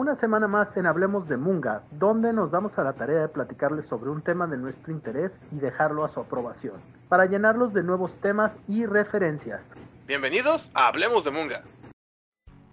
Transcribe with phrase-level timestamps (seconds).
[0.00, 3.84] una semana más en Hablemos de Munga, donde nos damos a la tarea de platicarles
[3.84, 6.80] sobre un tema de nuestro interés y dejarlo a su aprobación,
[7.10, 9.72] para llenarlos de nuevos temas y referencias.
[10.06, 11.64] Bienvenidos a Hablemos de Munga.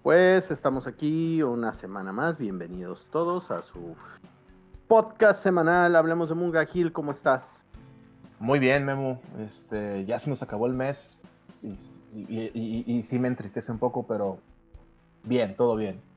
[0.04, 3.98] Pues estamos aquí una semana más, bienvenidos todos a su
[4.88, 6.64] podcast semanal Hablemos de Munga.
[6.64, 7.68] Gil, ¿cómo estás?
[8.40, 9.20] Muy bien, Memo.
[9.38, 11.18] Este, ya se nos acabó el mes
[11.62, 11.76] y,
[12.10, 14.40] y sí me entristece un poco, pero
[15.26, 16.08] bien, todo bien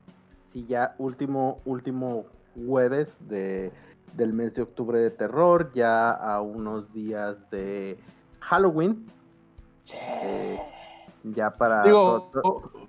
[0.45, 3.71] sí, ya último, último jueves de,
[4.15, 7.97] del mes de octubre de terror, ya a unos días de
[8.39, 9.05] Halloween.
[11.23, 11.83] Ya para.
[11.83, 12.31] Digo,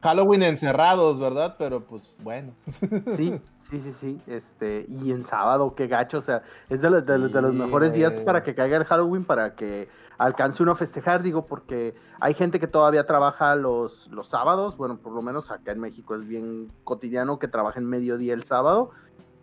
[0.02, 1.56] Halloween encerrados, ¿verdad?
[1.58, 2.52] Pero pues bueno.
[3.12, 4.20] Sí, sí, sí, sí.
[4.26, 6.18] Este, y en sábado, qué gacho.
[6.18, 9.54] O sea, es de, los, de, los mejores días para que caiga el Halloween, para
[9.54, 14.76] que alcance uno a festejar, digo, porque hay gente que todavía trabaja los, los sábados.
[14.76, 18.90] Bueno, por lo menos acá en México es bien cotidiano que trabajen mediodía el sábado.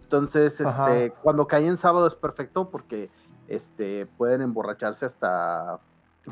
[0.03, 3.11] Entonces, este, cuando cae en sábado es perfecto porque
[3.47, 5.79] este, pueden emborracharse hasta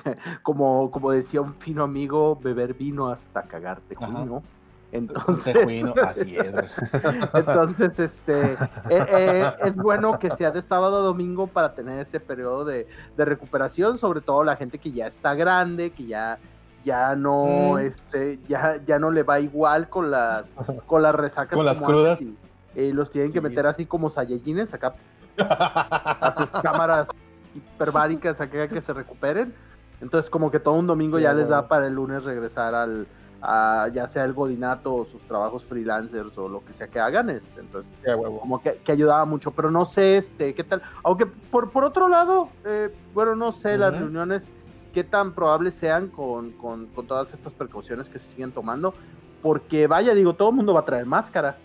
[0.43, 4.43] como, como decía un fino amigo, beber vino hasta cagarte, Juino.
[4.91, 5.55] Entonces,
[6.01, 6.55] así es.
[7.33, 8.57] entonces, este, eh,
[8.89, 12.87] eh, es bueno que sea de sábado a domingo para tener ese periodo de,
[13.17, 16.39] recuperación, sobre todo la gente que ya está grande, que ya,
[16.85, 17.79] ya no, mm.
[17.79, 20.53] este, ya, ya no le va igual con las,
[20.85, 22.21] con las resacas, con las crudas.
[22.21, 22.37] Y,
[22.75, 24.93] eh, los tienen que meter así como sayellines acá
[25.37, 27.07] a sus cámaras
[27.55, 29.53] hiperbáricas acá que se recuperen.
[30.01, 33.07] Entonces como que todo un domingo ya les da para el lunes regresar al,
[33.41, 37.29] a, ya sea el godinato o sus trabajos freelancers o lo que sea que hagan,
[37.29, 37.97] este, entonces
[38.39, 42.49] como que, ayudaba mucho, pero no sé, este, qué tal, aunque por, por otro lado,
[42.65, 44.53] eh, bueno, no sé, las reuniones,
[44.93, 48.93] qué tan probables sean con, con, con todas estas precauciones que se siguen tomando,
[49.41, 51.57] porque vaya, digo, todo el mundo va a traer máscara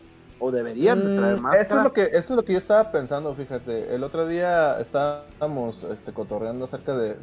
[0.42, 1.56] o deberían de traer más.
[1.56, 3.94] Mm, eso es lo que eso es lo que yo estaba pensando, fíjate.
[3.94, 7.14] El otro día estábamos este, cotorreando acerca de,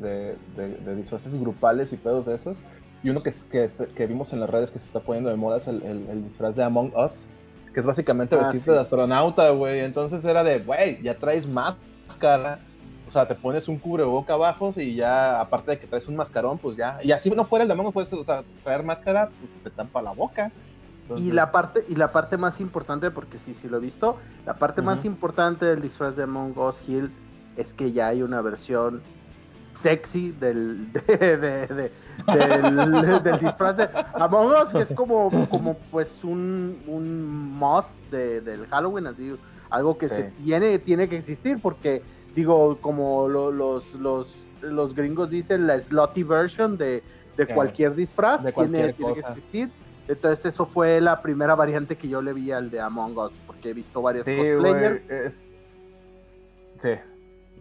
[0.56, 2.57] de, disfraces grupales y pedos de esos.
[3.03, 5.57] Y uno que, que, que, vimos en las redes que se está poniendo de moda
[5.57, 7.22] es el, el, disfraz de Among Us,
[7.74, 9.81] que es básicamente ah, vestirte de astronauta, güey.
[9.81, 12.59] Entonces era de, güey, ya traes máscara.
[13.07, 16.57] O sea, te pones un cubreboca abajo y ya, aparte de que traes un mascarón,
[16.57, 17.00] pues ya.
[17.03, 19.69] Y así no fuera el de Among Us, puedes, o sea, traer máscara, pues te
[19.72, 20.51] tampa la boca.
[21.16, 24.58] Y la parte, y la parte más importante, porque sí, sí lo he visto, la
[24.58, 27.12] parte más importante del disfraz de Among Us Hill
[27.56, 29.02] es que ya hay una versión
[29.74, 31.92] sexy del, del,
[33.40, 39.08] disfraz de Among Us, que es como, como pues un, un moss de, del Halloween,
[39.08, 39.36] así,
[39.69, 42.03] algo que se tiene, tiene que existir, porque
[42.36, 47.03] digo, como los, los, los gringos dicen, la slotty version de,
[47.53, 49.72] cualquier disfraz tiene, tiene que existir
[50.09, 53.70] entonces eso fue la primera variante que yo le vi al de Among Us, porque
[53.70, 55.02] he visto varias sí, cosplayers.
[56.80, 56.90] Sí,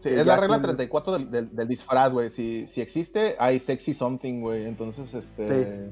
[0.01, 2.31] sí es la regla 34 del, del, disfraz, güey.
[2.31, 4.67] Si, si, existe, hay sexy something, güey.
[4.67, 5.91] Entonces, este...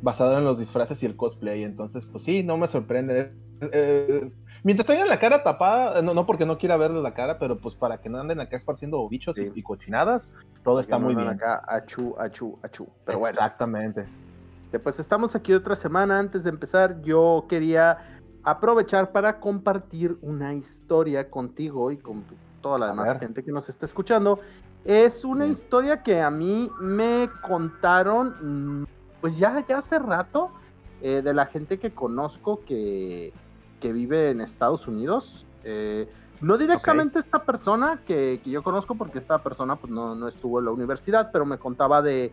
[0.00, 1.64] Basado en los disfraces y el cosplay.
[1.64, 3.32] Entonces, pues sí, no me sorprende.
[3.72, 4.30] Eh,
[4.62, 7.74] mientras tengan la cara tapada, no, no porque no quiera verles la cara, pero pues
[7.74, 10.28] para que no anden acá esparciendo bichos y, cochinadas,
[10.62, 11.26] todo está muy bien.
[11.26, 12.56] acá, achu, achu.
[13.04, 14.06] Pero Exactamente.
[14.68, 16.18] Este, pues estamos aquí otra semana.
[16.18, 22.22] Antes de empezar, yo quería aprovechar para compartir una historia contigo y con
[22.60, 24.40] toda la demás gente que nos está escuchando.
[24.84, 28.86] Es una historia que a mí me contaron, mm,
[29.22, 30.50] pues ya, ya hace rato,
[31.00, 33.32] eh, de la gente que conozco que,
[33.80, 35.46] vive en Estados Unidos.
[35.64, 36.06] Eh,
[36.42, 40.66] no directamente esta persona que, yo conozco, porque esta persona pues, no, no, estuvo en
[40.66, 42.32] la universidad, pero me contaba de,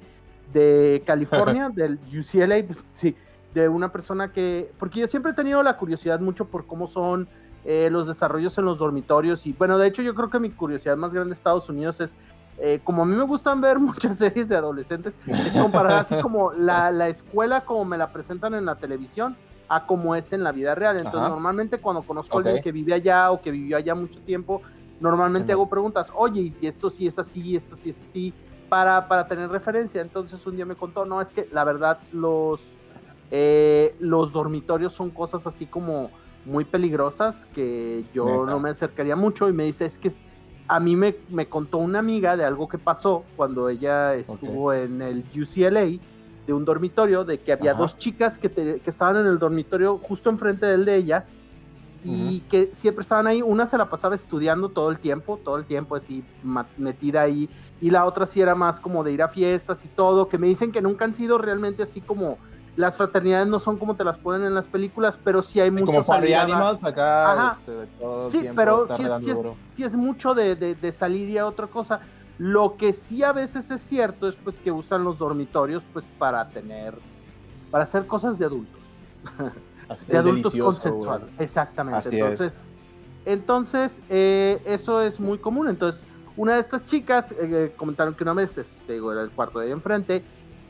[0.54, 3.16] de California, del UCLA, sí,
[3.54, 7.28] de una persona que, porque yo siempre he tenido la curiosidad mucho por cómo son
[7.64, 10.98] eh, los desarrollos en los dormitorios y bueno, de hecho yo creo que mi curiosidad
[10.98, 12.16] más grande de Estados Unidos es,
[12.60, 16.52] eh, como a mí me gustan ver muchas series de adolescentes, es comparar así como
[16.54, 19.38] la, la escuela como me la presentan en la televisión
[19.68, 20.98] a como es en la vida real.
[20.98, 24.62] Entonces, normalmente cuando conozco a alguien que vive allá o que vivió allá mucho tiempo,
[25.00, 28.34] normalmente hago preguntas, oye, y esto sí es así, esto sí es así,
[28.70, 30.02] para, para tener referencia.
[30.02, 32.62] Entonces un día me contó, no, es que la verdad los,
[33.32, 36.12] eh, los dormitorios son cosas así como
[36.46, 40.12] muy peligrosas que yo no me acercaría mucho y me dice, es que
[40.68, 45.02] a mí me, me, contó una amiga de algo que pasó cuando ella estuvo en
[45.02, 46.00] el UCLA
[46.48, 50.30] de un dormitorio, de que había dos chicas que, que, estaban en el dormitorio justo
[50.30, 51.26] enfrente del de ella
[52.06, 53.42] y que siempre estaban ahí.
[53.42, 56.24] Una se la pasaba estudiando todo el tiempo, todo el tiempo así
[56.78, 57.50] metida ahí,
[57.82, 60.48] y la otra sí era más como de ir a fiestas y todo, que me
[60.48, 62.38] dicen que nunca han sido realmente así como
[62.76, 66.04] las fraternidades no son como te las ponen en las películas, pero sí hay mucho
[66.04, 67.58] como Animals acá.
[67.58, 67.88] Este,
[68.30, 68.88] sí, pero
[69.74, 72.02] sí es, mucho de, de, salir y a otra cosa.
[72.38, 76.50] Lo que sí a veces es cierto es pues que usan los dormitorios pues para
[76.50, 76.98] tener,
[77.72, 78.82] para hacer cosas de adultos.
[80.08, 81.30] de adultos consensuados.
[81.40, 82.10] Exactamente.
[82.10, 82.54] entonces,
[83.26, 85.68] entonces eh, eso es muy común.
[85.68, 86.06] Entonces,
[86.38, 89.72] una de estas chicas eh, comentaron que una vez, este, era el cuarto de ahí
[89.72, 90.24] enfrente,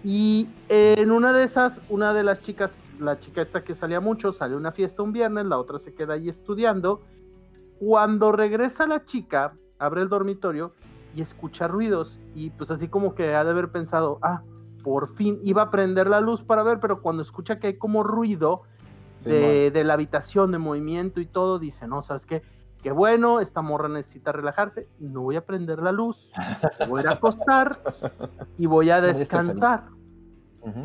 [0.03, 4.31] y en una de esas, una de las chicas, la chica esta que salía mucho,
[4.33, 7.01] sale a una fiesta un viernes, la otra se queda ahí estudiando.
[7.79, 10.73] Cuando regresa la chica, abre el dormitorio
[11.15, 14.43] y escucha ruidos y pues así como que ha de haber pensado, ah,
[14.83, 18.03] por fin iba a prender la luz para ver, pero cuando escucha que hay como
[18.03, 18.61] ruido
[19.25, 22.43] de, de la habitación, de movimiento y todo, dice, no, ¿sabes qué?
[22.85, 26.31] Qué bueno, esta morra necesita relajarse, no voy a prender la luz,
[26.87, 27.81] voy a acostar
[28.59, 29.89] y voy a descansar.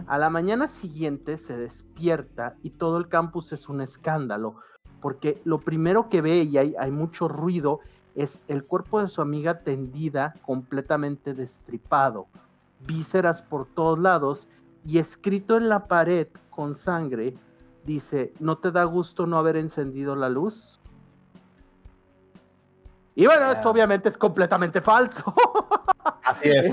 [0.07, 4.57] A la mañana siguiente se despierta y todo el campus es un escándalo,
[5.03, 7.81] porque lo primero que ve y hay, hay mucho ruido
[8.15, 12.29] es el cuerpo de su amiga tendida, completamente destripado,
[12.87, 14.49] vísceras por todos lados
[14.87, 17.35] y escrito en la pared con sangre,
[17.85, 20.79] dice, ¿no te da gusto no haber encendido la luz?
[23.15, 25.35] Y bueno, esto obviamente es completamente falso.
[26.25, 26.73] Así es.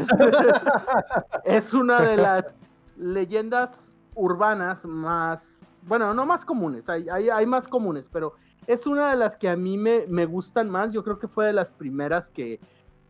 [1.44, 2.56] es una de las
[2.96, 8.34] leyendas urbanas más, bueno, no más comunes, hay, hay, más comunes, pero
[8.66, 10.92] es una de las que a mí me, me, gustan más.
[10.92, 12.60] Yo creo que fue de las primeras que,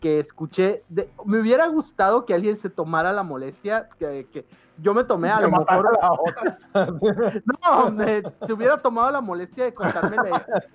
[0.07, 0.83] que escuché.
[1.25, 4.45] me hubiera gustado que alguien se tomara la molestia, que, que
[4.77, 6.00] yo me tomé a lo mejor.
[7.45, 7.98] no,
[8.45, 10.15] se hubiera tomado la molestia de contarme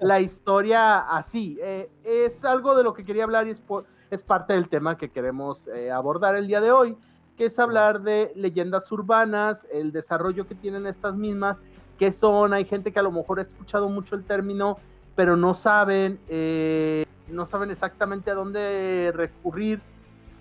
[0.01, 1.57] la, historia así.
[1.63, 3.63] Eh, es algo de lo que quería hablar y es,
[4.11, 6.97] es parte del tema que queremos eh, abordar el día de hoy
[7.39, 11.63] que es hablar de leyendas urbanas, el desarrollo que tienen estas mismas,
[11.99, 14.77] qué son, hay gente que a lo mejor ha escuchado mucho el término,
[15.17, 19.81] pero no saben, eh, no saben exactamente a dónde recurrir.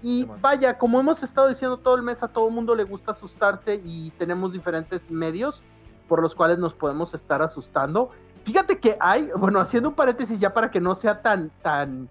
[0.02, 3.12] Y vaya, como hemos estado diciendo todo el mes, a todo el mundo le gusta
[3.12, 5.62] asustarse y tenemos diferentes medios
[6.08, 8.10] por los cuales nos podemos estar asustando.
[8.44, 12.10] Fíjate que hay, bueno, haciendo un paréntesis ya para que no sea tan, tan,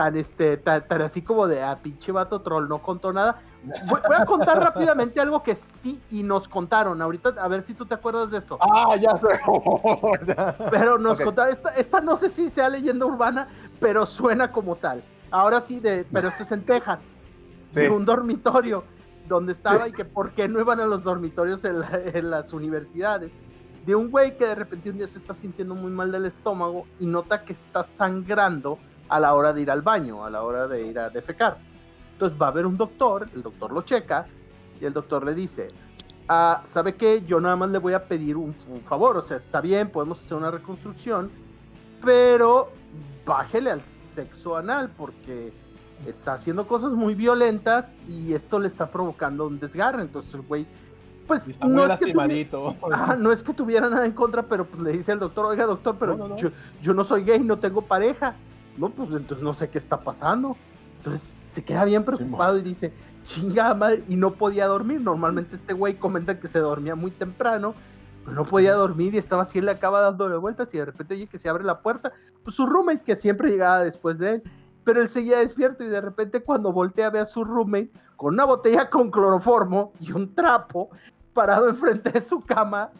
[0.00, 3.42] tan, este, tan, así como de, a ah, pinche vato troll, no contó nada.
[3.86, 7.02] Voy, a contar rápidamente algo que sí y nos contaron.
[7.02, 8.56] Ahorita, a ver si tú te acuerdas de esto.
[8.62, 9.28] Ah, ya sé.
[10.70, 13.48] pero nos contaron, esta, no sé si sea leyenda urbana,
[13.78, 15.04] pero suena como tal.
[15.30, 17.04] Ahora sí, de, pero esto es en Texas.
[17.74, 18.84] En un dormitorio
[19.28, 23.32] donde estaba y que por qué no iban a los dormitorios en, en las universidades.
[23.84, 26.86] De un güey que de repente un día se está sintiendo muy mal del estómago
[26.98, 28.78] y nota que está sangrando
[29.10, 31.58] a la hora de ir al baño, a la hora de ir a defecar.
[32.12, 34.26] Entonces va a haber un doctor, el doctor lo checa
[34.80, 35.68] y el doctor le dice,
[36.28, 37.22] ah, ¿sabe qué?
[37.26, 38.54] Yo nada más le voy a pedir un,
[38.84, 41.30] favor, o sea, está bien, podemos hacer una reconstrucción,
[42.04, 42.70] pero
[43.26, 45.52] bájele al sexo anal porque
[46.06, 50.02] está haciendo cosas muy violentas y esto le está provocando un desgarre.
[50.02, 50.66] Entonces el güey,
[51.26, 54.92] pues no es, que tuviera, no es que tuviera nada en contra, pero pues le
[54.92, 58.36] dice al doctor, oiga doctor, pero Yo, yo no soy gay, no tengo pareja.
[58.76, 60.56] No, pues entonces no sé qué está pasando.
[60.98, 65.00] Entonces se queda bien preocupado y dice, chingada madre, y no podía dormir.
[65.00, 67.74] Normalmente este güey comenta que se dormía muy temprano,
[68.24, 71.14] pero no podía dormir y estaba así, él le acaba dándole vueltas y de repente
[71.14, 72.12] oye que se abre la puerta,
[72.44, 74.42] pues su roommate que siempre llegaba después de él,
[74.84, 78.44] pero él seguía despierto y de repente cuando voltea ve a su roommate con una
[78.44, 80.90] botella con cloroformo y un trapo
[81.32, 82.90] parado enfrente de su cama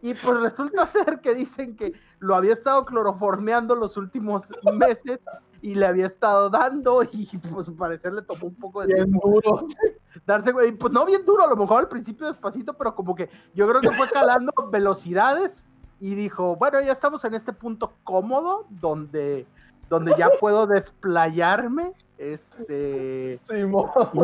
[0.00, 5.20] y pues resulta ser que dicen que lo había estado cloroformeando los últimos meses
[5.60, 9.66] y le había estado dando y pues parecer le tomó un poco de bien duro.
[10.26, 13.28] darse güey pues no bien duro a lo mejor al principio despacito pero como que
[13.54, 15.66] yo creo que fue calando velocidades
[16.00, 19.46] y dijo bueno ya estamos en este punto cómodo donde
[19.88, 23.40] donde ya puedo desplayarme este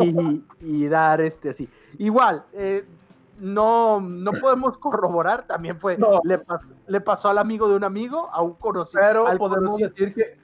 [0.01, 2.85] y, y, dar este así igual eh,
[3.39, 6.41] no, no podemos corroborar, también fue, le,
[6.87, 9.01] le, pasó al amigo de un amigo, a un conocido.
[9.01, 10.37] Pero podemos decir que,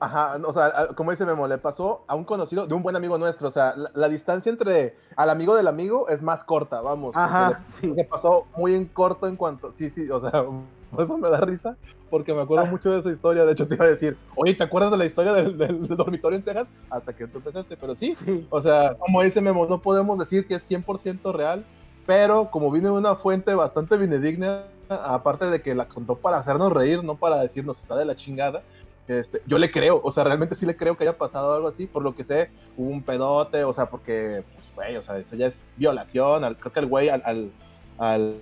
[0.00, 3.18] ajá, o sea, como dice Memo, le pasó a un conocido de un buen amigo
[3.18, 7.16] nuestro, o sea, la, distancia entre al amigo del amigo es más corta, vamos.
[7.16, 7.92] Ajá, sí.
[7.94, 10.44] Le pasó muy en corto en cuanto, sí, sí, o sea,
[10.90, 11.76] por eso me da risa,
[12.10, 13.44] porque me acuerdo mucho de esa historia.
[13.44, 16.44] De hecho, te iba a decir, oye, ¿te acuerdas de la historia del, dormitorio en
[16.44, 16.68] Texas?
[16.90, 18.46] Hasta que tú empezaste, pero sí, sí.
[18.50, 21.64] O sea, como dice Memo, no podemos decir que es 100% real,
[22.06, 26.72] pero como viene de una fuente bastante binedigna, aparte de que la contó para hacernos
[26.72, 28.62] reír, no para decirnos está de la chingada.
[29.06, 31.86] Este, yo le creo, o sea, realmente sí le creo que haya pasado algo así,
[31.86, 35.34] por lo que sé, hubo un pedote, o sea, porque, pues, güey, o sea, eso
[35.34, 37.50] ya es violación, creo que el güey al al,
[37.98, 38.40] al,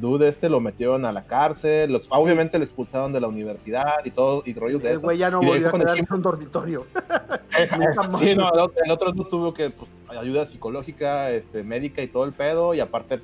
[0.00, 4.10] dude este, lo metieron a la cárcel, los, obviamente lo expulsaron de la universidad y
[4.10, 4.96] todo, y rollos de eso.
[4.98, 6.86] El güey ya no volvió a quedarse en un dormitorio.
[8.18, 12.32] sí, no, el, otro no tuvo que, pues, ayuda psicológica, este, médica y todo el
[12.32, 13.20] pedo, y aparte,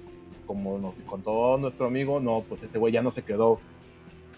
[0.46, 3.60] como nos contó nuestro amigo, no, pues ese güey ya no se quedó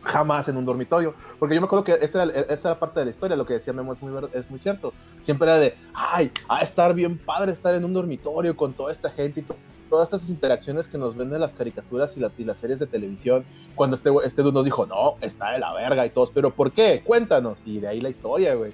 [0.04, 1.14] jamás en un dormitorio.
[1.38, 3.54] Porque yo me acuerdo que esa era, esa era parte de la historia, lo que
[3.54, 4.92] decía Memo es muy, es muy cierto.
[5.22, 9.10] Siempre era de, ay, a estar bien padre estar en un dormitorio con toda esta
[9.10, 9.44] gente y
[9.88, 13.44] todas estas interacciones que nos venden las caricaturas y, y las series de televisión.
[13.74, 16.72] Cuando este, este dude nos dijo, no, está de la verga y todos, pero ¿por
[16.72, 17.02] qué?
[17.04, 17.58] Cuéntanos.
[17.64, 18.72] Y de ahí la historia, güey.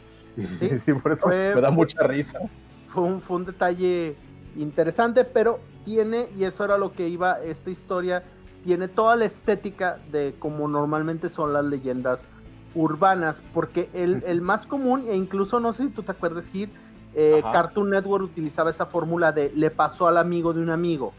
[0.58, 2.38] Sí, por eso me da mucha risa.
[2.86, 4.16] Fue un, fue un detalle
[4.56, 8.22] interesante, pero tiene, y eso era lo que iba esta historia,
[8.62, 12.28] tiene toda la estética de como normalmente son las leyendas
[12.74, 16.70] urbanas, porque el, el más común, e incluso no sé si tú te acuerdas, ir
[17.14, 21.12] eh, Cartoon Network utilizaba esa fórmula de le pasó al amigo de un amigo,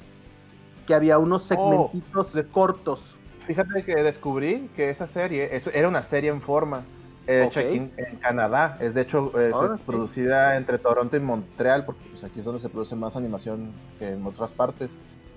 [0.87, 3.19] que había unos oh, segmentitos cortos.
[3.45, 6.83] Fíjate que descubrí que esa serie eso era una serie en forma.
[7.27, 12.01] Eh, hecha en, Canadá, es de hecho es, ah, producida entre Toronto y Montreal, porque
[12.09, 14.89] pues, aquí es donde se produce más animación que en otras partes.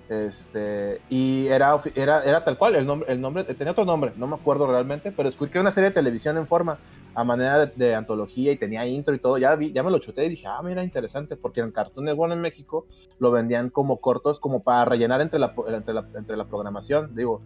[0.07, 4.27] Este, y era, era, era tal cual, el nombre, el nombre, tenía otro nombre, no
[4.27, 6.77] me acuerdo realmente, pero descubrí que era una serie de televisión en forma,
[7.15, 10.29] a manera de, antología y tenía intro y todo, ya ya me lo chuté y
[10.29, 12.85] dije, ah, mira, interesante, porque en Cartoon Network en México
[13.19, 17.41] lo vendían como cortos, como para rellenar entre la, entre la, entre la programación, digo,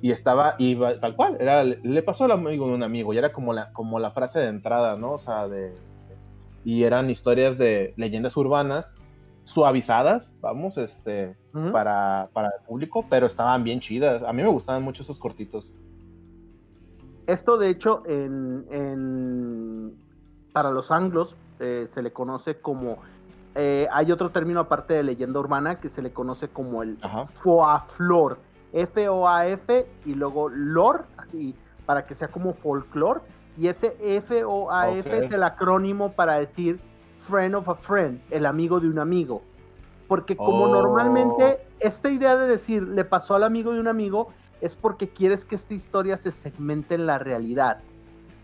[0.00, 3.32] y estaba, y tal cual, era, le pasó al amigo de un amigo, y era
[3.32, 5.14] como la, como la frase de entrada, ¿no?
[5.14, 5.72] O sea, de,
[6.64, 8.94] y eran historias de leyendas urbanas
[9.44, 11.36] suavizadas, vamos, este,
[11.72, 14.22] para, para el público, pero estaban bien chidas.
[14.22, 15.70] A mí me gustaban mucho esos cortitos.
[17.26, 19.96] Esto, de hecho, en, en
[20.52, 22.98] para los anglos eh, se le conoce como.
[23.54, 26.98] Eh, hay otro término aparte de leyenda urbana que se le conoce como el
[27.34, 28.38] foaflor.
[28.72, 31.54] F-O-A-F y luego lore, así,
[31.86, 33.20] para que sea como folklore.
[33.56, 36.80] Y ese F-O-A-F es el acrónimo para decir
[37.26, 39.42] friend of a friend, el amigo de un amigo.
[40.08, 41.74] Porque como normalmente oh.
[41.80, 44.28] esta idea de decir le pasó al amigo de un amigo
[44.60, 47.80] es porque quieres que esta historia se segmente en la realidad.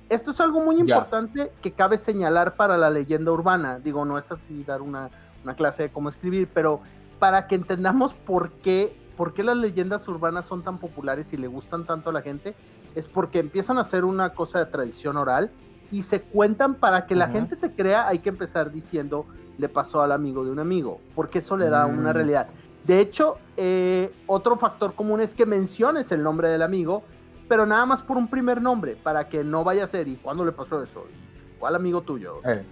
[0.08, 3.78] Esto es algo muy importante que cabe señalar para la leyenda urbana.
[3.78, 5.08] Digo, no es así dar una,
[5.44, 6.80] una clase de cómo escribir, pero
[7.20, 11.46] para que entendamos por qué, por qué las leyendas urbanas son tan populares y le
[11.46, 12.56] gustan tanto a la gente,
[12.96, 15.52] es porque empiezan a ser una cosa de tradición oral
[15.90, 19.26] y se cuentan para que la gente te crea, hay que empezar diciendo,
[19.58, 22.14] le pasó al amigo de un amigo, porque eso le da una mm.
[22.14, 22.48] realidad.
[22.84, 27.02] De hecho, eh, otro factor común es que menciones el nombre del amigo,
[27.48, 30.44] pero nada más por un primer nombre, para que no vaya a ser, ¿y cuándo
[30.44, 31.04] le pasó eso?
[31.58, 32.40] ¿Cuál amigo tuyo?
[32.44, 32.64] Eh,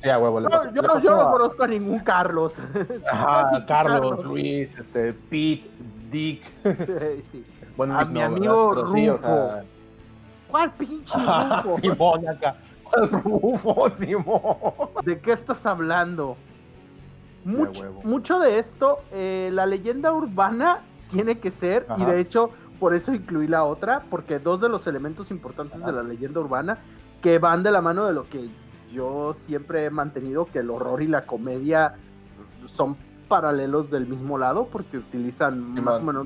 [0.00, 2.54] sí, a huevo, no, yo, no, conozco a ningún Carlos.
[3.10, 5.68] Ajá, Carlos, Luis, este, Pete,
[6.10, 6.42] Dick.
[7.22, 7.44] sí.
[7.76, 9.64] Bueno, a mi amigo Rufo.
[10.54, 11.18] ¿Cuál pinche
[11.64, 11.80] Rufo?
[11.80, 12.54] Simón acá.
[12.84, 14.88] ¿Cuál Rufo, Simón?
[15.04, 16.36] ¿De qué estás hablando?
[17.44, 22.94] Mucho, mucho de esto, eh, la leyenda urbana tiene que ser, y de hecho, por
[22.94, 26.78] eso incluí la otra, porque dos de los elementos importantes de la leyenda urbana
[27.20, 28.48] que van de la mano de lo que
[28.92, 31.96] yo siempre he mantenido, que el horror y la comedia
[32.66, 32.96] son
[33.26, 36.24] paralelos del mismo lado, porque utilizan más, o menos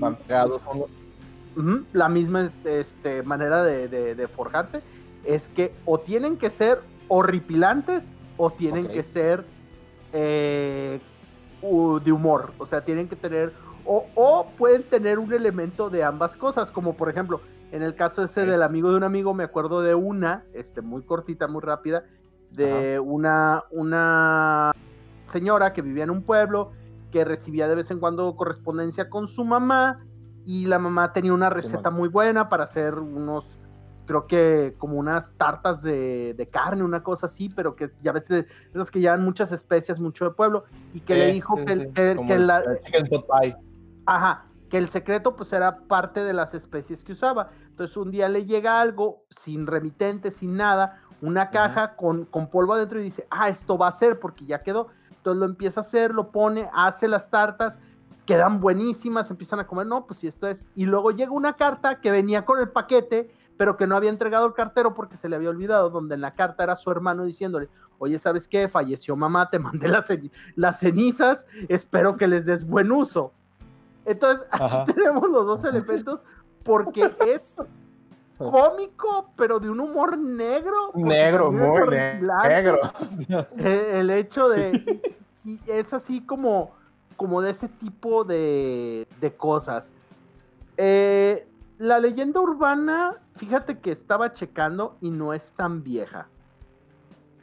[1.93, 4.83] la misma este, manera de, forjarse,
[5.25, 9.45] es que o tienen que ser horripilantes o tienen que ser
[10.13, 11.01] eh,
[11.61, 13.53] de humor, o sea, tienen que tener,
[13.85, 17.41] o, pueden tener un elemento de ambas cosas, como por ejemplo,
[17.73, 21.03] en el caso ese del amigo de un amigo, me acuerdo de una, este, muy
[21.03, 22.05] cortita, muy rápida,
[22.51, 24.73] de una, una
[25.27, 26.71] señora que vivía en un pueblo,
[27.11, 30.05] que recibía de vez en cuando correspondencia con su mamá,
[30.49, 33.45] y la mamá tenía una receta muy buena para hacer unos,
[34.07, 38.25] creo que como unas tartas de, carne, una cosa así, pero que ya ves,
[38.73, 40.65] esas que llevan muchas especias, mucho de pueblo,
[40.95, 42.63] y que le dijo que, que, la...
[44.07, 47.51] Ajá, que el secreto pues era parte de las especies que usaba.
[47.67, 52.73] Entonces un día le llega algo sin remitente, sin nada, una caja con, con polvo
[52.73, 54.89] adentro y dice, ah, esto va a ser porque ya quedó.
[55.11, 57.79] Entonces lo empieza a hacer, lo pone, hace las tartas
[58.29, 60.67] quedan buenísimas, empiezan a comer, no, pues si esto es.
[60.75, 64.45] Y luego llega una carta que venía con el paquete, pero que no había entregado
[64.45, 67.71] el cartero porque se le había olvidado, donde en la carta era su hermano diciéndole,
[67.99, 68.69] oye, ¿sabes qué?
[68.69, 70.13] Falleció mamá, te mandé las,
[70.57, 73.33] las cenizas, espero que les des buen uso.
[74.05, 76.21] Entonces, aquí tenemos los dos elementos
[76.65, 77.57] porque es
[78.37, 80.93] cómico, pero de un humor negro.
[80.93, 82.79] Negro, muy negro.
[83.57, 85.17] El, el hecho de...
[85.47, 86.77] y es así como
[87.19, 89.93] como de ese tipo de, de cosas.
[90.77, 91.47] Eh,
[91.79, 96.29] la leyenda urbana, fíjate que estaba checando y no es tan vieja.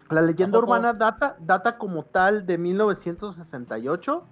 [0.10, 4.24] La leyenda urbana data, data como tal de 1968.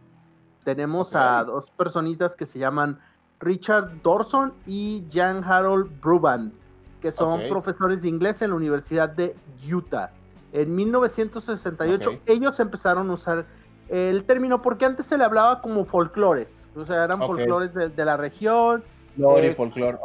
[0.63, 2.97] Tenemos a dos personitas que se llaman
[3.41, 6.53] Richard Dorson y Jan Harold Bruband,
[7.01, 9.35] que son profesores de inglés en la Universidad de
[9.69, 10.09] Utah.
[10.53, 13.45] En 1968 ellos empezaron a usar
[13.89, 18.17] el término porque antes se le hablaba como folclores, o sea, eran folclores de, la
[18.17, 18.83] región.
[19.17, 19.97] Eh, folclore,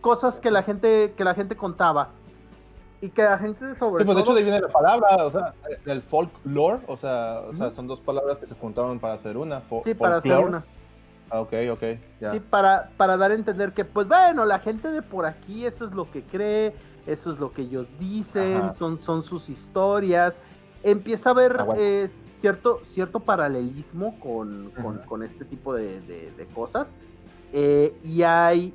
[0.00, 2.10] Cosas que la gente que la gente contaba
[3.00, 5.30] y que la gente sobre sí, pues de hecho de ahí viene la palabra, o
[5.30, 5.54] sea,
[5.84, 9.62] del folklore, o sea, o sea, son dos palabras que se juntaban para hacer una.
[9.82, 10.64] sí, para hacer una.
[11.30, 11.82] Ah, ok, ok.
[12.30, 15.84] Sí, para, para dar a entender que, pues bueno, la gente de por aquí, eso
[15.84, 16.74] es lo que cree,
[17.06, 20.40] eso es lo que ellos dicen, son, son sus historias.
[20.82, 22.08] Empieza a haber ah, eh,
[22.44, 24.70] cierto, cierto paralelismo con,
[25.08, 26.94] con, este tipo de, de, cosas.
[27.54, 28.74] Eh, y hay,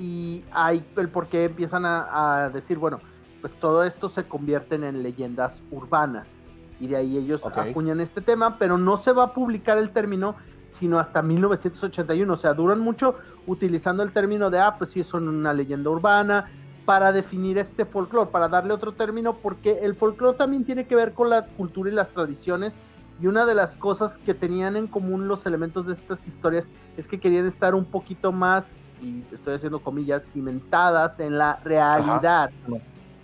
[0.00, 2.98] y hay el por qué empiezan a, decir, bueno,
[3.40, 6.42] pues todo esto se convierten en leyendas urbanas.
[6.80, 10.34] Y de ahí ellos acuñan este tema, pero no se va a publicar el término
[10.70, 12.32] sino hasta 1981.
[12.32, 13.14] O sea, duran mucho
[13.46, 16.50] utilizando el término de, ah, pues sí, son una leyenda urbana,
[16.84, 21.12] para definir este folclore, para darle otro término, porque el folclore también tiene que ver
[21.12, 22.74] con la cultura y las tradiciones.
[23.20, 27.06] Y una de las cosas que tenían en común los elementos de estas historias es
[27.06, 32.50] que querían estar un poquito más, y estoy haciendo comillas, cimentadas en la realidad.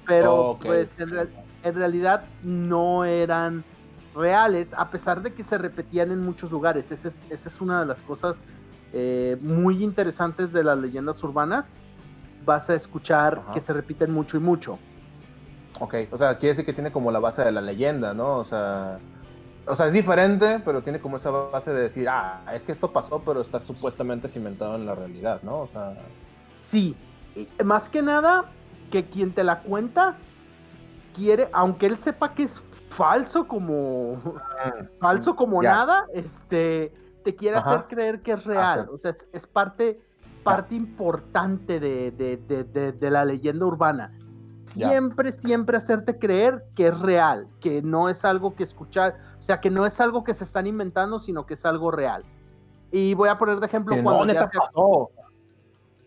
[0.06, 3.64] Pero pues en realidad no eran
[4.14, 6.90] reales, a pesar de que se repetían en muchos lugares.
[6.92, 8.42] Esa es, una de las cosas
[8.92, 11.74] eh, muy interesantes de las leyendas urbanas.
[12.44, 14.78] Vas a escuchar que se repiten mucho y mucho.
[15.78, 18.36] Ok, o sea, quiere decir que tiene como la base de la leyenda, ¿no?
[18.38, 18.98] O sea,
[19.66, 22.92] o sea, es diferente, pero tiene como esa base de decir, ah, es que esto
[22.92, 25.60] pasó, pero está supuestamente cimentado en la realidad, ¿no?
[25.60, 25.94] O sea...
[26.60, 26.96] Sí,
[27.64, 28.46] más que nada,
[28.90, 30.16] que quien te la cuenta
[31.14, 34.20] quiere, aunque él sepa que es falso como
[35.00, 36.92] falso como nada, este
[37.22, 38.88] te quiere hacer creer que es real.
[38.92, 40.00] O sea, es, parte,
[40.42, 44.18] parte importante de, de, la leyenda urbana.
[44.72, 49.60] Siempre, siempre hacerte creer que es real, que no es algo que escuchar, o sea,
[49.60, 52.24] que no es algo que se están inventando, sino que es algo real.
[52.92, 54.58] Y voy a poner de ejemplo cuando ya se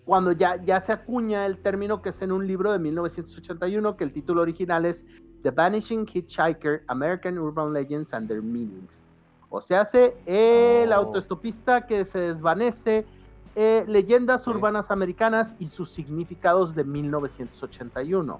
[0.06, 4.04] cuando ya, ya se acuña el término que es en un libro de 1981, que
[4.04, 5.06] el título original es
[5.43, 9.10] The Vanishing Hitchhiker, American Urban Legends and Their Meanings.
[9.49, 10.95] O sea, hace el oh.
[10.95, 13.06] autoestopista que se desvanece,
[13.55, 18.39] eh, leyendas urbanas americanas y sus significados de 1981.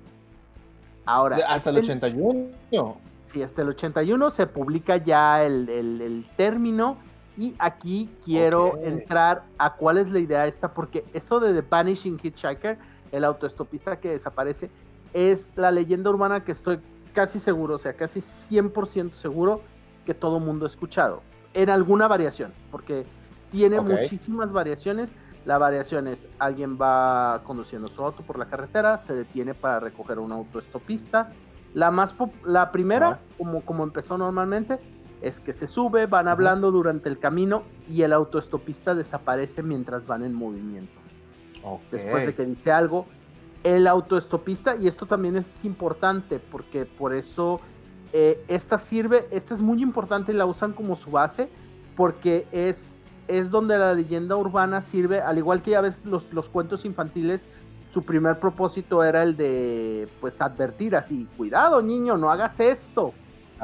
[1.06, 1.38] Ahora.
[1.47, 2.49] ¿Hasta el 81?
[2.71, 2.84] Este
[3.28, 6.97] sí, hasta el 81 se publica ya el, el, el término
[7.38, 12.19] y aquí quiero entrar a cuál es la idea esta, porque eso de The Vanishing
[12.21, 12.78] Hitchhiker,
[13.12, 14.69] el autoestopista que desaparece,
[15.13, 16.80] es la leyenda urbana que estoy
[17.13, 19.62] casi seguro, o sea, casi 100% seguro
[20.06, 21.21] que todo mundo ha escuchado,
[21.54, 23.06] en alguna variación, porque
[23.54, 25.13] tiene muchísimas variaciones.
[25.46, 30.18] La variación es alguien va conduciendo su auto por la carretera, se detiene para recoger
[30.18, 31.32] un autoestopista.
[31.76, 34.80] La más la primera, como, como empezó normalmente,
[35.22, 40.24] es que se sube, van hablando durante el camino y el autoestopista desaparece mientras van
[40.24, 41.00] en movimiento.
[41.92, 43.06] Después de que dice algo,
[43.63, 47.62] el autoestopista, y esto también es importante porque por eso
[48.12, 51.50] eh, esta sirve, esta es muy importante y la usan como su base
[51.96, 56.50] porque es, es donde la leyenda urbana sirve, al igual que ya ves los, los
[56.50, 57.48] cuentos infantiles,
[57.92, 63.14] su primer propósito era el de pues advertir así, cuidado niño, no hagas esto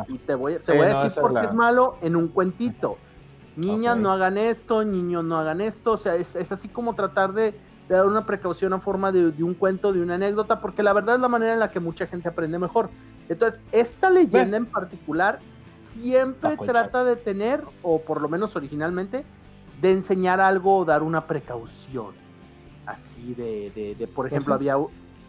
[0.08, 2.98] y te voy, te voy a decir por qué es malo en un cuentito.
[3.56, 5.94] Niñas no hagan esto, niños no hagan esto.
[5.94, 9.92] O sea, es, así como tratar de, dar una precaución a forma de, un cuento,
[9.92, 12.58] de una anécdota, porque la verdad es la manera en la que mucha gente aprende
[12.58, 12.90] mejor.
[13.28, 15.40] Entonces, esta leyenda en particular
[15.84, 19.26] siempre trata de tener, o por lo menos originalmente,
[19.82, 22.14] de enseñar algo o dar una precaución.
[22.86, 24.76] Así de, de, por ejemplo, había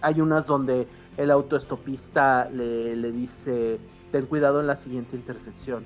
[0.02, 3.78] hay unas donde el autoestopista le, le dice
[4.10, 5.84] ten cuidado en la siguiente intersección,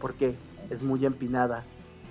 [0.00, 0.36] porque
[0.70, 1.64] es muy empinada.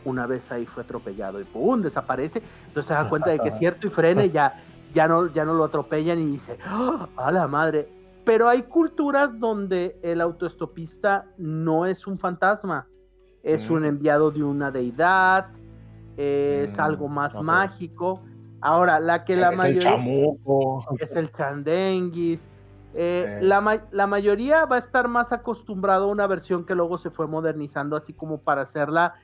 [0.04, 1.82] Una vez ahí fue atropellado y ¡pum!
[1.82, 2.42] desaparece.
[2.68, 4.62] Entonces se da cuenta de que es cierto y frena y ya,
[4.94, 7.90] ya, no, ya no lo atropellan y dice, ¡Ah, ¡a la madre!
[8.24, 12.88] Pero hay culturas donde el autoestopista no es un fantasma,
[13.44, 13.86] es un mm.
[13.86, 15.48] enviado de una deidad,
[16.18, 18.22] es mm, algo más mágico.
[18.62, 19.98] Ahora, la que la mayoría.
[21.00, 22.48] Es el chandenguis.
[22.94, 27.10] Eh, la, la, mayoría va a estar más acostumbrado a una versión que luego se
[27.10, 29.16] fue modernizando, así como para hacerla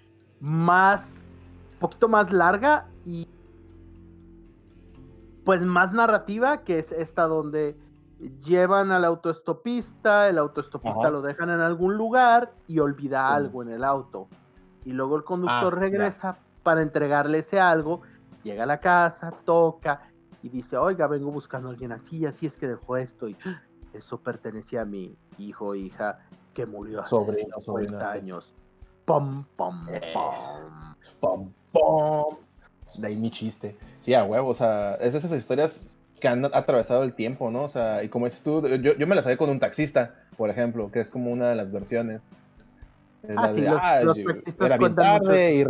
[0.42, 1.26] más,
[1.74, 3.30] un poquito más larga y
[5.46, 7.78] pues más narrativa, que es esta donde
[8.46, 13.84] llevan al autoestopista, el autoestopista lo dejan en algún lugar y olvida algo en el
[13.84, 14.28] auto.
[14.86, 18.02] Y luego el conductor ah, regresa para entregarle ese algo,
[18.44, 20.12] llega a la casa, toca
[20.44, 23.36] y dice, oiga, vengo buscando a alguien así, así es que dejó esto y
[23.94, 26.20] eso pertenecía a mi hijo o hija
[26.54, 28.56] que murió hace 50 años.
[29.06, 30.14] Pom, pom, eh,
[31.20, 31.52] pom.
[31.72, 32.38] Pom,
[32.98, 33.76] De ahí mi chiste.
[34.04, 35.88] Sí, a huevo, o sea, es de esas historias
[36.20, 37.64] que han atravesado el tiempo, ¿no?
[37.64, 40.50] O sea, y como dices tú, yo, yo me la sabía con un taxista, por
[40.50, 42.22] ejemplo, que es como una de las versiones.
[43.36, 45.64] Ah, sí, los, ah, taxistas cuentan y,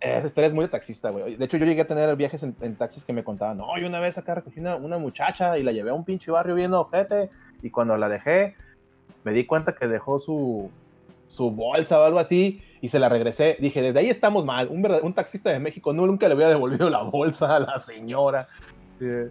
[0.00, 1.36] esa historia es muy de taxista, güey.
[1.36, 3.98] De hecho, yo llegué a tener viajes en, taxis que me contaban, no, yo una
[3.98, 7.30] vez acá recogí una, una, muchacha y la llevé a un pinche barrio bien ojete,
[7.62, 8.54] y cuando la dejé,
[9.24, 10.70] me di cuenta que dejó su,
[11.28, 13.56] su bolsa o algo así, y se la regresé.
[13.60, 14.68] Dije, desde ahí estamos mal.
[14.68, 18.48] Un, un taxista de México nunca le había devolvido la bolsa a la señora.
[19.00, 19.30] Eh,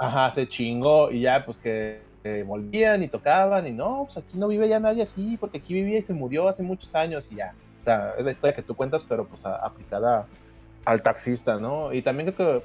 [0.00, 2.00] ajá, se chingó, y ya, pues que
[2.44, 5.98] volvían y tocaban, y no, pues aquí no vive ya nadie así, porque aquí vivía
[5.98, 8.76] y se murió hace muchos años, y ya o sea, es la historia que tú
[8.76, 10.26] cuentas, pero pues aplicada
[10.84, 11.92] al taxista, ¿no?
[11.92, 12.64] Y también creo que,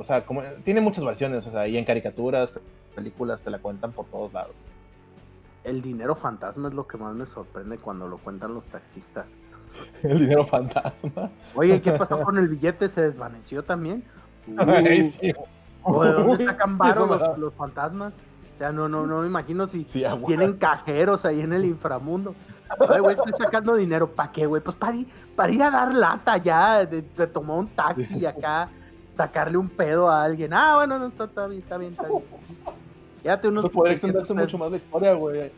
[0.00, 2.50] o sea, como tiene muchas versiones, o sea, y en caricaturas,
[2.94, 4.54] películas, te la cuentan por todos lados.
[5.62, 9.34] El dinero fantasma es lo que más me sorprende cuando lo cuentan los taxistas.
[10.02, 11.30] El dinero fantasma.
[11.54, 12.88] Oye, ¿qué pasó con el billete?
[12.88, 14.04] ¿Se desvaneció también?
[15.88, 18.18] Uh, ¿De dónde sacan varo los, fantasmas?
[18.52, 19.86] O sea, no, no, no me imagino si
[20.24, 22.34] tienen cajeros ahí en el inframundo.
[22.88, 24.10] Ay, güey, estoy sacando dinero.
[24.10, 24.62] ¿Para qué, güey?
[24.62, 28.68] Pues para ir, para ir a dar lata ya, de, tomar un taxi y acá,
[29.10, 30.52] sacarle un pedo a alguien.
[30.52, 32.22] Ah, bueno, no, está, bien, está bien, está bien.
[33.24, 33.62] Ya te unos.
[33.64, 35.50] Pues puede extenderse mucho más la historia, güey.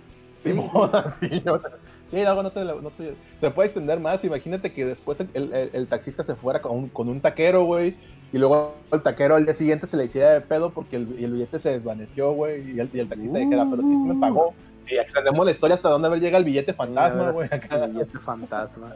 [0.43, 0.61] Sí, sí,
[1.21, 4.25] sí no, no, te, no te, te, puede extender más.
[4.25, 7.97] Imagínate que después el, el, el taxista se fuera con un, con un taquero, güey.
[8.33, 11.33] Y luego el taquero al día siguiente se le hiciera de pedo porque el, el
[11.33, 12.73] billete se desvaneció, güey.
[12.73, 14.55] Y el, y el taxista dijera, pero sí, sí me pagó.
[14.91, 17.49] Y extendemos la historia hasta dónde llega el billete fantasma, güey.
[17.51, 18.95] El billete fantasma.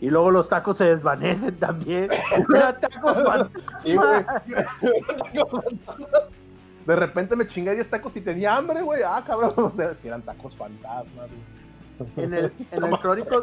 [0.00, 2.08] Y luego los tacos se desvanecen también.
[2.80, 3.50] tacos fantasma.
[6.86, 9.02] De repente me chingué 10 tacos y tenía hambre, güey.
[9.04, 9.52] Ah, cabrón.
[9.56, 11.30] O sea, que eran tacos fantasmas,
[12.16, 13.38] En el, en, el Chronicle,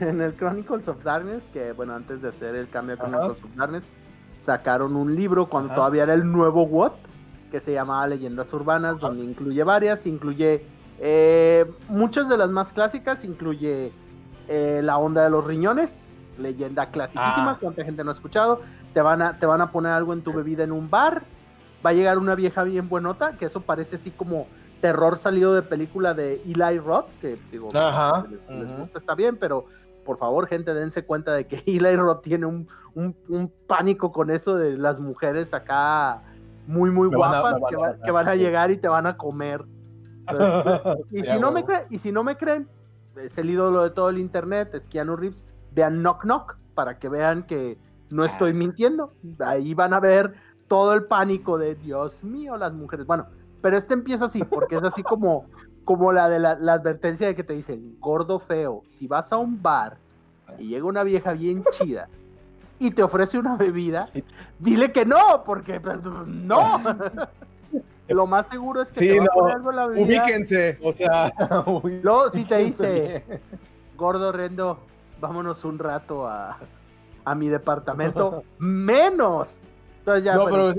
[0.00, 3.54] en el Chronicles of Darkness, que bueno, antes de hacer el cambio a Chronicles of
[3.54, 3.90] Darkness,
[4.38, 6.94] sacaron un libro cuando todavía era el nuevo WOT,
[7.52, 10.66] que se llamaba Leyendas Urbanas, donde incluye varias, incluye
[10.98, 13.92] eh, muchas de las más clásicas incluye
[14.48, 16.04] eh, La Onda de los Riñones,
[16.38, 17.58] leyenda clasiquísima, ah.
[17.60, 18.60] cuánta gente no ha escuchado.
[18.92, 21.22] Te van, a, te van a poner algo en tu bebida en un bar.
[21.84, 24.46] Va a llegar una vieja bien buenota, que eso parece así como
[24.80, 27.70] terror salido de película de Eli Roth, que digo,
[28.48, 29.66] les, gusta, está bien, pero
[30.04, 32.68] por favor, gente, dense cuenta de que Eli Roth tiene un,
[33.66, 36.22] pánico con eso de las mujeres acá
[36.66, 37.56] muy, muy guapas
[38.04, 39.64] que, van a llegar y te van a comer
[41.10, 42.68] y, si no me creen, y si no me creen,
[43.16, 47.08] es el ídolo de todo el internet, es Keanu Reeves, vean Knock Knock para que
[47.08, 47.78] vean que
[48.10, 48.54] no estoy ah.
[48.54, 49.12] mintiendo.
[49.40, 50.34] Ahí van a ver
[50.68, 53.06] todo el pánico de Dios mío, las mujeres.
[53.06, 53.26] Bueno,
[53.60, 55.46] pero este empieza así, porque es así como,
[55.84, 59.62] como la de la, advertencia de que te dicen, gordo feo, si vas a un
[59.62, 59.96] bar
[60.58, 62.08] y llega una vieja bien chida
[62.78, 64.10] y te ofrece una bebida,
[64.58, 66.82] dile que no, porque pues, no.
[68.08, 70.24] lo más seguro es que te va a poner algo en la bebida.
[70.24, 71.32] Ubíquense, o sea.
[72.02, 73.24] Luego, si te dice,
[73.96, 74.80] gordo Rendo,
[75.20, 76.58] vámonos un rato a,
[77.24, 79.60] a mi departamento, menos.
[79.98, 80.74] Entonces ya, no, pero...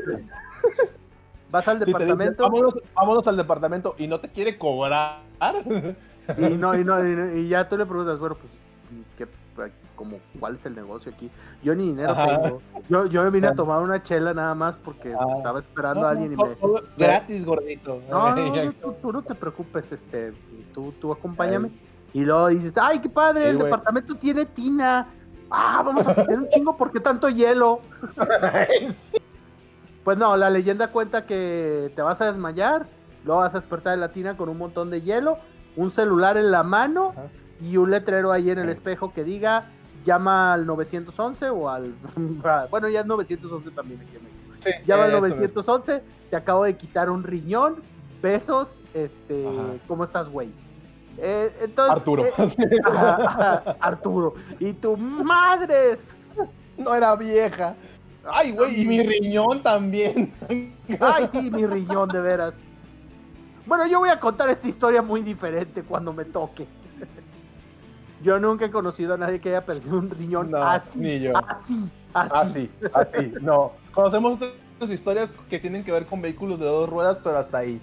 [1.49, 2.49] vas al departamento.
[2.93, 5.21] vámonos, al departamento y no te quiere cobrar.
[6.33, 8.62] Sí, no, y, no, y, ya tú le preguntas, bueno, pues, ¿qué,
[9.95, 11.29] como cuál es el negocio aquí.
[11.63, 12.61] Yo ni dinero tengo.
[12.89, 15.25] Yo, yo me vine a tomar una chela nada más porque ah.
[15.37, 16.57] estaba esperando a alguien y me.
[16.97, 18.01] Gratis, gordito.
[18.09, 18.35] No,
[19.01, 20.33] tú, no te preocupes, este,
[20.73, 21.71] tú, tú acompáñame.
[22.13, 25.07] Y luego dices, ay, qué padre, el departamento tiene tina.
[25.49, 27.81] Ah, vamos a pistear un chingo, ¿por qué tanto hielo?
[30.03, 32.87] pues no, la leyenda cuenta que te vas a desmayar,
[33.23, 35.37] luego vas a despertar en la tina con un montón de hielo,
[35.75, 37.13] un celular en la mano
[37.61, 39.69] y un letrero ahí en el espejo que diga
[40.05, 41.93] llama al 911 o al.
[42.69, 44.83] bueno, ya es 911 también aquí en México.
[44.85, 47.81] llama al 911, te acabo de quitar un riñón,
[48.21, 49.45] besos, este.
[49.87, 50.51] ¿Cómo estás, güey?
[51.17, 52.25] Eh, entonces, Arturo.
[52.25, 52.79] Eh,
[53.79, 54.33] Arturo.
[54.59, 56.15] Y tu madres.
[56.77, 57.75] No era vieja.
[58.25, 60.33] Ay, güey, y mi riñón también.
[60.99, 62.57] Ay, sí, mi riñón, de veras.
[63.65, 66.67] Bueno, yo voy a contar esta historia muy diferente cuando me toque.
[68.23, 71.33] Yo nunca he conocido a nadie que haya perdido un riñón así, ni yo.
[71.35, 73.73] así, así, así, no.
[73.93, 77.81] Conocemos otras historias que tienen que ver con vehículos de dos ruedas, pero hasta ahí.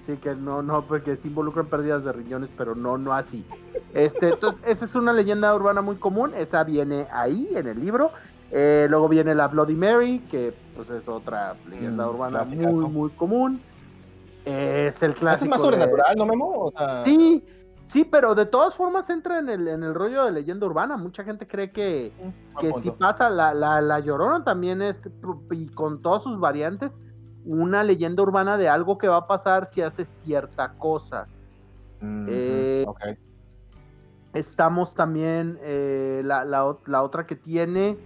[0.00, 3.44] Sí, que no, no, porque se involucran pérdidas de riñones, pero no, no así.
[3.94, 8.12] Este, entonces, esa es una leyenda urbana muy común, esa viene ahí en el libro.
[8.50, 13.10] Eh, luego viene la Bloody Mary, que pues es otra leyenda mm, urbana muy, muy
[13.10, 13.60] común.
[14.44, 15.46] Es el clásico.
[15.46, 16.72] Es más sobrenatural, ¿no, Memo?
[17.02, 17.42] Sí,
[17.86, 20.96] sí, pero de todas formas entra en el, en el rollo de leyenda urbana.
[20.96, 22.12] Mucha gente cree que,
[22.58, 25.08] que si pasa la, la, la Llorona también es,
[25.50, 27.00] y con todas sus variantes,
[27.44, 31.26] una leyenda urbana de algo que va a pasar si hace cierta cosa.
[32.28, 32.86] Eh,
[34.34, 37.96] estamos también, eh, la, la, otra que tiene,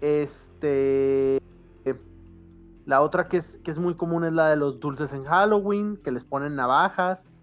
[0.00, 1.40] este,
[2.86, 5.96] la otra que es, que es muy común es la de los dulces en Halloween,
[5.96, 7.33] que les ponen navajas.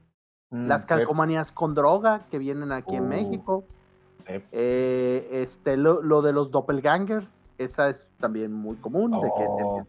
[0.51, 3.63] Mm, las calcomanías con droga que vienen aquí en uh, México.
[4.27, 9.83] Eh, este, lo, de los doppelgangers, esa es también muy común, de que oh.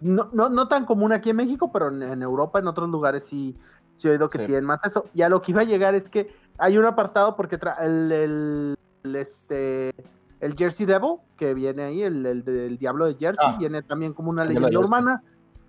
[0.00, 3.56] no, no, no, tan común aquí en México, pero en, Europa, en otros lugares sí,
[3.94, 5.04] sí he oído que tienen más eso.
[5.14, 9.16] Y a lo que iba a llegar es que hay un apartado porque el, el,
[9.16, 9.94] este,
[10.40, 13.56] el Jersey Devil, que viene ahí, el, el, Diablo de Jersey, ah.
[13.58, 15.22] viene también como una leyenda urbana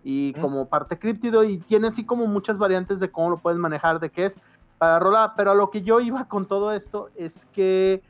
[0.09, 3.99] y como parte críptido y tiene así como muchas variantes de cómo lo puedes manejar,
[3.99, 4.39] de qué es
[4.77, 8.01] para rolar, pero a lo que yo iba con todo esto es que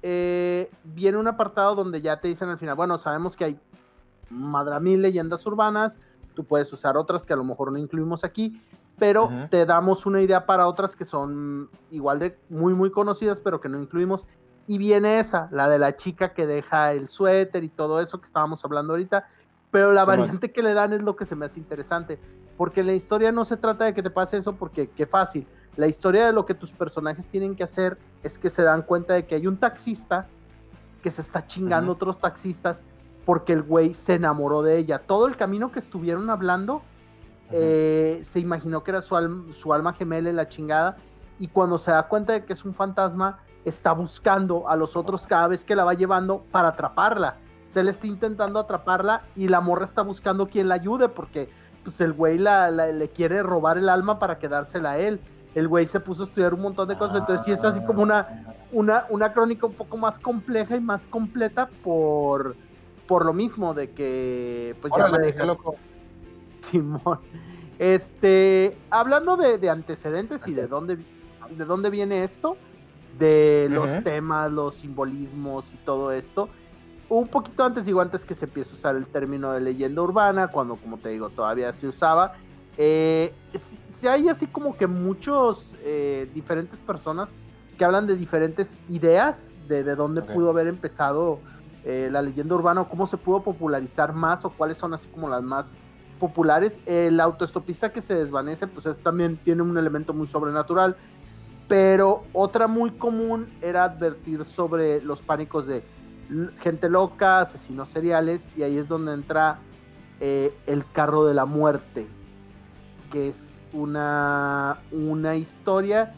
[0.00, 3.60] eh, viene un apartado donde ya te dicen al final, bueno, sabemos que hay
[4.30, 5.98] madramil leyendas urbanas,
[6.32, 8.58] tú puedes usar otras que a lo mejor no incluimos aquí,
[8.98, 13.60] pero te damos una idea para otras que son igual de muy, muy conocidas, pero
[13.60, 14.24] que no incluimos.
[14.66, 18.24] Y viene esa, la de la chica que deja el suéter y todo eso que
[18.24, 19.28] estábamos hablando ahorita.
[19.74, 22.20] Pero la variante que le dan es lo que se me hace interesante.
[22.56, 25.48] Porque la historia no se trata de que te pase eso porque qué fácil.
[25.74, 29.14] La historia de lo que tus personajes tienen que hacer es que se dan cuenta
[29.14, 30.28] de que hay un taxista
[31.02, 32.84] que se está chingando otros taxistas
[33.24, 35.00] porque el güey se enamoró de ella.
[35.00, 36.80] Todo el camino que estuvieron hablando
[37.50, 40.98] eh, se imaginó que era su, su alma gemela la chingada.
[41.40, 45.26] Y cuando se da cuenta de que es un fantasma, está buscando a los otros
[45.26, 47.38] cada vez que la va llevando para atraparla.
[47.74, 51.48] Se le está intentando atraparla y la morra está buscando quien la ayude porque
[51.82, 55.18] pues el güey la, le quiere robar el alma para quedársela a él.
[55.56, 58.00] El güey se puso a estudiar un montón de cosas, entonces sí es así como
[58.00, 62.54] una, una, una crónica un poco más compleja y más completa por,
[63.08, 65.44] por lo mismo de que pues ya maneja...
[65.44, 65.74] loco.
[66.60, 67.18] Simón.
[67.80, 70.98] Este, hablando de, antecedentes y de dónde,
[71.50, 72.56] de dónde viene esto,
[73.18, 76.48] de los temas, los simbolismos y todo esto.
[77.16, 80.48] Un poquito antes, digo, antes que se empiece a usar el término de leyenda urbana,
[80.48, 82.32] cuando, como te digo, todavía se usaba,
[82.76, 83.32] eh,
[83.86, 87.32] si, hay así como que muchos eh, diferentes personas
[87.78, 91.38] que hablan de diferentes ideas de, de dónde pudo haber empezado
[91.84, 95.28] eh, la leyenda urbana o cómo se pudo popularizar más o cuáles son así como
[95.28, 95.76] las más
[96.18, 96.80] populares.
[96.84, 100.96] El autoestopista que se desvanece, pues es, también tiene un elemento muy sobrenatural.
[101.68, 105.84] Pero otra muy común era advertir sobre los pánicos de
[106.60, 109.58] gente loca, asesinos seriales, y ahí es donde entra
[110.20, 112.06] eh, el carro de la muerte,
[113.10, 116.14] que es una, una historia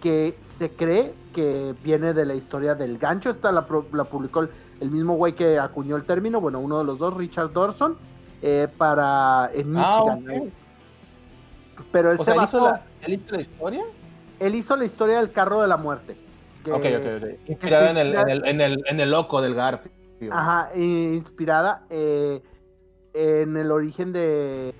[0.00, 3.30] que se cree que viene de la historia del gancho.
[3.30, 4.46] Esta la, publicó
[4.80, 7.96] el, mismo güey que acuñó el término, bueno, uno de los dos, Richard Dorson,
[8.42, 10.52] eh, para en ah, Michigan.
[11.90, 13.84] Pero él se basó, ¿Él hizo la historia?
[14.40, 16.16] Él hizo la historia del carro de la muerte.
[16.72, 17.48] Ok, ok, ok.
[17.48, 19.92] Inspirada en el, en, el, en, el, en el loco del Garfio.
[20.30, 22.42] Ajá, inspirada eh,
[23.12, 24.74] en el origen de,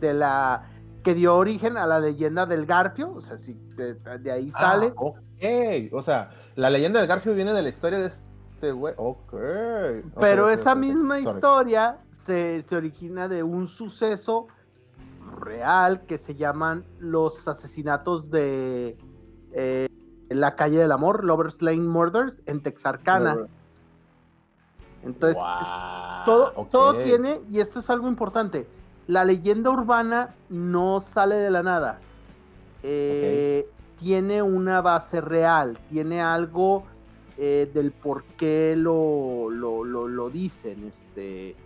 [0.00, 0.70] de la
[1.02, 3.96] que dio origen a la leyenda del Garfio, o sea, sí, de,
[4.30, 4.92] ahí ah, sale.
[4.94, 9.34] ok, o sea, la leyenda del Garfio viene de la historia de este güey, ok.
[10.20, 14.48] Pero esa misma historia se, se, origina de un suceso
[15.40, 18.98] real que se llaman los asesinatos de
[19.52, 19.88] eh,
[20.30, 23.36] la calle del amor, Lovers Lane Murders, en Texarkana.
[25.02, 25.42] Entonces,
[26.24, 28.66] todo, todo tiene, y esto es algo importante,
[29.06, 31.98] la leyenda urbana no sale de la nada.
[32.82, 36.84] Eh, tiene una base real, tiene algo
[37.36, 40.84] eh, del por qué lo, lo, lo, dicen.
[40.84, 41.56] Este,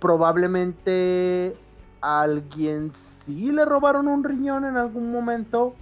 [0.00, 1.56] probablemente
[2.00, 5.74] alguien sí le robaron un riñón en algún momento,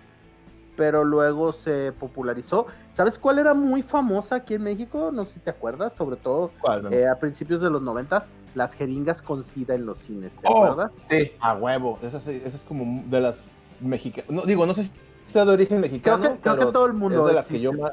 [0.79, 2.67] pero luego se popularizó.
[2.93, 5.11] ¿Sabes cuál era muy famosa aquí en México?
[5.12, 6.53] No sé si te acuerdas, sobre todo
[6.93, 10.62] eh, a principios de los noventas, las jeringas con sida en los cines, ¿te oh,
[10.62, 10.93] acuerdas?
[11.11, 11.99] Sí, a huevo.
[12.01, 13.45] Esa, es como de las
[13.81, 14.31] mexicanas.
[14.31, 14.88] No, digo, no sé
[15.27, 16.21] sea de origen mexicano.
[16.21, 17.23] Creo que, creo que todo el mundo.
[17.23, 17.93] Es de las que yo más...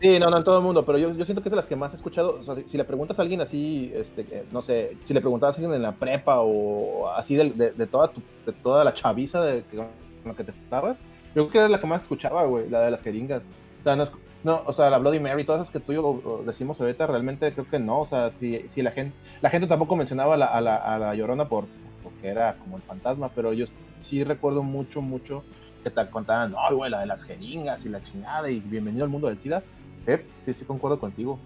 [0.00, 1.66] Sí, no, no en todo el mundo, pero yo, yo siento que es de las
[1.66, 2.38] que más he escuchado.
[2.40, 5.54] O sea, si, le preguntas a alguien así, este, eh, no sé, si le preguntabas
[5.54, 9.42] a alguien en la prepa o así de, de, toda, tu, de toda la chaviza
[9.42, 9.86] de, con
[10.24, 10.98] la que te estabas,
[11.34, 13.42] yo creo que es la que más escuchaba, güey, la de las jeringas.
[13.80, 14.04] O sea, no,
[14.44, 17.52] no, o sea, la Bloody Mary, todas esas que tú y yo decimos ahorita, realmente
[17.52, 18.00] creo que no.
[18.00, 20.98] O sea, si, si la gente la gente tampoco mencionaba a la, a la, a
[20.98, 21.66] la Llorona por,
[22.02, 23.66] porque era como el fantasma, pero yo
[24.04, 25.42] sí recuerdo mucho, mucho
[25.82, 29.10] que te contaban, no, güey, la de las jeringas y la chingada y bienvenido al
[29.10, 29.64] mundo del SIDA.
[30.06, 31.38] Eh, sí, sí, concuerdo contigo.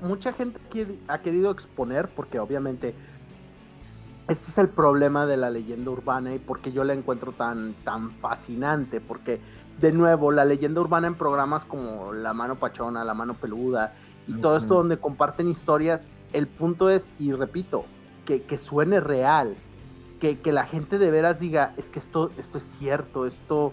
[0.00, 0.60] Mucha gente
[1.08, 2.94] ha querido exponer, porque obviamente
[4.28, 8.10] este es el problema de la leyenda urbana y porque yo la encuentro tan, tan
[8.12, 9.40] fascinante, porque
[9.80, 13.94] de nuevo, la leyenda urbana en programas como La Mano Pachona, La Mano Peluda
[14.28, 17.84] y todo esto donde comparten historias, el punto es, y repito,
[18.24, 19.56] que, que suene real,
[20.20, 23.72] que, que, la gente de veras diga, es que esto, esto es cierto, esto,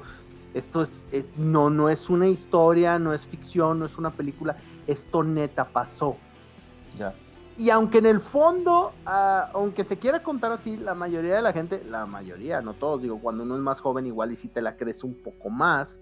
[0.56, 1.06] esto es,
[1.38, 4.58] no, no es una historia, no es ficción, no es una película,
[4.88, 6.18] esto neta pasó.
[6.98, 7.14] Ya.
[7.60, 11.52] Y aunque en el fondo, ah, aunque se quiera contar así, la mayoría de la
[11.52, 14.62] gente, la mayoría, no todos, digo, cuando uno es más joven igual y si te
[14.62, 16.00] la crees un poco más,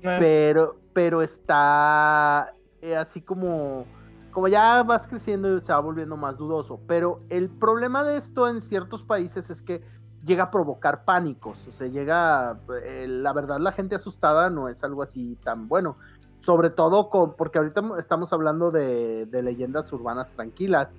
[0.00, 0.16] eh.
[0.18, 3.84] pero, pero está eh, así como,
[4.30, 6.80] como ya vas creciendo y se va volviendo más dudoso.
[6.86, 9.82] Pero el problema de esto en ciertos países es que
[10.24, 14.82] llega a provocar pánicos, o sea, llega, eh, la verdad la gente asustada no es
[14.82, 15.98] algo así tan bueno
[16.46, 20.94] sobre todo con, porque ahorita estamos hablando de, leyendas urbanas tranquilas,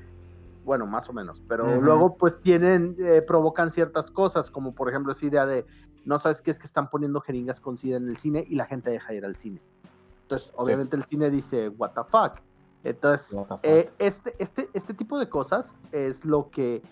[0.65, 5.13] bueno, más o menos, pero luego pues tienen, eh, provocan ciertas cosas, como por ejemplo
[5.13, 5.65] esa idea de,
[6.03, 8.65] no sabes qué es que están poniendo jeringas con SIDA en el cine y la
[8.65, 9.61] gente deja ir al cine.
[10.23, 12.41] Entonces, obviamente el cine dice, what the fuck.
[12.83, 16.83] Entonces, eh, este, este, este tipo de cosas es lo que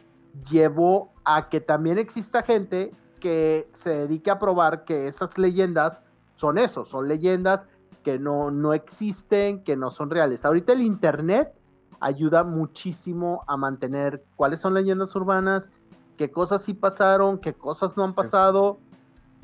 [0.49, 6.01] llevó a que también exista gente que se dedique a probar que esas leyendas
[6.35, 7.67] son eso, son leyendas
[8.05, 10.45] que no, no existen, que no son reales.
[10.45, 11.51] Ahorita el Internet
[11.99, 15.71] ayuda muchísimo a mantener cuáles son leyendas urbanas,
[16.15, 18.77] qué cosas sí pasaron, qué cosas no han pasado,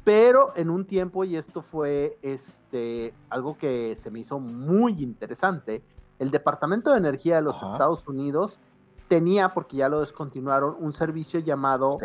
[0.04, 5.84] pero en un tiempo, y esto fue este, algo que se me hizo muy interesante,
[6.20, 8.60] el Departamento de Energía de los Estados Unidos
[9.08, 11.98] tenía, porque ya lo descontinuaron, un servicio llamado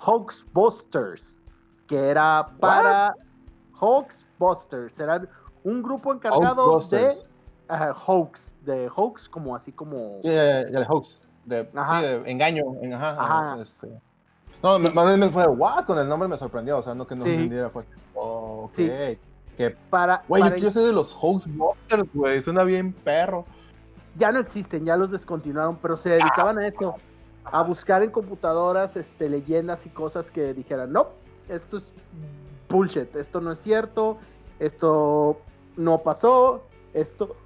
[0.00, 1.44] Hoaxbusters,
[1.86, 3.14] que era para
[3.78, 5.28] Hoaxbusters, eran
[5.64, 7.16] un grupo encargado de
[8.06, 10.20] hoax, de hoax, como así como.
[10.22, 11.68] Sí, el hoax, de,
[12.26, 12.64] engaño.
[12.94, 13.88] ajá, este.
[14.62, 15.86] No, más bien me fue, what?
[15.86, 18.72] Con el nombre me sorprendió, o sea, no que no entendiera, fue, ok.
[18.72, 18.90] Sí.
[19.56, 23.44] Que, para, güey, yo sé de los hoaxbusters, güey, suena bien perro.
[24.16, 26.96] Ya no existen, ya los descontinuaron, pero se dedicaban a esto,
[27.44, 31.08] a buscar en computadoras este, leyendas y cosas que dijeran, no,
[31.48, 31.94] esto es
[32.68, 34.18] bullshit, esto no es cierto,
[34.60, 35.40] esto
[35.76, 36.62] no pasó,
[36.94, 37.36] esto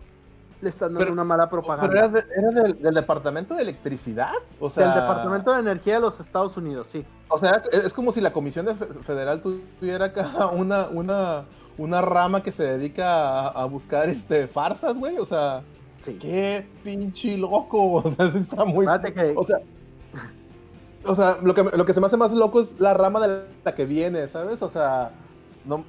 [0.60, 2.10] le están dando una mala propaganda.
[2.10, 4.86] Pero era, del, Departamento de Electricidad, o sea...
[4.86, 7.04] Del Departamento de Energía de los Estados Unidos, sí.
[7.28, 11.44] O sea, es como si la Comisión Federal tuviera acá una, una,
[11.78, 15.62] una rama que se dedica a, buscar este farsas, güey, o sea...
[16.00, 16.18] Sí.
[16.18, 18.86] Qué pinche loco, o sea, está muy...
[19.14, 19.34] Que...
[19.36, 19.58] O sea...
[21.06, 23.44] O sea, lo que, lo que se me hace más loco es la rama de
[23.62, 24.62] la que viene, ¿sabes?
[24.62, 25.10] O sea,
[25.66, 25.84] no,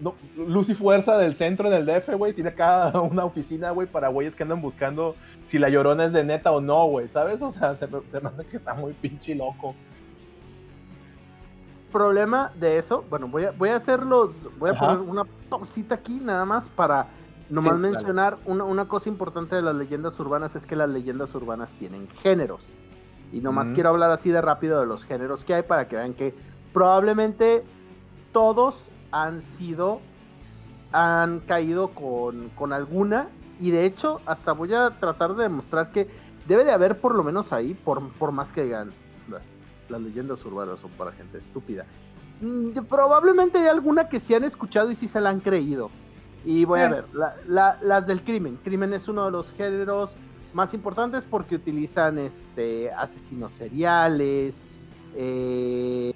[0.00, 4.08] no, luz y fuerza del centro del DF, güey, tiene acá una oficina, güey, para
[4.08, 5.14] güeyes que andan buscando
[5.48, 7.40] si la llorona es de neta o no, güey, ¿sabes?
[7.42, 9.74] O sea, se, me hace que está muy pinche loco.
[11.92, 15.94] Problema de eso, bueno, voy a, voy a hacer los, voy a poner una pausita
[15.94, 17.06] aquí nada más para
[17.48, 21.72] nomás mencionar una, una, cosa importante de las leyendas urbanas es que las leyendas urbanas
[21.74, 22.74] tienen géneros.
[23.32, 26.14] Y nomás quiero hablar así de rápido de los géneros que hay para que vean
[26.14, 26.34] que
[26.72, 27.64] probablemente
[28.32, 30.00] todos han sido,
[30.90, 33.28] han caído con, con alguna
[33.60, 36.08] y de hecho hasta voy a tratar de demostrar que
[36.48, 38.92] debe de haber por lo menos ahí, por, por más que digan,
[39.88, 41.86] las leyendas urbanas son para gente estúpida.
[42.40, 45.90] Mm, probablemente hay alguna que sí han escuchado y sí se la han creído.
[46.44, 47.04] Y voy a ver,
[47.46, 48.58] las del crimen.
[48.64, 50.16] Crimen es uno de los géneros
[50.52, 54.64] más importantes porque utilizan este asesinos seriales,
[55.14, 56.12] eh,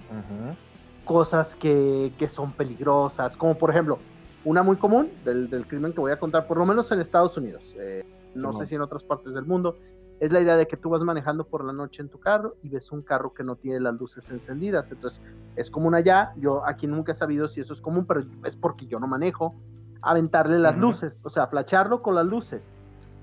[1.08, 3.98] cosas que, son peligrosas, como por ejemplo,
[4.44, 7.74] una muy común del, crimen que voy a contar, por lo menos en Estados Unidos,
[7.80, 8.04] eh,
[8.34, 9.78] no sé si en otras partes del mundo,
[10.20, 12.68] es la idea de que tú vas manejando por la noche en tu carro y
[12.68, 14.90] ves un carro que no tiene las luces encendidas.
[14.90, 15.22] Entonces,
[15.56, 16.34] es común allá.
[16.36, 19.54] Yo aquí nunca he sabido si eso es común, pero es porque yo no manejo.
[20.02, 22.74] Aventarle las luces, o sea, flacharlo con las luces.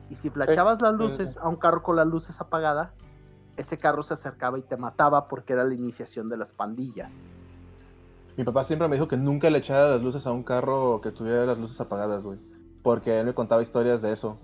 [0.10, 2.94] Y si flachabas las luces a un carro con las luces apagadas,
[3.58, 7.34] ese carro se acercaba y te mataba porque era la iniciación de las pandillas.
[8.38, 11.12] Mi papá siempre me dijo que nunca le echara las luces a un carro que
[11.12, 12.38] tuviera las luces apagadas, güey.
[12.84, 14.38] Porque él me contaba historias de eso.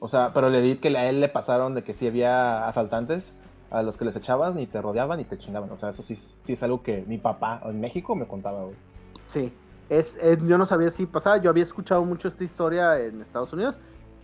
[0.00, 3.32] O sea, pero le di que a él le pasaron de que sí había asaltantes
[3.70, 5.70] a los que les echaban y te rodeaban y te chingaban.
[5.70, 8.76] O sea, eso sí, sí es algo que mi papá en México me contaba, güey.
[9.24, 9.52] Sí,
[9.88, 13.76] es, yo no sabía si pasaba, yo había escuchado mucho esta historia en Estados Unidos.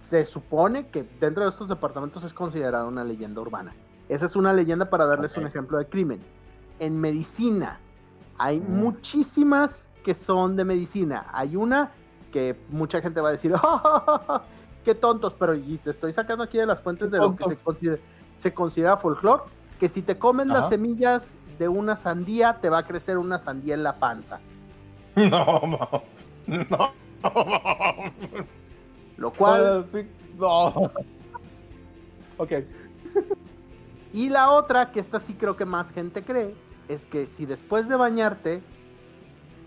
[0.03, 3.75] Se supone que dentro de estos departamentos es considerada una leyenda urbana.
[4.11, 6.20] Esa es una leyenda para darles un ejemplo de crimen.
[6.79, 7.81] En medicina
[8.39, 8.76] hay mm.
[8.76, 11.26] muchísimas que son de medicina.
[11.32, 11.93] Hay una
[12.32, 14.41] que mucha gente va a decir, ¡Oh,
[14.85, 17.57] qué tontos, pero y te estoy sacando aquí de las fuentes de lo que se
[17.57, 18.03] considera,
[18.37, 19.45] se considera folclore,
[19.80, 23.74] que si te comes las semillas de una sandía, te va a crecer una sandía
[23.74, 24.41] en la panza.
[25.16, 26.03] No, no,
[26.49, 26.93] no.
[29.16, 29.87] Lo cual...
[29.93, 30.91] Sí, no.
[32.37, 32.51] ok.
[34.12, 36.55] Y la otra, que esta sí creo que más gente cree,
[36.89, 38.62] es que si después de bañarte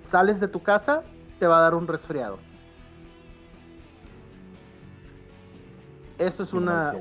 [0.03, 1.03] sales de tu casa,
[1.39, 2.39] te va a dar un resfriado.
[6.17, 6.95] Eso es una.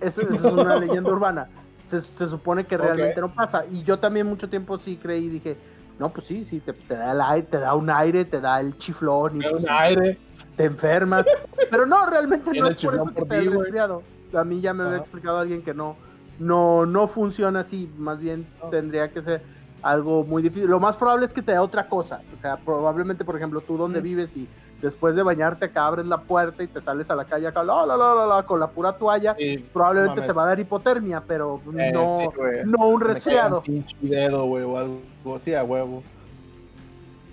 [0.00, 1.48] Eso, es una leyenda urbana.
[1.86, 3.64] Se, supone que realmente no pasa.
[3.70, 5.58] Y yo también mucho tiempo sí creí y dije,
[5.98, 8.76] no, pues sí, sí, te, da el aire, te da un aire, te da el
[8.78, 9.36] chiflón.
[9.36, 10.18] Y te, un aire.
[10.56, 11.26] te enfermas.
[11.70, 14.02] Pero no, realmente no es por eso que te da resfriado.
[14.34, 15.96] A mí ya me había explicado alguien que no,
[16.38, 17.90] no, no funciona así.
[17.96, 19.42] Más bien tendría que ser
[19.82, 20.68] algo muy difícil.
[20.68, 22.22] Lo más probable es que te dé otra cosa.
[22.36, 24.48] O sea, probablemente, por ejemplo, tú donde vives y
[24.80, 27.86] después de bañarte acá abres la puerta y te sales a la calle acá la,
[27.86, 29.36] la, la, con la pura toalla,
[29.72, 32.32] probablemente te va a dar hipotermia, pero eh, no,
[32.64, 33.58] no un resfriado.
[33.58, 36.02] Un pinche dedo, güey, o algo así a huevo.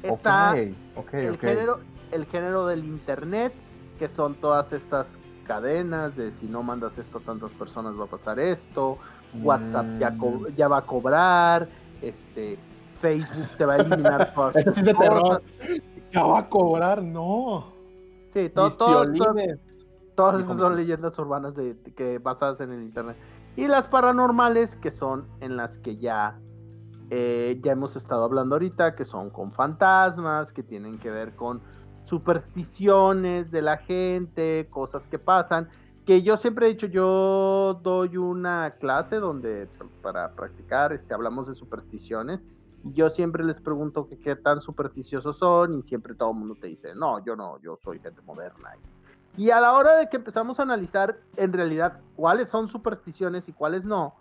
[0.04, 0.76] Está el,
[1.39, 1.80] Género,
[2.12, 3.52] el género del internet,
[3.97, 5.20] que son todas estas
[5.50, 9.00] cadenas de si no mandas esto a tantas personas va a pasar esto,
[9.41, 10.56] WhatsApp ya, mm.
[10.56, 11.68] ya va a cobrar,
[12.04, 12.60] este,
[13.00, 15.41] Facebook te va a eliminar todas
[16.14, 17.74] Ya va a cobrar, no.
[18.28, 19.06] Sí, todo, todo,
[20.14, 23.18] todas esas son leyendas urbanas de, que basadas en el internet.
[23.56, 26.39] Y las paranormales, que son en las que ya,
[27.10, 31.64] eh, ya hemos estado hablando ahorita, que son con fantasmas, que tienen que ver con
[32.10, 35.70] supersticiones de la gente, cosas que pasan
[36.10, 39.70] que yo siempre he dicho, yo doy una clase donde
[40.01, 42.43] para practicar, este, hablamos de supersticiones
[42.84, 46.66] y yo siempre les pregunto qué tan supersticiosos son y siempre todo el mundo te
[46.66, 48.72] dice, no, yo no, yo soy gente moderna.
[49.38, 53.53] Y a la hora de que empezamos a analizar en realidad cuáles son supersticiones y
[53.53, 54.16] cuáles no,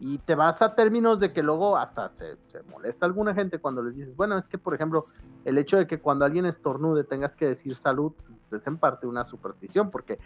[0.00, 3.82] y te vas a términos de que luego hasta se, se, molesta alguna gente cuando
[3.82, 5.06] les dices, bueno, es que por ejemplo,
[5.44, 8.12] el hecho de que cuando alguien estornude tengas que decir salud,
[8.48, 10.18] pues, es en parte una superstición, porque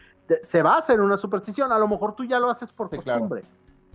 [0.43, 3.45] se va a hacer una superstición, a lo mejor tú ya lo haces por costumbre,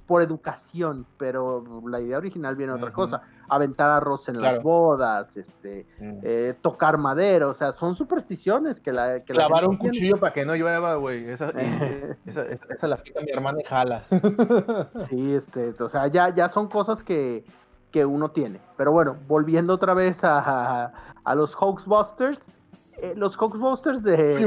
[0.05, 5.85] por educación, pero la idea original viene otra cosa, aventar arroz en las bodas, este,
[5.99, 9.21] eh, tocar madera, o sea, son supersticiones que la...
[9.21, 13.59] Que Clavar un cuchillo para que no llueva, güey, esa, esa, la pica mi hermana
[13.61, 14.03] y jala.
[14.97, 17.45] sí, este, o sea, ya, ya son cosas que,
[17.91, 20.91] que uno tiene, pero bueno, volviendo otra vez a,
[21.23, 22.49] a, los Hoaxbusters,
[22.97, 24.45] eh, los Hoaxbusters de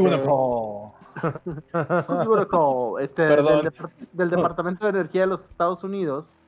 [3.01, 6.39] este, del, Departamento de Energía de los Estados Unidos,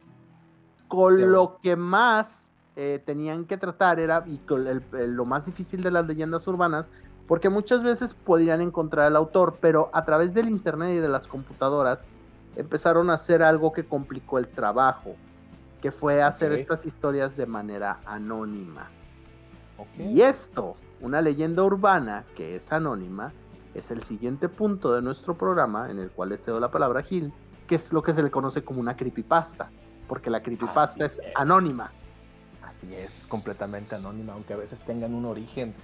[0.89, 5.91] con lo que más eh, tenían que tratar era, y con lo más difícil de
[5.91, 6.91] las leyendas urbanas,
[7.27, 11.29] porque muchas veces podían encontrar al autor, pero a través del Internet y de las
[11.29, 12.07] computadoras
[12.57, 15.15] empezaron a hacer algo que complicó el trabajo,
[15.81, 18.91] que fue hacer estas historias de manera anónima.
[19.99, 23.33] Y esto, una leyenda urbana que es anónima,
[23.75, 27.03] es el siguiente punto de nuestro programa en el cual les cedo la palabra a
[27.03, 27.33] Gil,
[27.67, 29.71] que es lo que se le conoce como una creepypasta,
[30.09, 31.93] porque la creepypasta es, anónima.
[32.63, 35.75] Así es, completamente anónima, aunque a veces tengan un origen.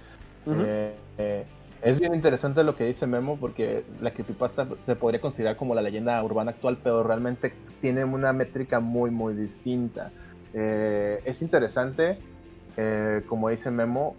[0.47, 1.45] Eh, eh,
[1.81, 5.81] es bien interesante lo que dice Memo, porque la creepypasta se podría considerar como la
[5.81, 10.11] leyenda urbana actual, pero realmente tiene una métrica muy, muy distinta.
[10.53, 12.17] Eh, es interesante,
[13.27, 14.15] como dice Memo,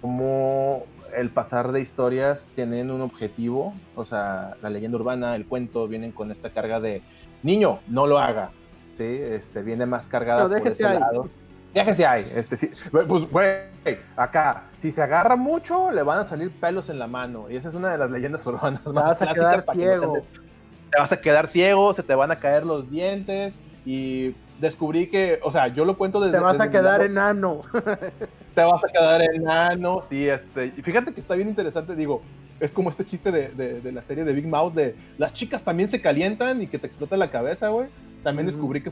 [0.00, 0.84] como
[1.16, 6.12] el pasar de historias tienen un objetivo, o sea, la leyenda urbana, el cuento, vienen
[6.12, 7.02] con esta carga de
[7.42, 8.50] niño, no lo haga,
[8.92, 9.04] ¿sí?
[9.04, 10.98] Este, viene más cargada por ese ahí.
[10.98, 11.28] lado.
[11.74, 13.58] Déjese ahí, este, sí, pues, güey,
[14.16, 17.68] acá, si se agarra mucho, le van a salir pelos en la mano, y esa
[17.68, 20.14] es una de las leyendas urbanas te vas a quedar ciego.
[20.90, 23.52] te vas a quedar ciego, se te van a caer los dientes,
[23.84, 26.38] y descubrí que, o sea, yo lo cuento desde...
[26.38, 27.62] Te vas a quedar enano.
[28.58, 30.72] te vas a quedar enano, sí, este...
[30.76, 32.22] Y fíjate que está bien interesante, digo,
[32.58, 36.00] es como este chiste de, la serie de Big Mouth de las chicas también se
[36.02, 37.86] calientan y que te explota la cabeza, güey.
[38.24, 38.90] También descubrí que,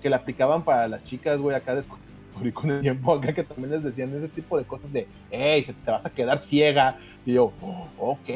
[0.00, 3.72] que, la aplicaban para las chicas, güey, acá descubrí con el tiempo acá que también
[3.72, 6.96] les decían ese tipo de cosas de, hey, te vas a quedar ciega.
[7.26, 8.30] Y yo, oh, ok,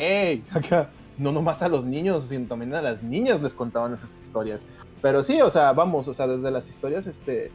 [0.50, 4.60] acá no nomás a los niños, sino también a las niñas les contaban esas historias.
[5.00, 7.52] Pero sí, o sea, vamos, o sea, desde las historias, este,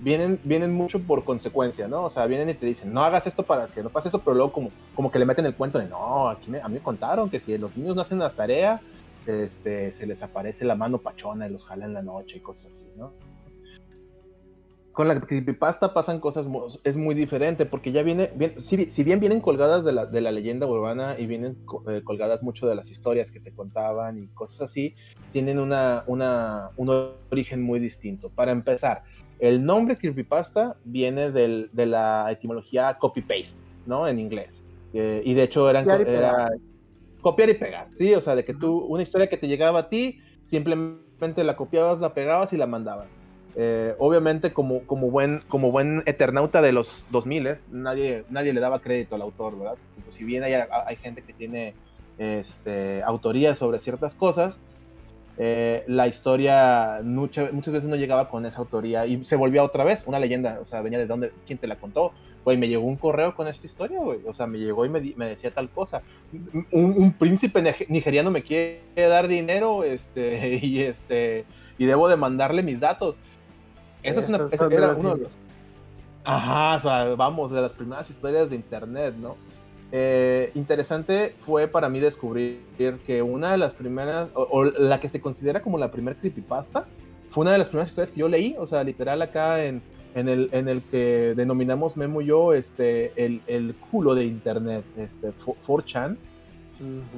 [0.00, 2.04] vienen, vienen mucho por consecuencia, ¿no?
[2.04, 4.34] O sea, vienen y te dicen, no hagas esto para que no pase eso, pero
[4.34, 7.30] luego como, como que le meten el cuento de, no, aquí a mí me contaron
[7.30, 8.80] que si los niños no hacen la tarea,
[9.26, 12.66] este, se les aparece la mano pachona y los jala en la noche y cosas
[12.66, 13.12] así, ¿no?
[14.92, 16.46] Con la creepypasta pasan cosas,
[16.84, 20.30] es muy diferente, porque ya viene, bien, si, bien vienen colgadas de la, de la
[20.30, 21.56] leyenda urbana y vienen
[21.88, 24.94] eh, colgadas mucho de las historias que te contaban y cosas así,
[25.32, 28.30] tienen una, una, un origen muy distinto.
[28.30, 29.02] Para empezar,
[29.38, 33.56] el nombre creepypasta viene del, de la etimología copy-paste,
[33.86, 34.06] ¿no?
[34.08, 34.50] En inglés.
[34.92, 36.50] Eh, y de hecho eran, era
[37.20, 38.14] copiar y pegar, ¿sí?
[38.14, 42.00] O sea, de que tú, una historia que te llegaba a ti, simplemente la copiabas,
[42.00, 43.08] la pegabas y la mandabas.
[43.56, 48.80] Eh, obviamente, como, como, buen, como buen eternauta de los 2000, nadie, nadie le daba
[48.80, 49.76] crédito al autor, ¿verdad?
[50.04, 51.74] Pues, si bien hay, hay gente que tiene
[52.18, 54.60] este, autoría sobre ciertas cosas,
[55.36, 60.02] eh, la historia muchas veces no llegaba con esa autoría y se volvía otra vez
[60.06, 62.12] una leyenda, o sea, venía de dónde, quién te la contó,
[62.44, 65.00] güey, me llegó un correo con esta historia, güey, o sea, me llegó y me,
[65.16, 66.02] me decía tal cosa,
[66.70, 71.44] un, príncipe nigeriano me quiere dar dinero, este, y este,
[71.78, 73.16] y debo de mandarle mis datos.
[74.02, 75.32] Eso, es una, era uno de los...
[76.24, 79.36] Ajá, o sea, vamos, de las primeras historias de internet, ¿no?
[79.96, 82.58] Eh, interesante fue para mí descubrir
[83.06, 86.86] que una de las primeras, o, la que se considera como la primera creepypasta,
[87.30, 89.82] fue una de las primeras historias que yo leí, o sea, literal acá en,
[90.16, 94.84] en, el, en el que denominamos Memo y yo este, el, el culo de internet,
[94.96, 95.32] este,
[95.64, 96.16] 4chan.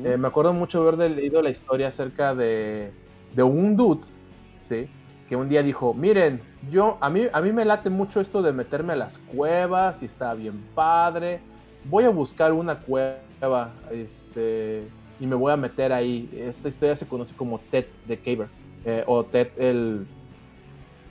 [0.05, 2.91] Eh, me acuerdo mucho haber leído la historia acerca de,
[3.35, 4.07] de un dude,
[4.69, 4.87] ¿sí?
[5.31, 8.53] que un día dijo, miren, yo, a mí, a mí me late mucho esto de
[8.53, 11.41] meterme a las cuevas y está bien padre,
[11.89, 14.89] voy a buscar una cueva este,
[15.21, 16.29] y me voy a meter ahí.
[16.37, 18.49] Esta historia se conoce como Ted the Caver
[18.85, 20.07] eh, o Ted el,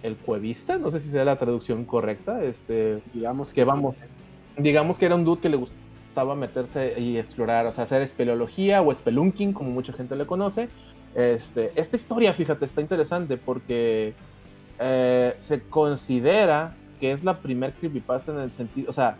[0.03, 2.43] el cuevista, no sé si sea la traducción correcta.
[2.43, 3.95] Este, digamos que vamos,
[4.57, 8.81] digamos que era un dude que le gustaba meterse y explorar, o sea, hacer espeleología
[8.81, 10.69] o spelunking, como mucha gente le conoce.
[11.15, 14.13] Este, esta historia, fíjate, está interesante porque
[14.79, 19.17] eh, se considera que es la primer creepypasta en el sentido, o sea,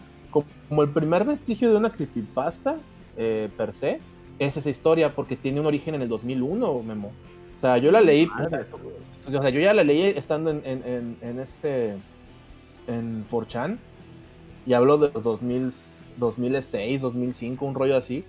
[0.70, 2.78] como el primer vestigio de una creepypasta
[3.18, 4.00] eh, per se,
[4.40, 7.12] es esa historia porque tiene un origen en el 2001, Memo.
[7.58, 11.40] O sea, yo la leí, o sea, yo ya la leí estando en, en, en,
[11.40, 11.96] este,
[12.88, 13.78] en 4chan,
[14.66, 15.72] y hablo de los 2000,
[16.18, 18.26] 2006, 2005, un rollo así.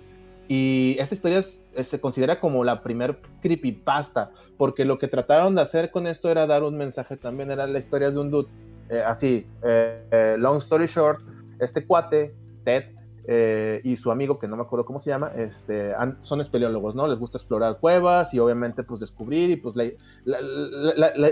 [0.47, 1.43] Y esta historia
[1.83, 6.47] se considera como la primer creepypasta, porque lo que trataron de hacer con esto era
[6.47, 8.49] dar un mensaje también, era la historia de un dude,
[8.89, 11.19] eh, así, eh, long story short,
[11.59, 12.33] este cuate,
[12.63, 12.85] Ted,
[13.29, 15.91] eh, y su amigo, que no me acuerdo cómo se llama, este,
[16.21, 17.07] son espeleólogos, ¿no?
[17.07, 19.83] Les gusta explorar cuevas y obviamente pues descubrir y pues la,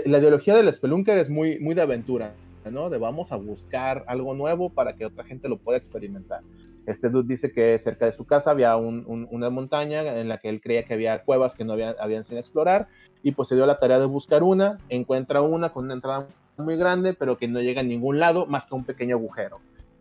[0.04, 2.34] ideología del spelunker es muy, muy de aventura,
[2.70, 2.90] ¿no?
[2.90, 6.42] De vamos a buscar algo nuevo para que otra gente lo pueda experimentar.
[6.84, 10.60] Este dude dice que cerca de su casa había una montaña en la que él
[10.60, 12.88] creía que había cuevas que no habían, habían sin explorar
[13.22, 16.76] y pues se dio la tarea de buscar una, encuentra una con una entrada muy
[16.76, 19.60] grande pero que no llega a ningún lado más que un pequeño agujero.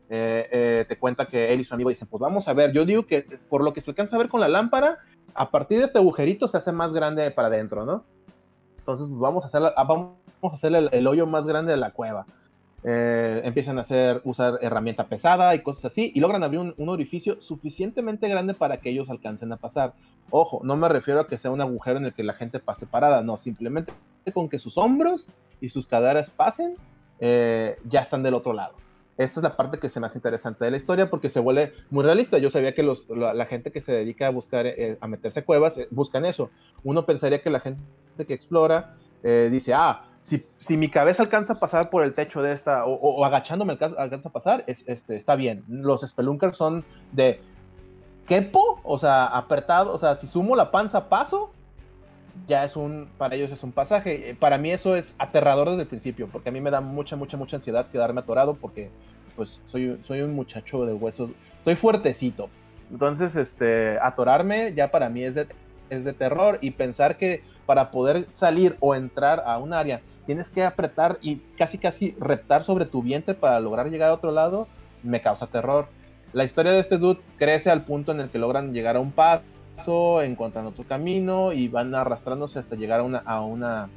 [0.10, 2.86] Eh, eh, te cuenta que él y su amigo dicen, pues vamos a ver, yo
[2.86, 5.00] digo que por lo que se alcanza a ver con la lámpara,
[5.34, 8.04] a partir de este agujerito se hace más grande para adentro, ¿no?
[8.78, 11.92] Entonces pues, vamos a hacer, ah, vamos a hacer el, hoyo más grande de la
[11.92, 12.28] cueva.
[12.84, 17.42] Eh, empiezan a hacer, usar herramienta pesada y cosas así, y logran abrir un, orificio
[17.42, 19.94] suficientemente grande para que ellos alcancen a pasar.
[20.30, 22.86] Ojo, no me refiero a que sea un agujero en el que la gente pase
[22.86, 23.92] parada, no, simplemente
[24.36, 25.30] con que sus hombros
[25.62, 26.76] y sus caderas pasen,
[27.20, 28.85] ya están del otro lado
[29.18, 31.74] esta es la parte que se me hace interesante de la historia porque se vuelve
[31.90, 32.38] muy realista.
[32.38, 35.88] Yo sabía que la, gente que se dedica a buscar, eh, a meterse cuevas, eh,
[35.90, 36.50] buscan eso.
[36.84, 37.80] Uno pensaría que la gente
[38.28, 42.42] que explora eh, dice, ah, si, si, mi cabeza alcanza a pasar por el techo
[42.42, 45.64] de esta, o, agachándome alcanza, a pasar, es, este, está bien.
[45.70, 47.40] Los spelunkers son de
[48.28, 51.52] quepo, o sea, apretado, o sea, si sumo la panza, paso,
[52.48, 54.30] ya es un, para ellos es un pasaje.
[54.30, 57.16] Eh, para mí eso es aterrador desde el principio, porque a mí me da mucha,
[57.16, 58.90] mucha, mucha ansiedad quedarme atorado, porque
[59.36, 62.50] pues soy, soy un muchacho de huesos, estoy fuertecito.
[62.92, 65.48] Entonces, este, atorarme ya para mí es de,
[65.90, 70.50] es de terror y pensar que para poder salir o entrar a un área tienes
[70.50, 74.68] que apretar y casi casi reptar sobre tu vientre para lograr llegar a otro lado,
[75.04, 75.88] me causa terror.
[76.34, 79.12] La historia de este dude crece al punto en el que logran llegar a un
[79.12, 79.44] paso
[80.22, 83.90] encuentran otro camino y van arrastrándose hasta llegar a una, a una,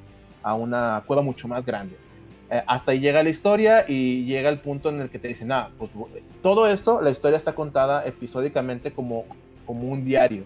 [0.43, 1.97] a una cueva mucho más grande.
[2.51, 5.53] Eh, hasta ahí llega la historia y llega el punto en el que te dicen,
[5.53, 5.91] ah, pues
[6.43, 9.27] todo esto, la historia está contada episódicamente como,
[9.67, 10.45] como un diario.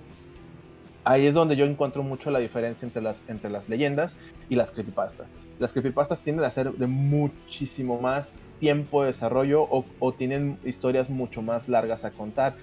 [1.05, 4.15] Ahí es donde yo encuentro mucho la diferencia entre las, entre las leyendas
[4.49, 5.27] y las creepypastas.
[5.59, 8.29] Las creepypastas tienden a ser de muchísimo más
[8.61, 12.55] tiempo de desarrollo o, o tienen historias mucho más largas a contar.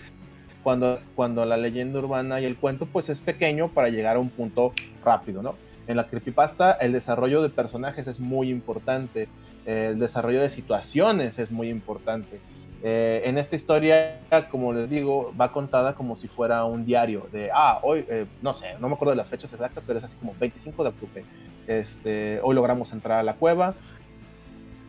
[0.64, 4.30] Cuando, cuando la leyenda urbana y el cuento pues es pequeño para llegar a un
[4.30, 5.56] punto rápido, ¿no?
[5.88, 9.30] En la creepypasta el desarrollo de personajes es muy importante,
[9.66, 12.42] el desarrollo de situaciones es muy importante.
[12.82, 17.50] Eh, en esta historia, como les digo, va contada como si fuera un diario de,
[17.54, 20.16] ah, hoy, eh, no sé, no me acuerdo de las fechas exactas, pero es así
[20.18, 21.26] como 25 de octubre.
[21.68, 23.76] Este, hoy logramos entrar a la cueva,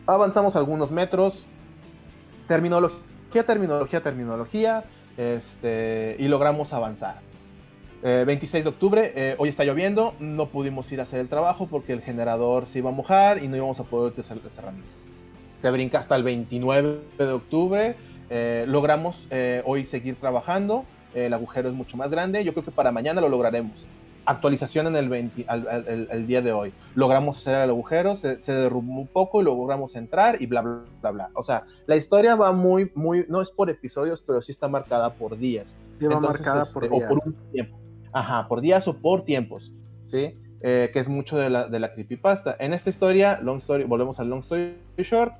[0.07, 1.45] avanzamos algunos metros,
[2.47, 3.01] terminología,
[3.45, 4.85] terminología, terminología,
[5.21, 7.19] este, y logramos avanzar.
[8.01, 11.67] 26 eh, de octubre, eh, hoy está lloviendo, no pudimos ir a hacer el trabajo
[11.67, 14.91] porque el generador se iba a mojar y no íbamos a poder utilizar las herramientas.
[15.61, 17.95] Se brinca hasta el 29 de octubre,
[18.31, 19.15] eh, logramos
[19.65, 23.29] hoy seguir trabajando, el agujero es mucho más grande, yo creo que para mañana lo
[23.29, 23.85] lograremos.
[24.25, 26.73] Actualización en el, 20, el, día de hoy.
[26.95, 31.11] Logramos hacer el agujero, se, derrumbó un poco y logramos entrar y bla, bla, bla,
[31.11, 31.29] bla.
[31.33, 35.13] O sea, la historia va muy, muy, no es por episodios, pero sí está marcada
[35.13, 35.75] por días.
[35.99, 37.01] Sí, va marcada por días.
[37.01, 37.79] Este, o por un tiempo.
[38.13, 39.71] Ajá, por días o por tiempos,
[40.05, 40.37] ¿sí?
[40.61, 42.55] Eh, que es mucho de la, de la creepypasta.
[42.59, 45.33] En esta historia, long story, volvemos al long story short,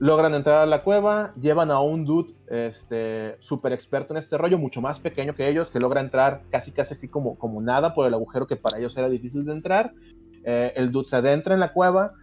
[0.00, 4.58] logran entrar a la cueva, llevan a un dude este, súper experto en este rollo,
[4.58, 8.06] mucho más pequeño que ellos, que logra entrar casi casi así como, como nada por
[8.06, 9.92] el agujero que para ellos era difícil de entrar.
[10.42, 12.14] Eh, el dude se adentra en la cueva,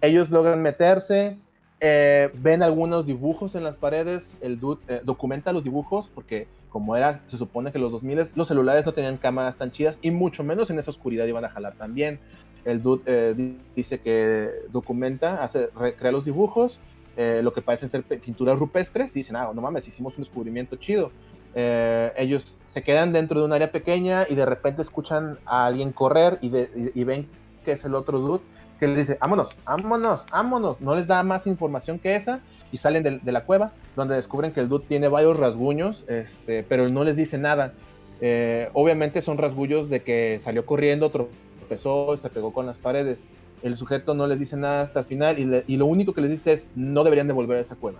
[0.00, 1.36] ellos logran meterse,
[1.78, 7.20] eh, ven algunos dibujos en las paredes, el dude documenta los dibujos porque como era,
[7.26, 10.70] se supone que los 2000 los celulares no tenían cámaras tan chidas y mucho menos
[10.70, 12.18] en esa oscuridad iban a jalar también.
[12.64, 16.80] El dude eh, dice que documenta, hace, recrea los dibujos,
[17.16, 20.76] eh, lo que parecen ser pinturas rupestres, y dicen, ah, no mames, hicimos un descubrimiento
[20.76, 21.10] chido.
[21.54, 25.90] Eh, ellos se quedan dentro de un área pequeña y de repente escuchan a alguien
[25.90, 26.52] correr y,
[26.94, 27.26] y, ven
[27.64, 28.42] que es el otro dude
[28.78, 30.80] que les dice, vámonos, vámonos, vámonos.
[30.80, 32.40] No les da más información que esa
[32.72, 36.88] y salen de, la cueva, donde descubren que el dude tiene varios rasguños, este, pero
[36.88, 37.74] no les dice nada.
[38.20, 43.20] Eh, obviamente son rasguños de que salió corriendo, tropezó, se pegó con las paredes.
[43.62, 46.52] El sujeto no les dice nada hasta el final y, lo único que les dice
[46.52, 47.98] es no deberían de volver a esa cueva.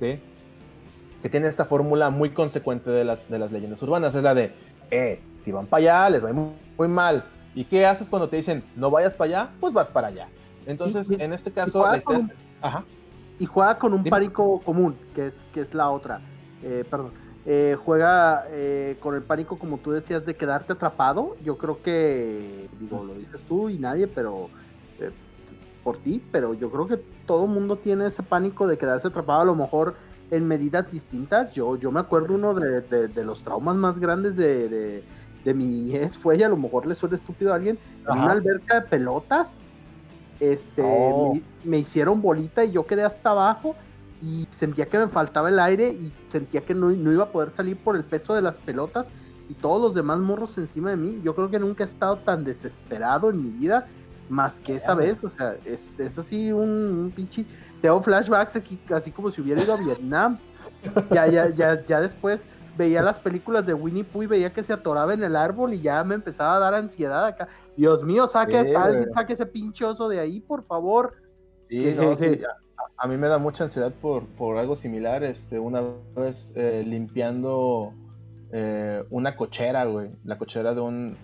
[0.00, 0.18] ¿sí?
[1.22, 4.14] Que tiene esta fórmula muy consecuente de las, de las leyendas urbanas.
[4.14, 4.52] Es la de,
[4.90, 7.24] eh, si van para allá les va muy, muy mal.
[7.54, 9.50] ¿Y qué haces cuando te dicen no vayas para allá?
[9.60, 10.28] Pues vas para allá.
[10.66, 11.84] Entonces, en este caso,
[12.60, 12.84] Ajá
[13.38, 16.20] y juega con un pánico común, que es, que es la otra.
[16.62, 17.12] Eh, perdón.
[17.46, 21.36] Eh, juega eh, con el pánico, como tú decías, de quedarte atrapado.
[21.44, 24.50] Yo creo que, digo, lo dices tú y nadie, pero
[25.84, 26.96] por ti, pero yo creo que
[27.26, 29.94] todo mundo tiene ese pánico de quedarse atrapado, a lo mejor
[30.30, 31.52] en medidas distintas.
[31.52, 35.02] Yo, yo me acuerdo uno de, los traumas más grandes de,
[35.44, 38.80] mi niñez fue, y a lo mejor le suena estúpido a alguien, en una alberca
[38.80, 39.64] de pelotas
[40.40, 41.34] este, oh.
[41.64, 43.74] me, hicieron bolita y yo quedé hasta abajo
[44.22, 47.76] y sentía que me faltaba el aire y sentía que no, iba a poder salir
[47.76, 49.10] por el peso de las pelotas
[49.48, 51.20] y todos los demás morros encima de mí.
[51.24, 53.86] Yo creo que nunca he estado tan desesperado en mi vida
[54.28, 55.22] más que esa vez.
[55.22, 57.46] O sea, es, así un, pinche...
[57.80, 60.38] Tengo flashbacks aquí, así como si hubiera ido a Vietnam.
[61.10, 62.46] Ya, ya, ya, ya después
[62.78, 65.80] veía las películas de Winnie Pooh y veía que se atoraba en el árbol y
[65.80, 67.48] ya me empezaba a dar ansiedad acá.
[67.76, 68.72] Dios mío, saque,
[69.12, 71.14] saque ese pinchoso de ahí, por favor.
[71.68, 71.94] Sí,
[72.96, 75.24] A, mí me da mucha ansiedad por, por algo similar.
[75.24, 75.82] Este, una
[76.16, 77.92] vez eh, limpiando
[78.52, 80.10] eh, una cochera, güey.
[80.24, 81.16] La cochera de un.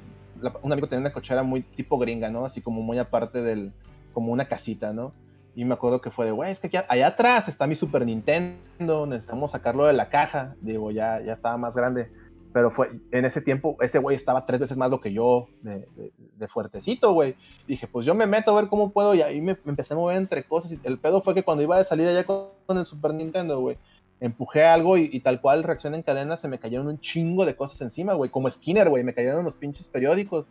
[0.62, 2.45] Un amigo tenía una cochera muy tipo gringa, ¿no?
[2.45, 3.72] Así como muy aparte del.
[4.12, 5.12] como una casita, ¿no?
[5.57, 8.05] Y me acuerdo que fue de, güey, es que aquí, allá atrás está mi Super
[8.05, 10.57] Nintendo, necesitamos sacarlo de la caja.
[10.61, 12.11] Digo, ya, ya estaba más grande.
[12.53, 15.88] Pero fue, en ese tiempo, ese güey estaba tres veces más lo que yo, de,
[16.36, 17.34] de, fuertecito, güey.
[17.66, 20.16] Dije, pues yo me meto a ver cómo puedo, y ahí me, empecé a mover
[20.16, 20.70] entre cosas.
[20.70, 23.76] Y el pedo fue que cuando iba de salir allá con, el Super Nintendo, güey,
[24.21, 27.81] empujé algo y, tal cual reacción en cadena, se me cayeron un chingo de cosas
[27.81, 28.31] encima, güey.
[28.31, 30.47] Como Skinner, güey, me cayeron los pinches periódicos.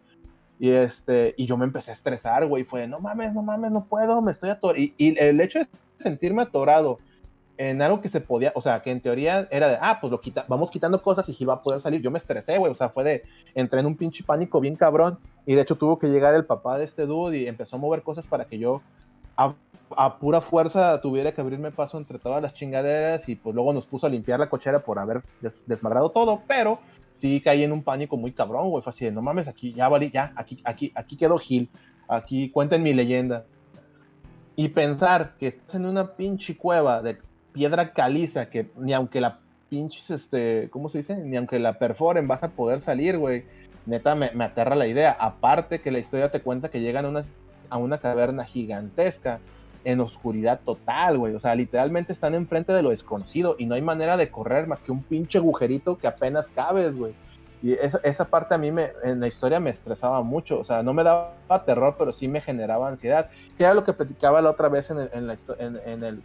[0.59, 2.63] Y, este, y yo me empecé a estresar, güey.
[2.63, 4.79] Fue, no mames, no mames, no puedo, me estoy atorado.
[4.79, 5.67] Y, el hecho de
[5.99, 6.99] sentirme atorado
[7.57, 10.19] en algo que se podía, o sea, que en teoría era de, ah, pues lo
[10.19, 12.01] quita, vamos quitando cosas y va a poder salir.
[12.01, 12.71] Yo me estresé, güey.
[12.71, 13.23] O sea, fue de,
[13.55, 15.19] entré en un pinche pánico bien cabrón.
[15.45, 18.01] Y de hecho tuvo que llegar el papá de este dude y empezó a mover
[18.03, 18.81] cosas para que yo
[19.97, 23.27] a, pura fuerza tuviera que abrirme paso entre todas las chingaderas.
[23.29, 25.23] Y pues luego nos puso a limpiar la cochera por haber
[25.65, 26.41] desmadrado todo.
[26.47, 26.79] Pero
[27.13, 28.83] sí caí en un pánico muy cabrón, güey.
[28.83, 31.69] Fue así de, no mames, aquí ya valí, ya, aquí, aquí, aquí quedó Gil.
[32.07, 33.45] Aquí cuenten mi leyenda.
[34.55, 37.17] Y pensar que estás en una pinche cueva de
[37.53, 39.39] piedra caliza que ni aunque la
[39.69, 41.15] pinches, este, ¿cómo se dice?
[41.15, 43.43] Ni aunque la perforen vas a poder salir, güey.
[43.85, 45.15] Neta, me, aterra la idea.
[45.19, 47.23] Aparte que la historia te cuenta que llegan a una,
[47.69, 49.39] a una caverna gigantesca
[49.83, 51.35] en oscuridad total, güey.
[51.35, 54.81] O sea, literalmente están enfrente de lo desconocido y no hay manera de correr más
[54.81, 57.13] que un pinche agujerito que apenas cabes, güey.
[57.63, 60.83] Y esa, esa, parte a mí me, en la historia me estresaba mucho, o sea,
[60.83, 64.49] no me daba terror, pero sí me generaba ansiedad, que era lo que platicaba la
[64.49, 65.37] otra vez en el, en la,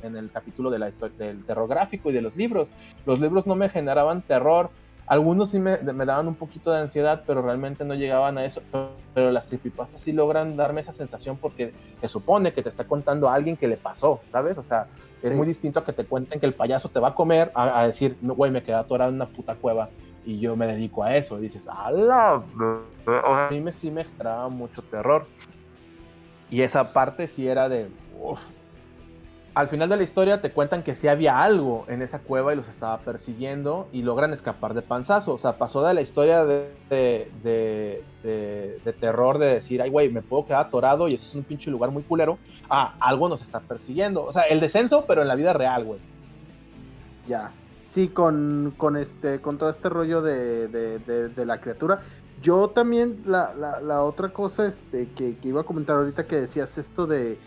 [0.02, 2.66] en, el, capítulo de la del terror gráfico y de los libros.
[3.06, 4.70] Los libros no me generaban terror,
[5.08, 8.60] algunos sí me, me, daban un poquito de ansiedad, pero realmente no llegaban a eso.
[9.14, 13.28] Pero, las creepypastas sí logran darme esa sensación porque se supone que te está contando
[13.28, 14.58] a alguien que le pasó, ¿sabes?
[14.58, 14.86] O sea,
[15.22, 17.80] es muy distinto a que te cuenten que el payaso te va a comer a,
[17.80, 19.88] a decir, no, güey, me quedé atorado en una puta cueva
[20.28, 21.38] y yo me dedico a eso.
[21.38, 22.42] Y dices, ¡ala!
[23.06, 25.26] A mí me, sí me generaba mucho terror.
[26.50, 27.88] Y esa parte sí era de.
[29.54, 32.56] Al final de la historia te cuentan que sí había algo en esa cueva y
[32.56, 35.34] los estaba persiguiendo y logran escapar de panzazo.
[35.34, 40.22] O sea, pasó de la historia de, de, de, terror de decir, ay, güey, me
[40.22, 42.38] puedo quedar atorado y eso es un pinche lugar muy culero.
[42.70, 44.22] a algo nos está persiguiendo.
[44.24, 45.98] O sea, el descenso, pero en la vida real, güey.
[47.26, 47.52] Ya.
[47.88, 52.02] Sí, con, con, este, con todo este rollo de, de, la criatura.
[52.42, 56.76] Yo también, la, la, la otra cosa este, que, iba a comentar ahorita que decías
[56.76, 57.38] esto de,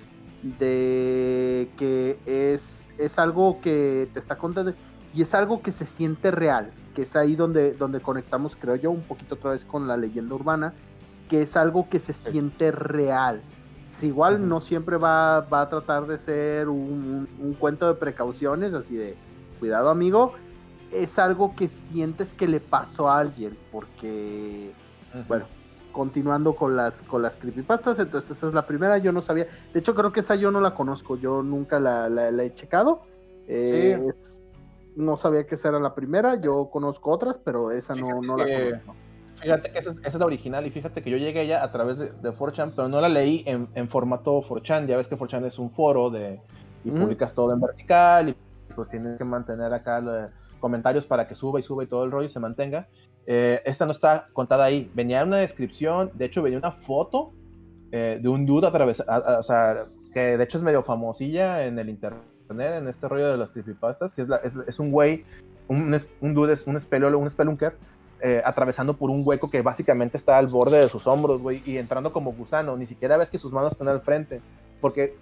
[0.44, 4.74] de que es, es algo que te está contando
[5.14, 8.92] y es algo que se siente real, que es ahí donde, donde conectamos, creo yo,
[8.92, 10.74] un poquito otra vez con la leyenda urbana,
[11.30, 13.42] que es algo que se siente real.
[13.89, 18.74] Si igual no siempre va, va, a tratar de ser un, un cuento de precauciones,
[18.74, 19.18] así de
[19.60, 20.34] cuidado amigo,
[20.92, 24.74] es algo que sientes que le pasó a alguien, porque,
[25.28, 25.46] bueno,
[25.92, 29.80] continuando con las, con las creepypastas, entonces esa es la primera, yo no sabía, de
[29.80, 33.04] hecho creo que esa yo no la conozco, yo nunca la, he checado,
[33.48, 34.00] eh,
[34.96, 38.46] no sabía que esa era la primera, yo conozco otras, pero esa no, no la
[38.46, 38.96] conozco.
[39.42, 42.12] Fíjate que esa, es la original y fíjate que yo llegué ya a través de,
[42.12, 45.58] de 4chan, pero no la leí en, en formato 4chan, ya ves que 4chan es
[45.58, 46.39] un foro de,
[46.84, 48.36] y publicas todo en vertical y
[48.76, 50.30] pues tienes que mantener acá los
[50.60, 52.88] comentarios para que suba y suba y todo el rollo y se mantenga.
[53.28, 54.89] Eh, esta no está contada ahí.
[54.93, 57.34] Venía una descripción, de hecho venía una foto
[57.91, 61.89] eh, de un dude atravesado, o sea, que de hecho es medio famosilla en el
[61.89, 64.30] internet, en este rollo de las creepypastas, que es,
[64.67, 65.24] es, un güey,
[65.67, 67.76] un, un dude, es un, espelolo, un spelunker,
[68.24, 71.78] eh, atravesando por un hueco que básicamente está al borde de sus hombros, güey, y
[71.78, 72.78] entrando como gusano.
[72.78, 74.41] Ni siquiera ves que sus manos están al frente,
[74.80, 75.15] porque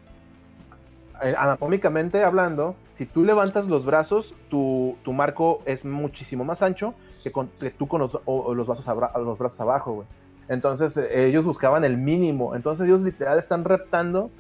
[1.22, 6.94] anatómicamente hablando, si tú levantas los brazos, tu, marco es muchísimo más ancho
[7.24, 10.08] que, con, tú con los, los, brazos los brazos abajo, güey.
[10.48, 12.56] Entonces eh, ellos buscaban el mínimo.
[12.56, 14.32] Entonces ellos literal están reptando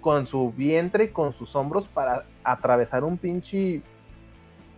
[0.00, 3.82] con su vientre y con sus hombros para atravesar un pinche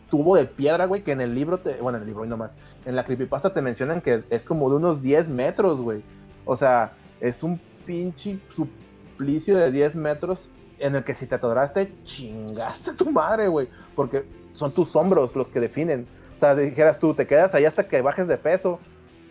[0.08, 1.74] tubo de piedra, güey, que en el libro te...
[1.80, 2.52] Bueno, en el libro y nomás.
[2.84, 6.02] En la creepypasta te mencionan que es como de unos 10 metros, güey.
[6.44, 11.92] O sea, es un pinche suplicio de 10 metros en el que si te atoraste,
[12.04, 14.24] chingaste tu madre, güey, porque
[14.54, 16.06] son tus hombros los que definen.
[16.40, 18.78] O sea, dijeras tú, te quedas ahí hasta que bajes de peso.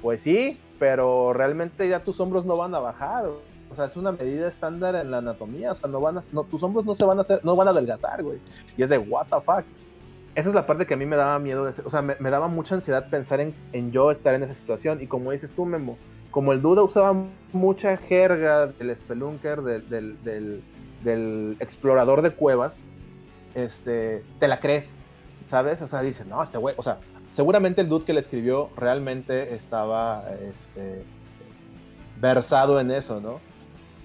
[0.01, 3.25] Pues sí, pero realmente ya tus hombros no van a bajar.
[3.25, 5.71] O sea, es una medida estándar en la anatomía.
[5.71, 7.67] O sea, no van a, no, tus hombros no se van a hacer, no van
[7.67, 8.37] a adelgazar, güey.
[8.77, 9.65] Y es de what the fuck.
[10.35, 11.71] Esa es la parte que a mí me daba miedo.
[11.83, 15.01] O sea, me, daba mucha ansiedad pensar en, en, yo estar en esa situación.
[15.01, 15.97] Y como dices tú, Memo,
[16.29, 17.15] como el Duda usaba
[17.51, 19.89] mucha jerga del spelunker, del,
[20.23, 20.63] del
[21.03, 22.77] del explorador de cuevas,
[23.55, 24.89] este, te la crees,
[25.49, 25.81] ¿sabes?
[25.81, 26.97] O sea, dices, no, este güey, o sea,
[27.33, 31.03] seguramente el dude que le escribió realmente estaba este,
[32.19, 33.39] versado en eso, ¿no?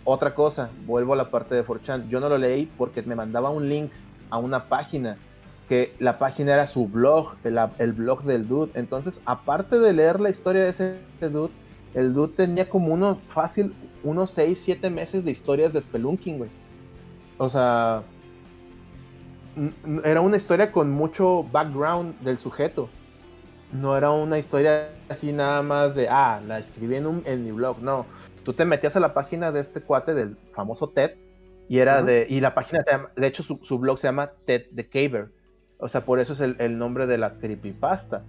[0.04, 3.50] Otra cosa, vuelvo a la parte de 4chan, yo no lo leí porque me mandaba
[3.50, 3.90] un link
[4.30, 5.16] a una página,
[5.68, 10.30] que la página era su blog, el, blog del dude, entonces, aparte de leer la
[10.30, 11.52] historia de ese, dude,
[11.94, 16.50] el dude tenía como uno fácil, unos 6, 7 meses de historias de Spelunking, güey
[17.38, 18.02] o sea,
[20.04, 22.88] era una historia con mucho background del sujeto.
[23.72, 27.50] No era una historia así nada más de, ah, la escribí en, un, en mi
[27.50, 27.80] blog.
[27.80, 28.06] No,
[28.44, 31.12] tú te metías a la página de este cuate del famoso Ted
[31.68, 32.84] y era de, y la página,
[33.16, 35.30] de hecho su, su, blog se llama Ted the Caver.
[35.78, 38.24] O sea, por eso es el, el nombre de la creepypasta.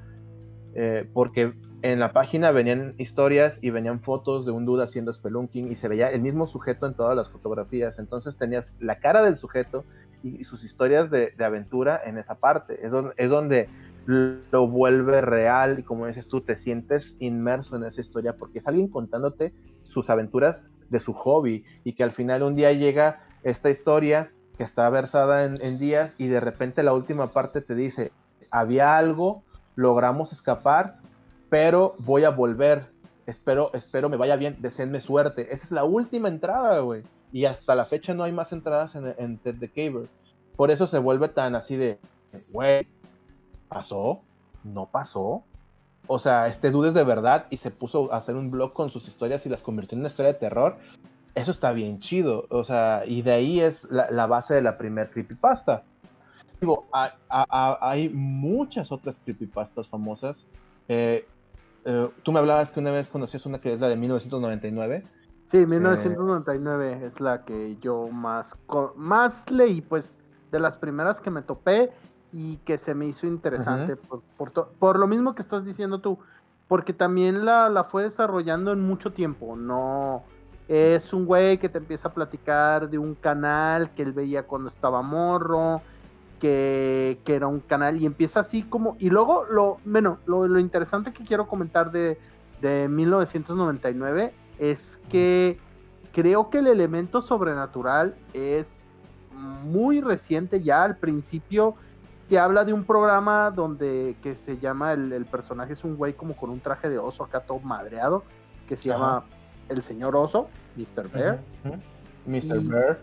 [0.78, 1.53] Eh, porque
[1.84, 5.88] en la página venían historias y venían fotos de un dude haciendo spelunking y se
[5.88, 7.97] veía el mismo sujeto en todas las fotografías.
[7.99, 9.86] Entonces tenías la cara del sujeto
[10.26, 12.84] y, sus historias de, aventura en esa parte.
[12.84, 13.69] Es donde, es donde
[14.07, 18.67] lo vuelve real y como dices tú, te sientes inmerso en esa historia porque es
[18.67, 19.53] alguien contándote
[19.84, 24.63] sus aventuras de su hobby y que al final un día llega esta historia que
[24.63, 28.11] está versada en, días y de repente la última parte te dice,
[28.49, 29.43] había algo,
[29.76, 30.97] logramos escapar,
[31.49, 32.88] pero voy a volver,
[33.26, 35.53] espero, espero me vaya bien, deseenme suerte.
[35.53, 37.03] Esa es la última entrada, güey.
[37.32, 40.07] Y hasta la fecha no hay más entradas en, Ted the Caver.
[40.55, 41.99] Por eso se vuelve tan así de,
[42.51, 42.88] güey,
[43.67, 44.21] ¿pasó?
[44.63, 45.43] ¿No pasó?
[46.07, 48.89] O sea, este dude es de verdad y se puso a hacer un blog con
[48.89, 50.78] sus historias y las convirtió en una historia de terror.
[51.34, 52.45] Eso está bien chido.
[52.49, 55.84] O sea, y de ahí es la, base de la primer creepypasta.
[56.61, 56.86] Digo,
[57.30, 60.38] hay, muchas otras creepypastas famosas.
[60.88, 61.26] Eh,
[61.84, 65.03] eh, tú me hablabas que una vez conocías una que es la de 1999.
[65.47, 68.55] Sí, 1999 es la que yo más,
[68.95, 70.17] más leí, pues
[70.51, 71.91] de las primeras que me topé
[72.33, 74.21] y que se me hizo interesante por,
[74.51, 76.17] por, lo mismo que estás diciendo tú,
[76.67, 80.23] porque también la, la, fue desarrollando en mucho tiempo, no
[80.67, 84.67] es un güey que te empieza a platicar de un canal que él veía cuando
[84.67, 85.81] estaba morro,
[86.39, 90.59] que, que era un canal y empieza así como, y luego lo, bueno, lo, lo
[90.59, 92.17] interesante que quiero comentar de,
[92.61, 95.59] de 1999 es que
[96.13, 98.87] creo que el elemento sobrenatural es
[99.33, 101.75] muy reciente ya al principio
[102.29, 106.35] te habla de un programa donde que se llama el, personaje es un güey como
[106.35, 108.23] con un traje de oso acá todo madreado
[108.67, 109.25] que se llama
[109.69, 110.47] el señor oso
[110.77, 111.09] Mr.
[111.09, 111.41] Bear
[112.25, 112.63] Mr.
[112.63, 112.99] Bear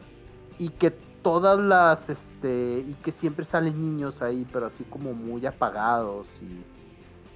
[0.58, 5.44] y que todas las este y que siempre salen niños ahí pero así como muy
[5.46, 6.64] apagados y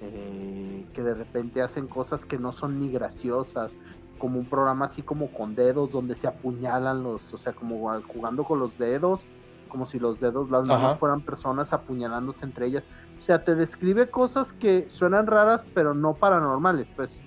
[0.01, 3.77] eh, que de repente hacen cosas que no son ni graciosas
[4.17, 8.43] como un programa así como con dedos donde se apuñalan los o sea como jugando
[8.43, 9.27] con los dedos
[9.67, 12.87] como si los dedos, las manos fueran personas apuñalándose entre ellas.
[13.17, 17.19] O sea, te describe cosas que suenan raras, pero no paranormales, pues.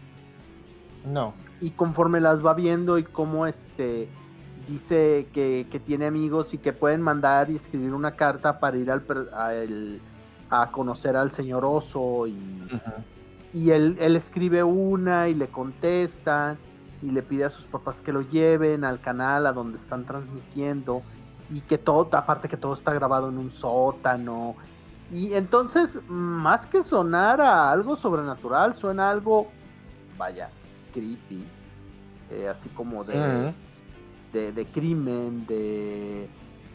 [1.05, 1.35] No.
[1.61, 4.09] Y conforme las va viendo y cómo este
[4.67, 9.05] dice que, tiene amigos y que pueden mandar y escribir una carta para ir al,
[9.33, 12.39] a, a conocer al señor oso y,
[13.53, 16.59] y él, él escribe una y le contestan
[17.03, 21.03] y le pide a sus papás que lo lleven al canal a donde están transmitiendo
[21.51, 24.55] y que todo, aparte que todo está grabado en un sótano.
[25.11, 29.49] Y entonces, más que sonar a algo sobrenatural, suena algo,
[30.17, 30.51] vaya,
[30.93, 31.45] creepy,
[32.31, 33.53] eh, así como de,
[34.33, 36.29] de, crimen, de,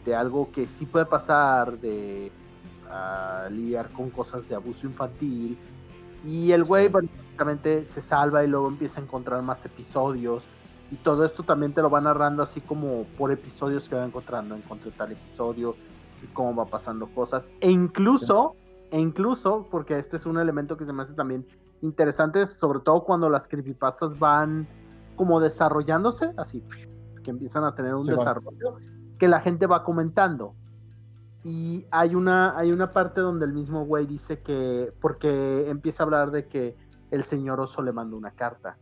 [0.04, 2.30] de, algo que sí puede pasar, de
[3.50, 5.56] lidiar con cosas de abuso infantil.
[6.24, 6.90] Y el güey
[7.36, 10.46] básicamente se salva y luego empieza a encontrar más episodios
[10.90, 14.54] y todo esto también te lo va narrando así como por episodios que va encontrando,
[14.54, 15.76] encontré tal episodio
[16.22, 17.50] y cómo va pasando cosas.
[17.60, 18.54] E incluso,
[18.90, 21.46] e incluso, porque este es un elemento que se me hace también
[21.82, 24.66] interesante, sobre todo cuando las creepypastas van
[25.14, 26.64] como desarrollándose, así,
[27.22, 28.76] que empiezan a tener un desarrollo,
[29.18, 30.54] que la gente va comentando.
[31.42, 36.04] Y hay una, hay una parte donde el mismo güey dice que, porque empieza a
[36.04, 38.76] hablar de que el señor oso le mandó una carta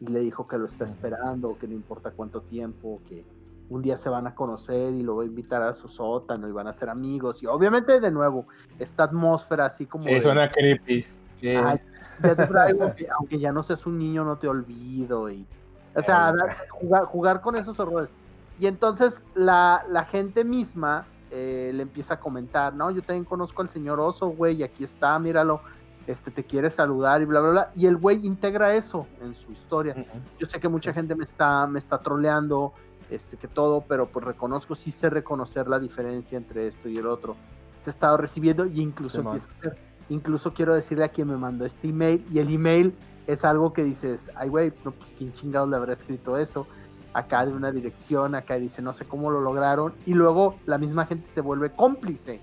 [0.00, 3.24] y le dijo que lo está esperando, que no importa cuánto tiempo, que
[3.68, 6.52] un día se van a conocer y lo va a invitar a su sótano y
[6.52, 7.42] van a ser amigos.
[7.42, 8.46] Y obviamente, de nuevo,
[8.78, 10.04] esta atmósfera así como.
[10.04, 11.06] Sí, suena creepy.
[11.40, 11.80] ya
[12.20, 15.30] te traigo, aunque ya no seas un niño, no te olvido.
[15.30, 15.46] Y,
[15.94, 16.34] o sea,
[16.70, 18.12] jugar, jugar con esos errores.
[18.58, 23.62] Y entonces la, la gente misma eh, le empieza a comentar, no, yo también conozco
[23.62, 25.62] al señor Oso, güey, y aquí está, míralo
[26.06, 27.72] este, te quiere saludar y bla, bla, bla.
[27.76, 29.94] Y el güey integra eso en su historia.
[30.38, 32.72] Yo sé que mucha gente me está, me está troleando,
[33.10, 37.06] este, que todo, pero pues reconozco, sí sé reconocer la diferencia entre esto y el
[37.06, 37.36] otro.
[37.78, 39.92] Se ha estado recibiendo y incluso empieza a.
[40.08, 42.94] Incluso quiero decirle a quien me mandó este email y el email
[43.26, 46.66] es algo que dices, ay güey, no, pues quién chingados le habrá escrito eso.
[47.14, 49.94] Acá de una dirección, acá dice, no sé cómo lo lograron.
[50.06, 52.40] Y luego la misma gente se vuelve cómplice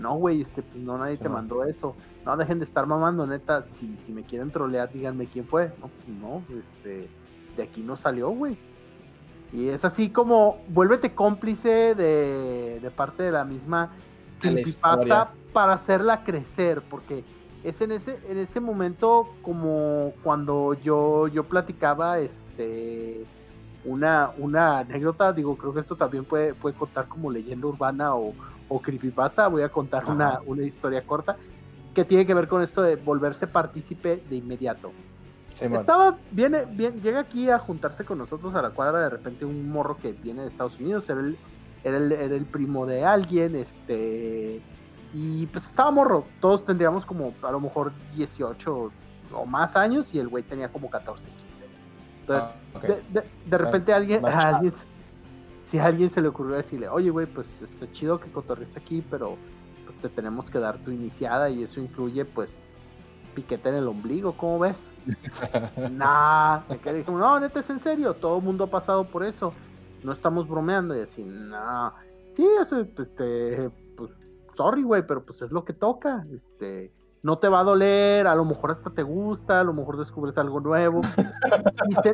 [0.00, 1.94] no, güey, este, pues no, nadie te mandó eso.
[2.24, 3.66] No, dejen de estar mamando, neta.
[3.68, 5.68] Si, si me quieren trolear, díganme quién fue.
[5.80, 7.08] No, pues no, este,
[7.56, 8.58] de aquí no salió, güey.
[9.52, 13.90] Y es así como, vuélvete cómplice de, de parte de la misma
[14.40, 17.24] creepypasta para hacerla crecer, porque
[17.64, 23.26] es en ese, en ese momento como cuando yo, yo platicaba, este,
[23.84, 28.32] una, una anécdota, digo, creo que esto también puede, puede contar como leyenda urbana o,
[28.70, 31.36] o creepypasta, voy a contar una, una, historia corta
[31.92, 34.92] que tiene que ver con esto de volverse partícipe de inmediato.
[35.60, 39.68] Estaba, viene, bien, llega aquí a juntarse con nosotros a la cuadra de repente un
[39.68, 41.36] morro que viene de Estados Unidos, era el,
[41.84, 44.62] era el, era el primo de alguien, este,
[45.12, 48.92] y pues estaba morro, todos tendríamos como a lo mejor 18
[49.32, 51.64] o más años y el güey tenía como 14, 15.
[52.20, 52.78] Entonces, ah,
[53.12, 54.72] de, de, repente alguien, alguien
[55.70, 59.04] si a alguien se le ocurrió decirle, oye, güey, pues está chido que cotorres aquí,
[59.08, 59.36] pero
[59.84, 62.66] pues te tenemos que dar tu iniciada y eso incluye, pues,
[63.36, 64.92] piquete en el ombligo, ¿cómo ves?
[65.92, 69.52] nah, me dijo, no, neta, es en serio, todo el mundo ha pasado por eso,
[70.02, 71.94] no estamos bromeando y así, no,
[72.32, 74.10] sí, eso, este, pues,
[74.56, 76.92] sorry, güey, pero pues es lo que toca, este,
[77.22, 80.36] no te va a doler, a lo mejor hasta te gusta, a lo mejor descubres
[80.36, 81.02] algo nuevo.
[81.88, 82.12] y se,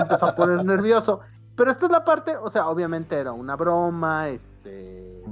[0.00, 1.20] empezó a poner nervioso.
[1.56, 5.24] Pero esta es la parte, o sea, obviamente era una broma, este...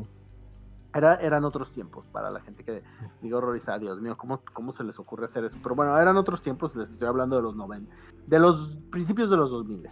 [0.94, 2.84] Era, eran otros tiempos para la gente que
[3.20, 5.58] digo horrorizada, Dios mío, ¿cómo, ¿cómo se les ocurre hacer eso?
[5.60, 7.92] Pero bueno, eran otros tiempos, les estoy hablando de los 90,
[8.28, 9.88] de los principios de los 2000.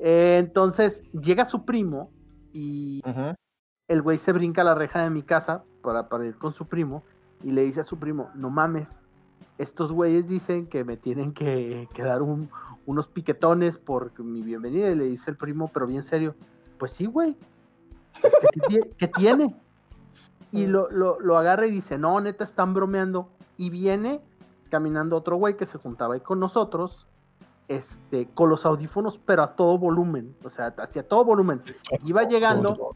[0.00, 2.10] Eh, entonces llega su primo
[2.52, 3.02] y
[3.88, 6.66] el güey se brinca a la reja de mi casa para, para ir con su
[6.66, 7.02] primo
[7.42, 9.06] y le dice a su primo, no mames,
[9.58, 14.90] estos güeyes dicen que me tienen que, dar unos piquetones por mi bienvenida.
[14.90, 16.34] Y le dice el primo, pero bien serio,
[16.78, 17.36] pues sí, güey,
[18.22, 19.54] este, ¿qué, tiene?
[20.50, 23.28] Y lo, lo, agarra y dice, no, neta, están bromeando.
[23.56, 24.20] Y viene
[24.70, 27.06] caminando otro güey que se juntaba ahí con nosotros,
[27.68, 31.62] este, con los audífonos, pero a todo volumen, o sea, hacia todo volumen.
[32.04, 32.94] Iba llegando,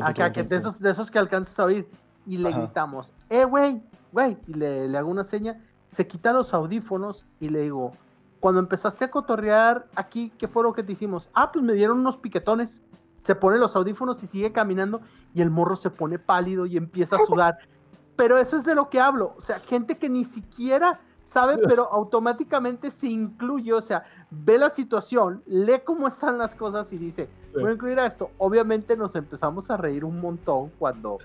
[0.00, 1.88] acá, que de esos, de esos que alcanzas a oír,
[2.26, 3.82] y le gritamos, eh, güey,
[4.12, 5.60] güey, y le, le, hago una seña,
[5.90, 7.92] se quita los audífonos y le digo,
[8.40, 11.28] cuando empezaste a cotorrear aquí, ¿qué fue lo que te hicimos?
[11.34, 12.82] Ah, pues me dieron unos piquetones.
[13.20, 15.00] Se pone los audífonos y sigue caminando
[15.34, 17.58] y el morro se pone pálido y empieza a sudar.
[18.16, 19.34] Pero eso es de lo que hablo.
[19.36, 24.70] O sea, gente que ni siquiera sabe, pero automáticamente se incluye, o sea, ve la
[24.70, 28.30] situación, lee cómo están las cosas y dice, voy a incluir a esto.
[28.38, 31.18] Obviamente nos empezamos a reír un montón cuando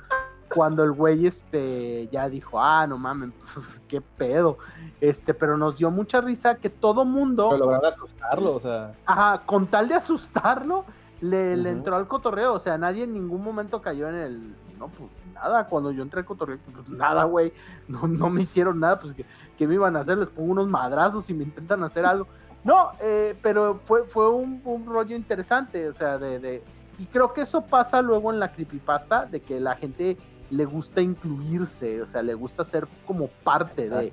[0.54, 4.58] cuando el güey este ya dijo, ah, no mames, pues, qué pedo.
[5.00, 7.50] Este, pero nos dio mucha risa que todo mundo.
[7.50, 8.94] Pero lograron asustarlo, o sea.
[9.06, 10.86] Ajá, con tal de asustarlo,
[11.22, 12.54] le, entró al cotorreo.
[12.54, 14.56] O sea, nadie en ningún momento cayó en el.
[14.78, 17.54] No, pues nada, cuando yo entré al cotorreo, pues nada, güey.
[17.88, 19.14] No, no me hicieron nada, pues
[19.58, 20.18] ¿qué, me iban a hacer?
[20.18, 22.28] Les pongo unos madrazos y me intentan hacer algo.
[22.64, 26.64] No, eh, pero fue, fue un, un, rollo interesante, o sea, de, de.
[27.00, 30.18] Y creo que eso pasa luego en la creepypasta, de que la gente
[30.52, 34.12] le gusta incluirse, o sea, le gusta ser como parte de.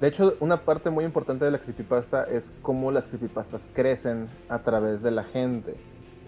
[0.00, 4.60] De hecho, una parte muy importante de la creepypasta es cómo las creepypastas crecen a
[4.60, 5.74] través de la gente.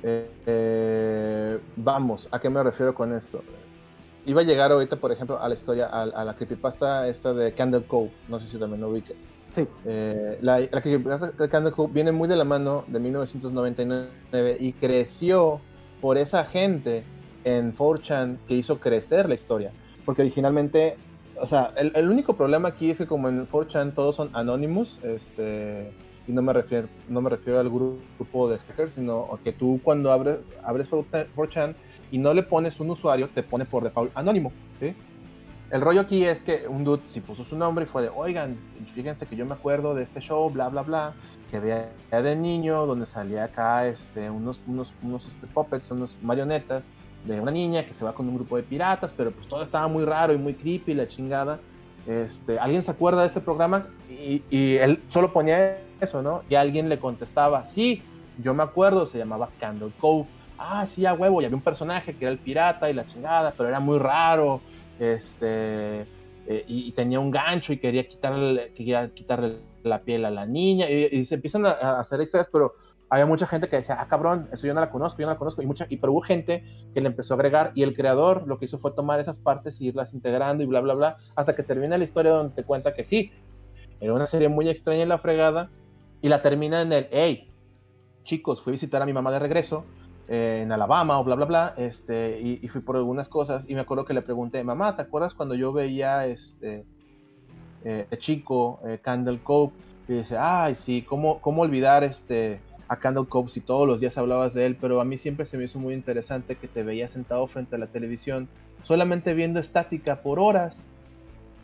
[0.03, 3.43] Eh, eh, vamos, ¿a qué me refiero con esto?
[4.27, 7.85] Iba a llegar ahorita, por ejemplo, a la historia, a, la creepypasta esta de Candle
[7.87, 9.17] Cove, no sé si también lo ubique.
[9.53, 9.67] Sí.
[9.87, 14.75] Eh, la, la creepypasta de Candle Cove viene muy de la mano de 1999 y
[14.75, 15.61] creció
[16.03, 17.05] por esa gente
[17.45, 19.73] en 4chan que hizo crecer la historia.
[20.05, 20.97] Porque originalmente,
[21.41, 25.93] o sea, el, único problema aquí es que como en 4chan todos son anonymous, este,
[26.27, 30.13] y no me refiero, no me refiero al grupo de hackers, sino que tú cuando
[30.13, 31.75] abres, abres 4chan
[32.11, 34.95] y no le pones un usuario, te pone por default anónimo, ¿sí?
[35.71, 38.59] El rollo aquí es que un dude si puso su nombre y fue de, oigan,
[38.95, 41.15] fíjense que yo me acuerdo de este show, bla, bla, bla,
[41.51, 46.85] que veía de niño, donde salía acá este, unos, unos, unos este, puppets, unos marionetas,
[47.25, 49.87] de una niña que se va con un grupo de piratas, pero pues todo estaba
[49.89, 51.61] muy raro y muy creepy, la chingada.
[52.07, 53.87] Este, ¿Alguien se acuerda de ese programa?
[54.11, 54.43] Y,
[54.77, 56.43] él solo ponía eso, ¿no?
[56.49, 58.03] Y alguien le contestaba, sí,
[58.43, 60.27] yo me acuerdo, se llamaba Candle Cove.
[60.59, 63.55] Ah, sí, a huevo, y había un personaje que era el pirata y la chingada,
[63.57, 64.61] pero era muy raro,
[64.99, 66.03] este,
[66.47, 70.89] eh, y, tenía un gancho y quería quitarle, quería quitarle la piel a la niña,
[70.89, 72.75] y, se empiezan a hacer historias, pero
[73.13, 75.39] había mucha gente que decía, ah, cabrón, eso yo no la conozco, yo no la
[75.39, 78.47] conozco, y, mucha, y pero hubo gente que le empezó a agregar, y el creador
[78.47, 81.55] lo que hizo fue tomar esas partes y irlas integrando y bla, bla, bla, hasta
[81.55, 83.31] que termina la historia donde te cuenta que sí,
[84.01, 85.69] era una serie muy extraña en la fregada,
[86.23, 87.51] y la termina en el, hey,
[88.25, 89.85] chicos, fui a visitar a mi mamá de regreso,
[90.29, 93.83] eh, en Alabama o bla, bla, bla, este, y, fui por algunas cosas, y me
[93.83, 96.87] acuerdo que le pregunté, mamá, ¿te acuerdas cuando yo veía este
[97.85, 99.75] eh, chico, eh, Candle Cove?
[100.09, 102.61] Y dice, ay, sí, ¿cómo, cómo olvidar este
[102.93, 105.57] a Candle Cove si todos los días hablabas de él, pero a mí siempre se
[105.57, 108.49] me hizo muy interesante que te veías sentado frente a la televisión,
[108.85, 110.83] solamente viendo estática por horas,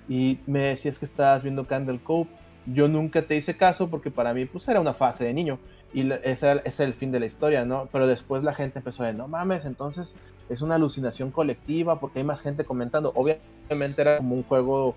[0.08, 2.30] y me decías que estabas viendo Candle Cove.
[2.64, 5.58] Yo nunca te hice caso porque para mí pues era una fase de niño
[5.92, 7.90] y ese es el fin de la historia, ¿no?
[7.92, 10.14] Pero después la gente empezó a decir, no mames, entonces
[10.48, 13.12] es una alucinación colectiva porque hay más gente comentando.
[13.14, 14.94] Obviamente era como un juego,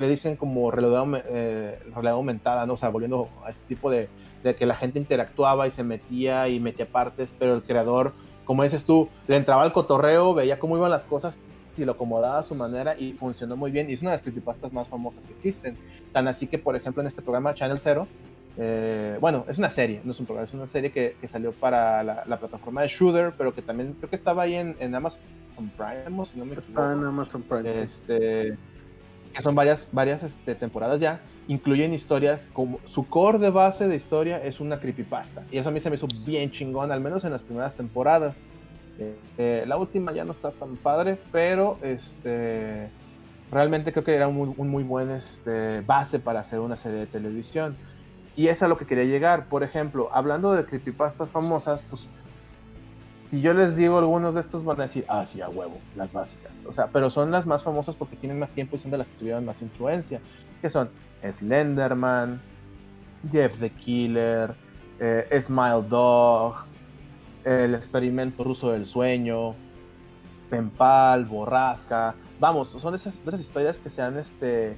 [0.00, 2.74] le dicen como realidad, eh, aumentada, ¿no?
[2.74, 4.08] O sea, volviendo a este tipo de,
[4.42, 8.12] de que la gente interactuaba y se metía y metía partes, pero el creador,
[8.44, 11.38] como dices tú, le entraba al cotorreo, veía cómo iban las cosas
[11.76, 13.88] y lo acomodaba a su manera y funcionó muy bien.
[13.88, 15.76] Y es una de las creepypastas más famosas que existen.
[16.12, 18.06] Tan así que, por ejemplo, en este programa Channel Zero,
[18.60, 22.02] Eh, bueno, es una serie, no es un programa, es una serie que, salió para
[22.02, 25.20] la, plataforma de Shooter, pero que también creo que estaba ahí en, Amazon
[25.76, 27.70] Prime, si no me Está en Amazon Prime.
[27.70, 28.58] Este,
[29.32, 31.20] que son varias, varias este, temporadas ya.
[31.48, 35.44] Incluyen historias, como su core de base de historia es una creepypasta.
[35.50, 38.36] Y eso a mí se me hizo bien chingón, al menos en las primeras temporadas.
[38.98, 42.90] Eh, eh, la última ya no está tan padre, pero este
[43.50, 47.76] realmente creo que era un muy, buen este, base para hacer una serie de televisión.
[48.36, 49.46] Y es a lo que quería llegar.
[49.46, 52.06] Por ejemplo, hablando de creepypastas famosas, pues
[53.30, 56.12] si yo les digo algunos de estos van a decir, ah, sí, a huevo, las
[56.12, 56.52] básicas.
[56.66, 59.08] O sea, pero son las más famosas porque tienen más tiempo y son de las
[59.08, 60.20] que tuvieron más influencia.
[60.62, 60.90] Que son
[61.38, 62.40] Slenderman,
[63.32, 64.54] Jeff the Killer,
[65.00, 66.54] eh, Smile Dog,
[67.44, 69.54] El experimento ruso del sueño,
[70.50, 72.14] Pempal, Borrasca.
[72.40, 74.76] Vamos, son esas, esas historias que se han este,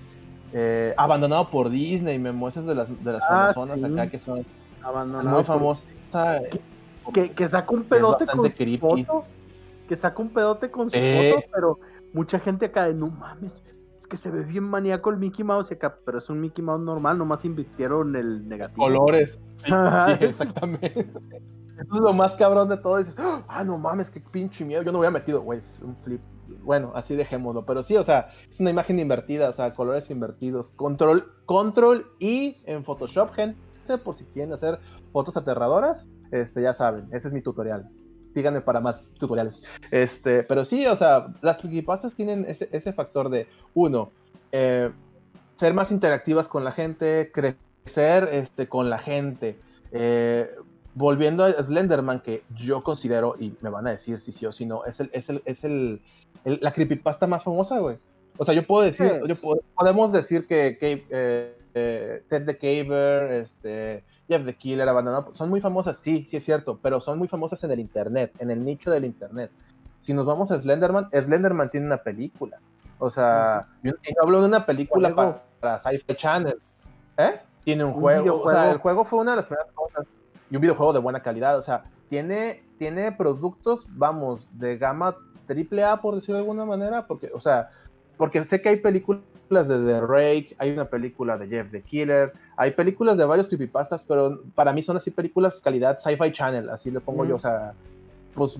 [0.53, 4.45] eh, abandonado por Disney, me muestras de las, de las ah, acá que son
[4.82, 5.84] abandonado muy famosas.
[7.12, 9.24] Que, que, saca un pedote con su foto.
[9.88, 11.80] Que saca un pedote con su foto, pero
[12.12, 13.61] mucha gente acá de no mames.
[14.11, 17.17] Que se ve bien maníaco el Mickey Mouse acá, pero es un Mickey Mouse normal,
[17.17, 18.85] nomás invirtieron el negativo.
[18.85, 19.39] Colores.
[19.65, 19.73] Sí,
[20.21, 21.01] exactamente.
[21.01, 22.99] Eso es lo más cabrón de todo.
[22.99, 24.83] Dices, ah, no mames, qué pinche miedo.
[24.83, 26.21] Yo no hubiera metido, güey, es un flip
[26.63, 30.71] bueno, así dejémoslo, pero sí, o sea, es una imagen invertida, o sea, colores invertidos,
[30.71, 33.59] control, control y en Photoshop, gente,
[34.05, 34.79] por si quieren hacer
[35.13, 37.89] fotos aterradoras, este, ya saben, ese es mi tutorial.
[38.33, 39.61] Síganme para más tutoriales.
[39.91, 44.11] Este, pero sí, o sea, las creepypastas tienen ese, factor de, uno,
[44.53, 44.91] eh,
[45.57, 49.59] ser más interactivas con la gente, crecer este, con la gente.
[49.93, 50.49] Eh,
[50.95, 54.66] volviendo a Slenderman, que yo considero, y me van a decir si sí o si
[54.66, 56.01] no, es el, es el, es el
[56.45, 57.99] la creepypasta más famosa, güey.
[58.39, 59.20] O sea, yo puedo decir,
[59.74, 65.99] podemos decir que, eh, Ted the Caver, este, Jeff the Killer, Abandonado, son muy famosas,
[65.99, 69.05] sí, sí es cierto, pero son muy famosas en el internet, en el nicho del
[69.05, 69.51] internet.
[70.03, 72.59] Si nos vamos a Slenderman, Slenderman tiene una película.
[73.01, 76.59] O sea, yo, hablo de una película para, Sci-Fi Channel.
[77.16, 77.41] ¿Eh?
[77.64, 78.43] Tiene un, juego.
[78.43, 80.07] O sea, el juego fue una de las primeras cosas.
[80.49, 81.59] Y un videojuego de buena calidad.
[81.59, 85.16] O sea, tiene, tiene productos, vamos, de gama
[85.47, 87.70] triple A, por decirlo de alguna manera, porque, o sea,
[88.21, 92.35] porque sé que hay películas de The Rake, hay una película de Jeff the Killer,
[92.55, 96.91] hay películas de varios creepypastas, pero para mí son así películas calidad Sci-Fi Channel, así
[96.91, 97.73] le pongo yo, o sea,
[98.35, 98.59] pues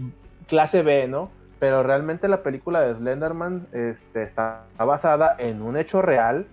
[0.49, 1.29] clase B, ¿no?
[1.59, 6.47] Pero realmente la película de Slenderman este, está basada en un hecho real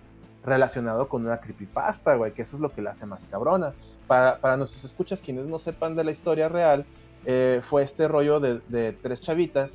[0.44, 3.72] relacionado con una creepypasta, güey, que eso es lo que la hace más cabrona.
[4.06, 6.84] Para, para nuestros escuchas, quienes no sepan de la historia real,
[7.24, 9.72] eh, fue este rollo de, de tres chavitas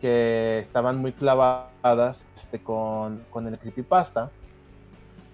[0.00, 4.30] que estaban muy clavadas este, con, con, el creepypasta.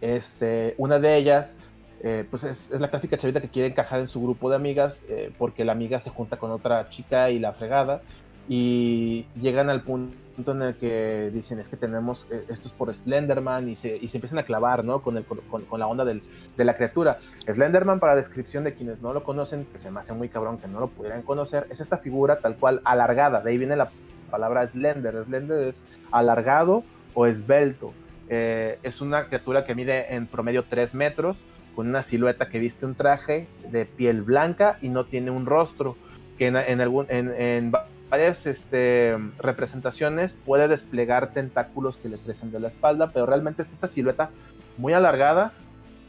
[0.00, 1.54] Este, una de ellas,
[2.02, 5.32] eh, pues es, la clásica chavita que quiere encajar en su grupo de amigas eh,
[5.38, 8.02] porque la amiga se junta con otra chica y la fregada
[8.48, 12.94] y llegan al punto en el que dicen es que tenemos eh, esto es por
[12.94, 15.00] Slenderman y se, y se empiezan a clavar ¿no?
[15.00, 16.22] con, el, con, con la onda del,
[16.56, 17.20] de la criatura.
[17.46, 20.68] Slenderman, para descripción de quienes no lo conocen, que se me hace muy cabrón que
[20.68, 23.90] no lo pudieran conocer, es esta figura tal cual alargada, de ahí viene la
[24.24, 25.24] palabra slender.
[25.24, 27.92] Slender es alargado o esbelto.
[28.28, 31.36] Eh, es una criatura que mide en promedio 3 metros,
[31.74, 35.96] con una silueta que viste un traje de piel blanca y no tiene un rostro,
[36.38, 37.72] que en, en,
[38.10, 43.70] varias este, representaciones puede desplegar tentáculos que le crecen de la espalda, pero realmente es
[43.70, 44.30] esta silueta
[44.76, 45.52] muy alargada,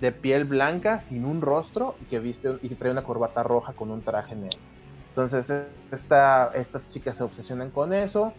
[0.02, 3.74] de piel blanca, sin un rostro, y que viste y que trae una corbata roja
[3.74, 4.60] con un traje negro.
[5.16, 5.50] Entonces,
[5.94, 8.34] esta, estas chicas se obsesionan con eso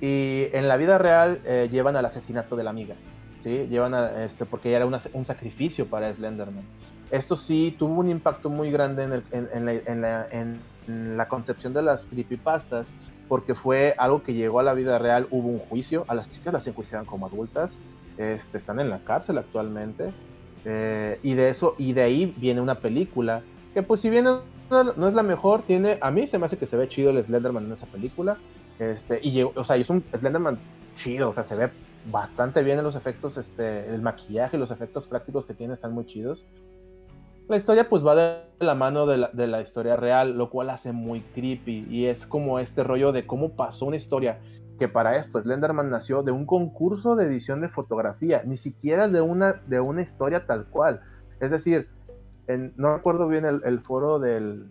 [0.00, 2.94] y en la vida real eh, llevan al asesinato de la amiga,
[3.42, 3.66] ¿sí?
[3.66, 6.62] Llevan a, este, porque era un sacrificio para Slenderman.
[7.10, 12.04] Esto sí tuvo un impacto muy grande en, en, la, en, la, concepción de las
[12.04, 12.86] creepypastas,
[13.26, 16.52] porque fue algo que llegó a la vida real, hubo un juicio, a las chicas
[16.52, 17.80] las enjuiciaron como adultas,
[18.16, 20.12] este, están en la cárcel actualmente,
[20.66, 23.42] eh, y de eso, y de ahí viene una película,
[23.74, 24.30] que pues si viene
[24.72, 27.22] no, es la mejor, tiene, a mí se me hace que se ve chido el
[27.22, 28.38] Slenderman en esa película,
[28.78, 30.58] este, y o sea, es un Slenderman
[30.96, 31.70] chido, o sea, se ve
[32.10, 36.06] bastante bien en los efectos, este, el maquillaje, los efectos prácticos que tiene están muy
[36.06, 36.44] chidos.
[37.48, 40.70] La historia pues va de la mano de la, de la historia real, lo cual
[40.70, 44.38] hace muy creepy, y es como este rollo de cómo pasó una historia
[44.78, 49.20] que para esto Slenderman nació de un concurso de edición de fotografía, ni siquiera de
[49.20, 51.00] una, de una historia tal cual.
[51.40, 51.88] Es decir,
[52.48, 54.70] no recuerdo bien el, foro del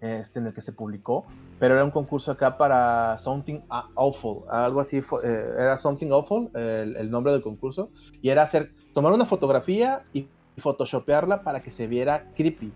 [0.00, 1.24] este, en el que se publicó,
[1.58, 7.10] pero era un concurso acá para Something Awful, algo así, eh, era Something Awful el,
[7.10, 10.26] nombre del concurso, y era hacer, tomar una fotografía y
[10.58, 12.72] photoshopearla para que se viera creepy.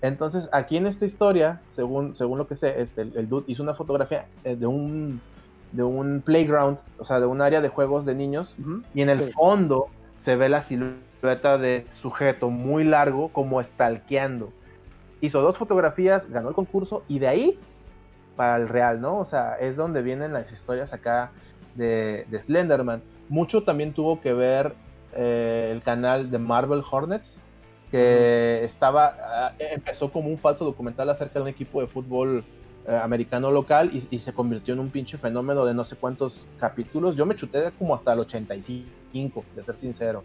[0.00, 3.74] Entonces, aquí en esta historia, según, según lo que sé, este, el, dude hizo una
[3.74, 5.20] fotografía eh, de un,
[5.70, 8.56] de un playground, o sea, de un área de juegos de niños,
[8.94, 9.86] y en el fondo
[10.24, 14.52] se ve la silueta de sujeto muy largo como stalkeando.
[15.20, 17.58] Hizo dos fotografías, ganó el concurso, y de ahí
[18.34, 19.18] para el real, ¿no?
[19.18, 21.30] O sea, es donde vienen las historias acá
[21.76, 23.02] de, Slenderman.
[23.28, 24.74] Mucho también tuvo que ver
[25.14, 27.36] eh, el canal de Marvel Hornets,
[27.90, 32.42] que estaba, ah, empezó como un falso documental acerca de un equipo de fútbol
[32.88, 37.14] eh, americano local y, se convirtió en un pinche fenómeno de no sé cuántos capítulos.
[37.14, 40.24] Yo me chuté como hasta el 85, de ser sincero.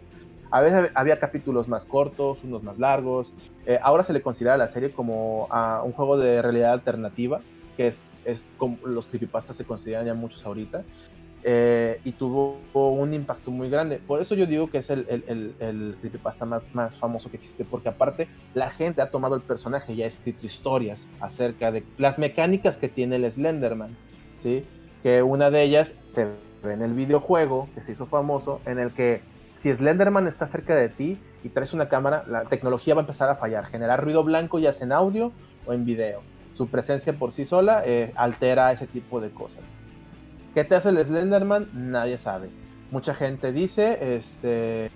[0.50, 3.32] A veces había capítulos más cortos, unos más largos.
[3.66, 7.40] Eh, ahora se le considera la serie como ah, un juego de realidad alternativa,
[7.76, 10.84] que es, es como los creepypastas se consideran ya muchos ahorita.
[11.44, 13.98] Eh, y tuvo un impacto muy grande.
[13.98, 17.64] Por eso yo digo que es el, el, el, creepypasta más, más famoso que existe,
[17.64, 22.18] porque aparte la gente ha tomado el personaje y ha escrito historias acerca de las
[22.18, 23.96] mecánicas que tiene el Slenderman,
[24.42, 24.64] ¿sí?
[25.02, 26.24] Que una de ellas se
[26.64, 29.20] ve en el videojuego que se hizo famoso, en el que
[29.60, 33.28] si Slenderman está cerca de ti y traes una cámara, la tecnología va a empezar
[33.28, 35.32] a fallar, generar ruido blanco ya sea en audio
[35.66, 36.22] o en video.
[36.54, 39.62] Su presencia por sí sola eh, altera ese tipo de cosas.
[40.54, 41.68] ¿Qué te hace el Slenderman?
[41.72, 42.50] Nadie sabe.
[42.90, 44.90] Mucha gente dice este,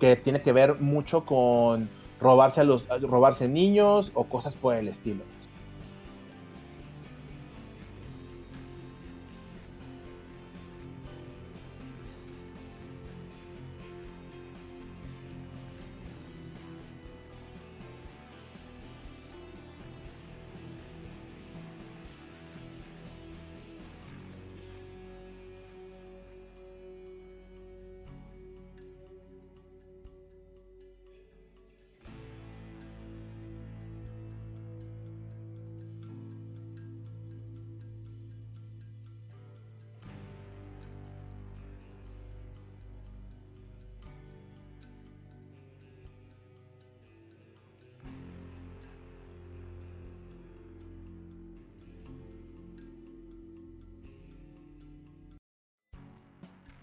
[0.00, 1.88] que tiene que ver mucho con
[2.20, 5.22] robarse a los robarse niños o cosas por el estilo.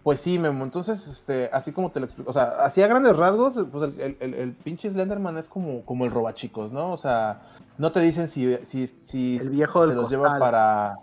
[0.07, 3.13] Pues sí, Memo, entonces, este, así como te lo explico, o sea, así a grandes
[3.17, 6.93] rasgos, pues el, el, el, pinche Slenderman es como, como el robachicos, ¿no?
[6.93, 7.41] O sea,
[7.77, 10.95] no te dicen si, si, si el viejo se los lleva para...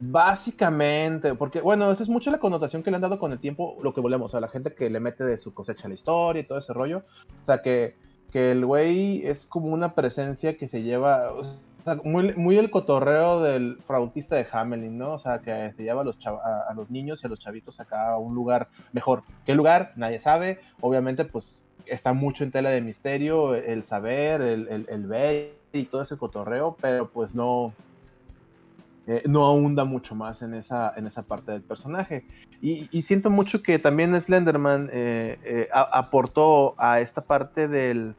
[0.00, 3.78] Básicamente, porque, bueno, esa es mucho la connotación que le han dado con el tiempo,
[3.80, 6.40] lo que volvemos, a la gente que le mete de su cosecha a la historia
[6.40, 7.04] y todo ese rollo.
[7.42, 7.94] O sea, que,
[8.32, 11.30] que el güey es como una presencia que se lleva,
[12.04, 15.14] muy, muy el cotorreo del frautista de Hamelin, ¿no?
[15.14, 18.10] O sea, que se lleva a los, a, los niños y a los chavitos acá
[18.10, 19.22] a un lugar mejor.
[19.44, 19.92] ¿Qué lugar?
[19.96, 20.58] Nadie sabe.
[20.80, 26.16] Obviamente, pues está mucho en tela de misterio el saber, el, ver y todo ese
[26.16, 27.72] cotorreo, pero pues no,
[29.06, 32.24] eh, no ahonda mucho más en esa, en esa parte del personaje.
[32.60, 38.14] Y, siento mucho que también Slenderman eh, eh, aportó a esta parte del,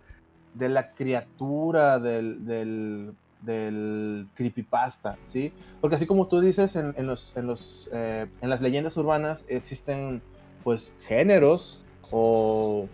[0.54, 3.14] de la criatura, del
[4.36, 5.54] creepypasta, ¿sí?
[5.82, 10.22] Porque así como tú dices, en, los, en, los, eh, en las leyendas urbanas existen
[10.64, 12.88] pues géneros o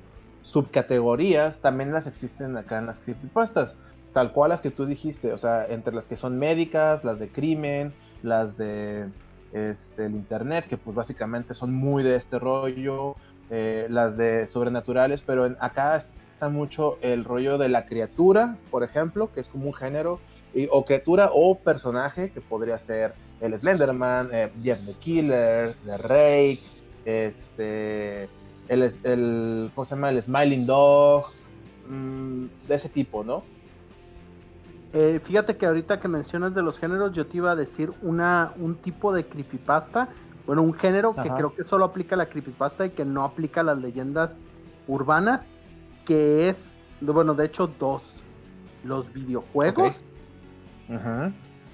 [0.44, 3.74] subcategorías, también las existen acá en las creepypastas,
[4.14, 7.30] tal cual las que tú dijiste, o sea, entre las que son médicas, las de
[7.30, 9.08] crimen, las de
[9.54, 13.16] este, el internet, que pues básicamente son muy de este rollo,
[13.50, 18.84] eh, las de sobrenaturales, pero en, acá está mucho el rollo de la criatura, por
[18.84, 20.20] ejemplo, que es como un género,
[20.70, 26.62] o criatura o personaje que podría ser el Slenderman, eh, Jeff the Killer, The Rake,
[27.06, 28.24] este,
[28.68, 30.10] el, el, ¿cómo se llama?
[30.10, 31.26] El Smiling Dog,
[31.90, 33.44] mm, de ese tipo, ¿no?
[34.94, 38.54] Eh, fíjate que ahorita que mencionas de los géneros, yo te iba a decir una,
[38.58, 40.10] un tipo de creepypasta,
[40.46, 43.64] bueno, un género que creo que solo aplica la creepypasta y que no aplica a
[43.64, 44.40] las leyendas
[44.88, 45.50] urbanas,
[46.06, 48.18] que es, bueno, de hecho dos,
[48.84, 50.04] los videojuegos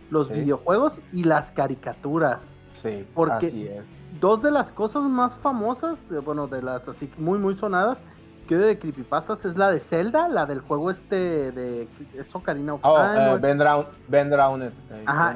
[0.09, 2.53] los videojuegos y las caricaturas.
[2.81, 3.81] Sí, porque
[4.19, 8.03] dos de las cosas más famosas, eh, bueno, de las así muy muy sonadas,
[8.47, 12.81] que de creepypastas es la de Zelda, la del juego este de es Ocarina of
[12.83, 13.35] oh, Time.
[13.35, 14.71] Uh, Ben, Drown, ben Drowned.
[15.05, 15.35] Ajá,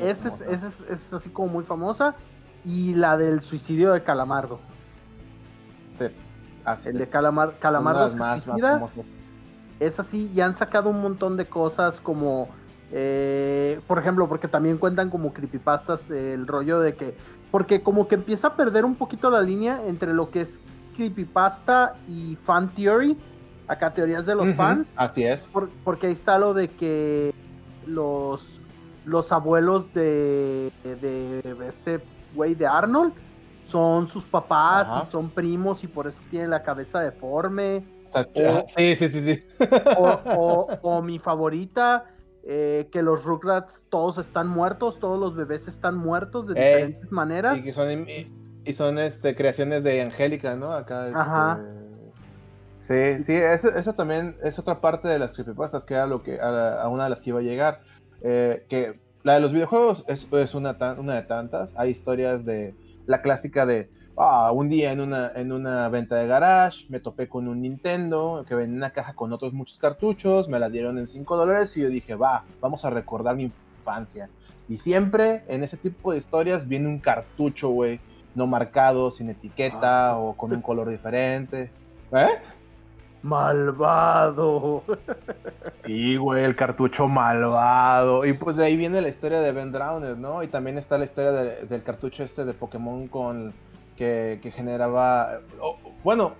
[0.00, 2.14] es, es, así como muy famosa.
[2.64, 4.58] Y la del suicidio de Calamardo.
[6.00, 6.06] Sí,
[6.64, 8.58] así El de Calamar, Calamardo es más, más
[9.78, 12.48] es así, y han sacado un montón de cosas como
[12.92, 17.16] eh, por ejemplo, porque también cuentan como creepypastas el rollo de que,
[17.50, 20.60] porque como que empieza a perder un poquito la línea entre lo que es
[20.96, 23.18] creepypasta y fan theory,
[23.68, 24.86] acá teorías de los fans.
[24.96, 25.48] Así es.
[25.84, 27.32] porque ahí está lo de que
[27.86, 28.60] los,
[29.04, 32.00] los abuelos de, de este
[32.34, 33.12] güey de Arnold
[33.66, 37.84] son sus papás y son primos y por eso tienen la cabeza deforme.
[38.76, 39.42] sí, sí, sí, sí.
[39.98, 42.06] O, mi favorita,
[42.48, 47.66] eh, que los Rugrats todos están muertos, todos los bebés están muertos de diferentes maneras.
[47.66, 48.06] Y son,
[48.64, 50.72] y son este, creaciones de Angélica, ¿no?
[50.72, 51.08] Acá.
[51.08, 51.60] Este, Ajá.
[52.78, 56.88] Sí, sí, eso, también es otra parte de las creepypastas, que era lo que, a,
[56.88, 57.80] una de las que iba a llegar.
[58.22, 61.70] Eh, que la de los videojuegos es, es una, una de tantas.
[61.74, 66.26] Hay historias de la clásica de, ah, un día en una, en una venta de
[66.26, 70.58] garage me topé con un Nintendo que venía una caja con otros muchos cartuchos, me
[70.58, 74.28] la dieron en 5 dólares y yo dije, va, vamos a recordar mi infancia.
[74.68, 78.00] Y siempre en ese tipo de historias viene un cartucho, güey,
[78.34, 80.18] no marcado, sin etiqueta ah.
[80.18, 81.70] o con un color diferente.
[82.12, 82.28] ¿Eh?
[83.22, 84.84] Malvado.
[85.84, 88.24] Sí, güey, el cartucho malvado.
[88.24, 90.42] Y pues de ahí viene la historia de Ben Drowner, ¿no?
[90.42, 93.52] Y también está la historia del cartucho este de Pokémon con
[93.96, 95.40] que, generaba.
[96.04, 96.34] bueno,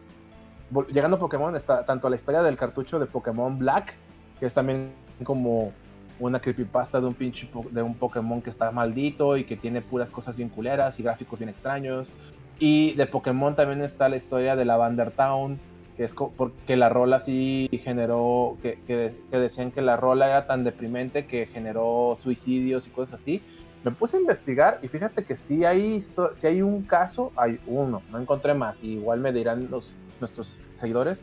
[0.93, 3.95] llegando a Pokémon, está tanto la historia del cartucho de Pokémon Black,
[4.39, 4.93] que es también
[5.25, 5.73] como
[6.19, 10.11] una creepypasta de un pinche de un Pokémon que está maldito y que tiene puras
[10.11, 12.13] cosas bien culeras y gráficos bien extraños.
[12.59, 15.59] Y de Pokémon también está la historia de Lavender Town,
[15.97, 20.65] que es porque la rola sí generó, que, que, decían que la rola era tan
[20.65, 23.43] deprimente que generó suicidios y cosas así.
[23.85, 28.03] Me puse a investigar y fíjate que si hay, si hay un caso, hay uno,
[28.11, 31.23] no encontré más, igual me dirán los, nuestros seguidores,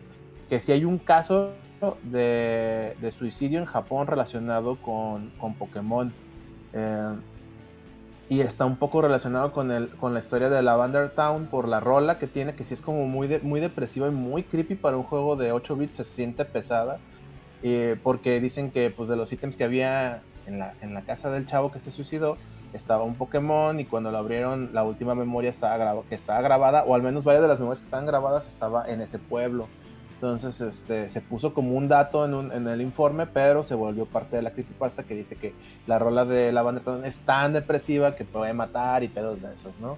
[0.49, 1.53] que si hay un caso
[2.03, 6.13] de, suicidio en Japón relacionado con, con Pokémon.
[6.73, 7.15] Eh,
[8.30, 11.80] y está un poco relacionado con, el, con la historia de Lavender Town por la
[11.80, 15.03] rola que tiene, que sí es como muy, muy depresiva y muy creepy para un
[15.03, 16.99] juego de 8 bits, se siente pesada.
[17.61, 21.30] Eh, porque dicen que pues de los ítems que había en la, en la casa
[21.30, 22.38] del chavo que se suicidó,
[22.74, 26.95] estaba un Pokémon y cuando lo abrieron la última memoria estaba que estaba grabada, o
[26.95, 29.68] al menos varias de las memorias que estaban grabadas estaba en ese pueblo.
[30.15, 34.06] Entonces este, se puso como un dato en, un, en, el informe, pero se volvió
[34.06, 35.53] parte de la creepypasta que dice que
[35.86, 39.80] la rola de la banda es tan depresiva que puede matar y pedos de esos,
[39.80, 39.98] ¿no?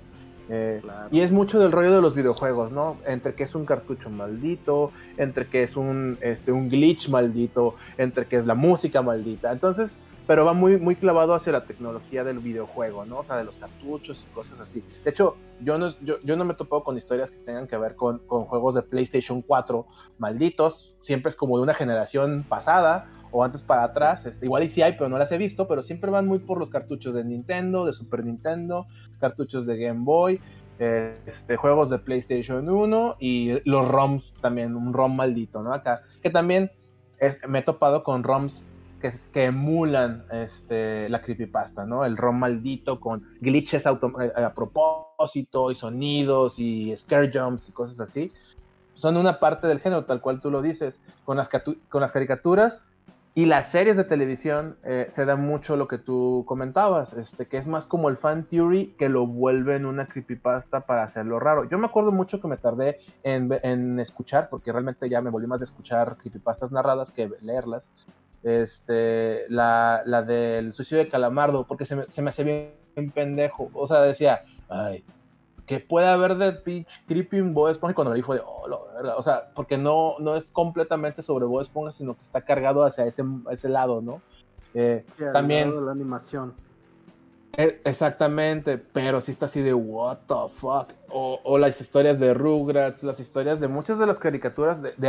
[0.49, 0.81] Eh,
[1.11, 2.97] y es mucho del rollo de los videojuegos, ¿no?
[3.05, 8.25] Entre que es un cartucho maldito, entre que es un, este, un glitch maldito, entre
[8.25, 9.51] que es la música maldita.
[9.51, 9.95] Entonces,
[10.27, 13.19] pero va muy, muy clavado hacia la tecnología del videojuego, ¿no?
[13.19, 14.83] O sea, de los cartuchos y cosas así.
[15.03, 17.77] De hecho, yo no, yo, yo no me he topado con historias que tengan que
[17.77, 19.85] ver con, con, juegos de PlayStation 4
[20.17, 20.95] malditos.
[21.01, 24.25] Siempre es como de una generación pasada o antes para atrás.
[24.25, 26.57] Este, igual y sí hay, pero no las he visto, pero siempre van muy por
[26.57, 28.87] los cartuchos de Nintendo, de Super Nintendo,
[29.19, 30.41] cartuchos de Game Boy.
[30.79, 35.71] este, juegos de PlayStation 1 y los ROMs también, un ROM maldito, ¿no?
[35.71, 36.71] Acá, que también
[37.47, 38.61] me he topado con ROMs
[38.99, 42.05] que, emulan este, la creepypasta, ¿no?
[42.05, 47.99] El ROM maldito con glitches eh, a, propósito y sonidos y scare jumps y cosas
[47.99, 48.31] así.
[48.93, 50.99] Son una parte del género, tal cual tú lo dices.
[51.25, 51.49] Con las,
[52.11, 52.81] caricaturas
[53.33, 57.57] y las series de televisión eh, se da mucho lo que tú comentabas, este, que
[57.57, 61.67] es más como el fan theory que lo vuelve en una creepypasta para hacerlo raro.
[61.67, 65.47] Yo me acuerdo mucho que me tardé en, en escuchar, porque realmente ya me volví
[65.47, 67.89] más de escuchar creepypastas narradas que leerlas
[68.45, 73.71] este, la, la del suicidio de Calamardo, porque se me, se me hace bien pendejo.
[73.73, 75.03] O sea, decía, ay,
[75.65, 78.67] que puede haber de pitch creepy en Bob Esponja y cuando lo dijo de, oh,
[78.67, 79.15] lo, ¿verdad?
[79.17, 83.05] O sea, porque no, no es completamente sobre Bob Esponja, sino que está cargado hacia
[83.07, 84.21] ese, ese lado, ¿no?
[84.75, 85.03] Eh,
[85.33, 85.83] también.
[85.83, 86.53] la animación.
[87.57, 90.89] Eh, exactamente, pero sí está así de what the fuck.
[91.09, 95.07] O, o, las historias de Rugrats, las historias de muchas de las caricaturas de, de,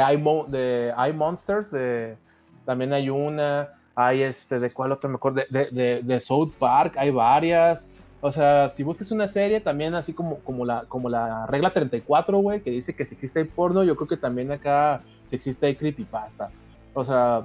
[0.49, 2.17] de iMonsters, de,
[2.67, 5.41] también hay una, hay este, ¿de cuál otro me acuerdo?
[5.49, 7.83] De, de, de, South Park, hay varias.
[8.21, 12.39] O sea, si buscas una serie, también así como, como, la, como la regla 34,
[12.39, 16.51] güey, que dice que si existe porno, yo creo que también acá si existe creepypasta.
[16.93, 17.45] O sea,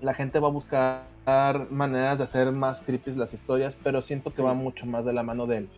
[0.00, 1.02] la gente va a buscar
[1.70, 5.22] maneras de hacer más creepy las historias, pero siento que va mucho más de la
[5.22, 5.68] mano del,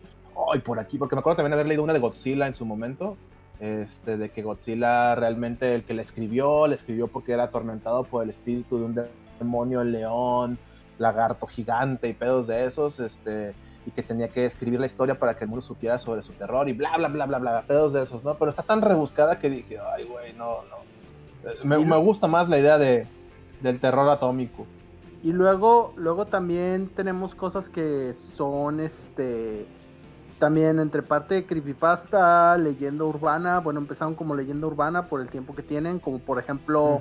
[0.53, 3.17] ay, por aquí, porque me acuerdo también haber leído una de Godzilla en su momento,
[3.61, 8.23] este, de que Godzilla realmente el que le escribió, le escribió porque era atormentado por
[8.23, 9.01] el espíritu de un
[9.39, 10.57] demonio, león,
[10.97, 13.53] lagarto gigante y pedos de esos, este,
[13.85, 16.67] y que tenía que escribir la historia para que el mundo supiera sobre su terror
[16.69, 18.33] y bla, bla, bla, bla, bla, pedos de esos, ¿no?
[18.33, 21.49] Pero está tan rebuscada que dije, ay, güey, no, no.
[21.49, 23.05] Eh, me, me, gusta más la idea de,
[23.61, 24.65] del terror atómico.
[25.21, 29.67] Y luego, luego también tenemos cosas que son, este,
[30.41, 35.53] también entre parte de creepypasta, leyenda urbana, bueno, empezaron como leyenda urbana por el tiempo
[35.53, 36.99] que tienen, como por ejemplo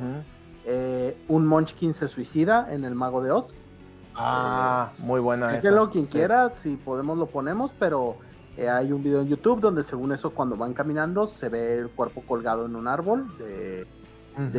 [0.67, 3.63] eh, un Munchkin se suicida en El Mago de Oz.
[4.15, 5.49] Ah, muy buena.
[5.49, 8.17] Déjenlo quien quiera, si podemos lo ponemos, pero
[8.59, 11.89] eh, hay un video en YouTube donde según eso cuando van caminando se ve el
[11.89, 13.87] cuerpo colgado en un árbol de,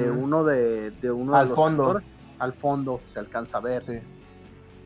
[0.09, 2.01] uno de, uno de los fondo.
[2.39, 3.83] Al fondo se alcanza a ver.
[3.83, 3.99] Sí.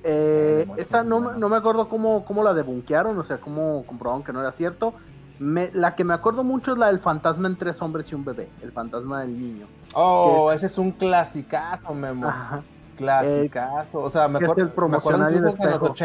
[0.08, 4.40] Eh, esta no, me acuerdo cómo, cómo la debunquearon, o sea, cómo comprobaron que no
[4.40, 4.94] era cierto.
[5.40, 8.48] la que me acuerdo mucho es la del fantasma en tres hombres y un bebé,
[8.62, 9.66] el fantasma del niño.
[9.94, 12.28] Oh, ese es un clasicazo, Memo.
[12.28, 12.62] Ajá.
[12.98, 14.00] Clasicazo.
[14.00, 15.96] o sea, me acuerdo, el promocional me acuerdo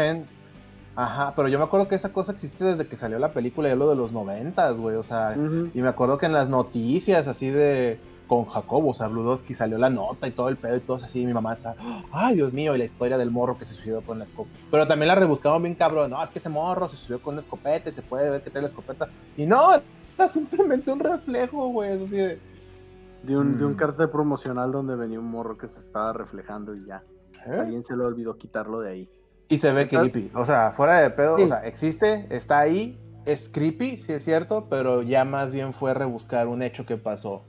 [0.95, 3.75] Ajá, pero yo me acuerdo que esa cosa existe desde que salió la película, ya
[3.75, 7.49] lo de los noventas, güey, o sea, y me acuerdo que en las noticias así
[7.49, 7.99] de
[8.31, 11.19] con Jacobo, o sea, Bludowski salió la nota y todo el pedo y todo así,
[11.19, 11.75] y mi mamá está,
[12.13, 14.57] ay Dios mío, y la historia del morro que se subió con la escopeta.
[14.71, 17.41] Pero también la rebuscaban bien cabrón, no, es que ese morro se subió con una
[17.41, 19.09] escopeta y se puede ver que trae la escopeta.
[19.35, 19.73] Y no,
[20.11, 22.39] está simplemente un reflejo, güey, así de...
[23.23, 23.75] De un, de un mm.
[23.75, 27.03] cartel promocional donde venía un morro que se estaba reflejando y ya.
[27.45, 27.59] ¿Eh?
[27.59, 29.09] Alguien se le olvidó quitarlo de ahí.
[29.49, 30.31] Y se ve creepy.
[30.35, 34.67] O sea, fuera de pedo, o sea, existe, está ahí, es creepy, sí es cierto,
[34.69, 37.43] pero ya más bien fue rebuscar un hecho que pasó.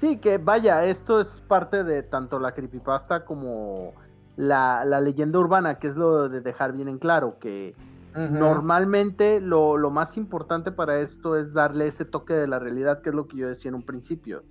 [0.00, 3.94] Sí, que vaya, esto es parte de tanto la creepypasta como
[4.36, 7.74] la, leyenda urbana, que es lo de dejar bien en claro, que
[8.14, 13.10] normalmente lo, lo, más importante para esto es darle ese toque de la realidad, que
[13.10, 14.42] es lo que yo decía en un principio.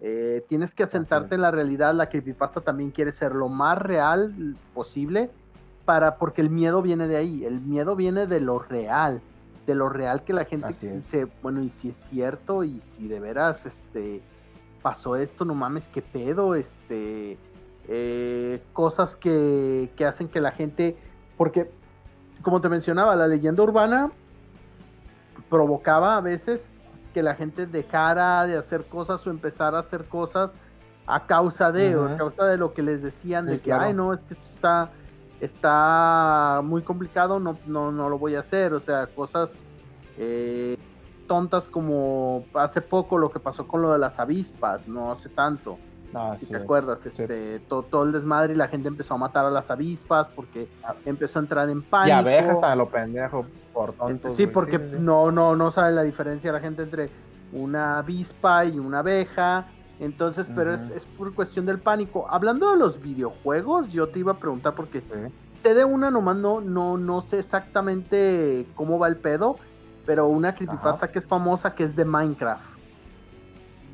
[0.00, 4.56] Eh, tienes que asentarte en la realidad, la creepypasta también quiere ser lo más real
[4.72, 5.30] posible,
[5.84, 9.20] para, porque el miedo viene de ahí, el miedo viene de lo real,
[9.66, 13.18] de lo real que la gente dice, bueno, y si es cierto, y si de
[13.18, 14.22] veras este,
[14.88, 17.36] pasó esto, no mames, qué pedo, este,
[17.88, 20.96] eh, cosas que, que hacen que la gente,
[21.36, 21.70] porque,
[22.40, 24.10] como te mencionaba, la leyenda urbana
[25.50, 26.70] provocaba a veces
[27.12, 30.58] que la gente dejara de hacer cosas o empezara a hacer cosas
[31.06, 34.14] a causa de, o a causa de lo que les decían, de que, ay, no,
[34.14, 34.90] es que está,
[35.42, 39.60] está muy complicado, no, no, no lo voy a hacer, o sea, cosas
[40.16, 40.78] eh,
[41.28, 45.78] tontas como hace poco lo que pasó con lo de las avispas, no hace tanto.
[46.14, 49.50] Ah, si te acuerdas, este, todo, el desmadre y la gente empezó a matar a
[49.50, 50.94] las avispas porque ah.
[51.04, 52.08] empezó a entrar en pánico.
[52.08, 54.34] Y abejas a lo pendejo por tontos.
[54.34, 57.10] Sí, porque no, no, no sabe la diferencia la gente entre
[57.52, 59.68] una avispa y una abeja.
[60.00, 62.26] Entonces, pero es, es, por cuestión del pánico.
[62.30, 65.02] Hablando de los videojuegos, yo te iba a preguntar porque
[65.62, 69.56] te de una nomás no, no, no sé exactamente cómo va el pedo,
[70.08, 72.64] pero una creepypasta que es famosa que es de Minecraft.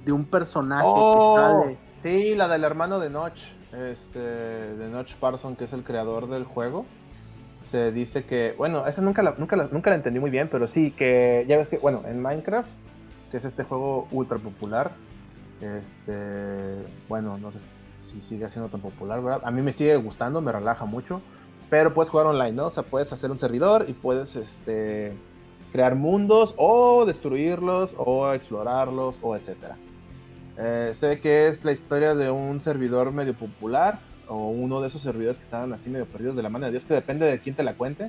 [0.04, 1.36] De un personaje que oh.
[1.36, 3.40] sale Sí, la del hermano de Notch,
[3.72, 6.86] este, de Notch Parson, que es el creador del juego.
[7.64, 10.92] Se dice que, bueno, esa nunca la, nunca, nunca la entendí muy bien, pero sí,
[10.92, 12.68] que ya ves que, bueno, en Minecraft,
[13.32, 14.92] que es este juego ultra popular,
[15.60, 17.58] este, bueno, no sé
[18.02, 19.40] si sigue siendo tan popular, ¿verdad?
[19.42, 21.22] A mí me sigue gustando, me relaja mucho,
[21.70, 22.66] pero puedes jugar online, ¿no?
[22.66, 25.16] O sea, puedes hacer un servidor y puedes, este,
[25.74, 29.76] crear mundos o destruirlos o explorarlos o etcétera.
[30.56, 33.98] Eh, sé que es la historia de un servidor medio popular
[34.28, 36.84] o uno de esos servidores que estaban así medio perdidos de la mano de Dios,
[36.84, 38.08] que depende de quién te la cuente.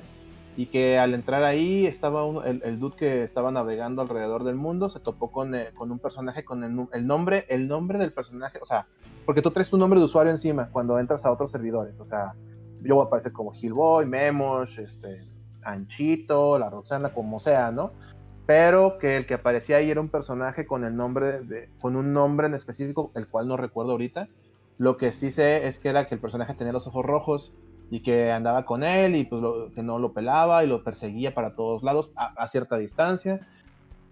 [0.56, 5.00] Y que al entrar ahí estaba el, dude que estaba navegando alrededor del mundo, se
[5.00, 8.86] topó con, eh, con un personaje con el, nombre, el nombre del personaje, o sea,
[9.26, 12.32] porque tú traes tu nombre de usuario encima cuando entras a otros servidores, o sea,
[12.80, 15.20] yo voy a aparecer como Hillboy, Memos, este,
[15.70, 17.92] Anchito, la Roxana, como sea, ¿no?
[18.46, 22.12] pero que el que aparecía ahí era un personaje con el nombre de, con un
[22.12, 24.28] nombre en específico, el cual no recuerdo ahorita.
[24.78, 27.52] Lo que sí sé es que era que el personaje tenía los ojos rojos
[27.90, 29.42] y que andaba con él y pues
[29.74, 33.40] que no lo pelaba y lo perseguía para todos lados a, cierta distancia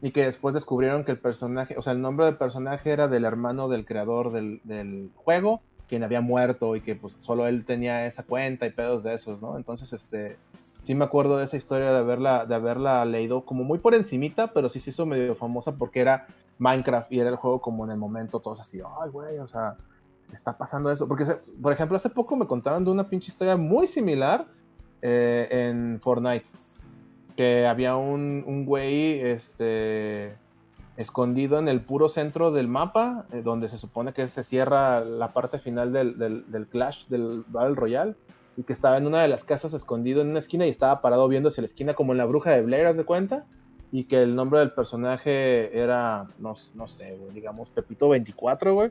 [0.00, 3.24] y que después descubrieron que el personaje, o sea, el nombre del personaje era del
[3.24, 8.06] hermano del creador del, del juego, quien había muerto y que pues solo él tenía
[8.06, 9.56] esa cuenta y pedos de esos, ¿no?
[9.56, 10.36] Entonces, este,
[10.84, 14.48] sí me acuerdo de esa historia de haberla, de haberla leído como muy por encimita,
[14.52, 16.26] pero sí se hizo medio famosa porque era
[16.58, 19.76] Minecraft y era el juego como en el momento todos así, ay güey, o sea,
[20.32, 21.08] está pasando eso.
[21.08, 21.26] Porque,
[21.60, 24.46] por ejemplo, hace poco me contaron de una pinche historia muy similar
[25.02, 26.46] eh, en Fortnite.
[27.36, 30.36] Que había un, un güey este,
[30.96, 35.32] escondido en el puro centro del mapa, eh, donde se supone que se cierra la
[35.32, 38.14] parte final del, del, del Clash, del Battle Royale
[38.56, 41.26] y que estaba en una de las casas escondido en una esquina y estaba parado
[41.26, 43.44] hacia la esquina como en la bruja de Blair, ¿haz de cuenta?
[43.90, 48.90] Y que el nombre del personaje era, no, no sé, digamos Pepito 24, güey.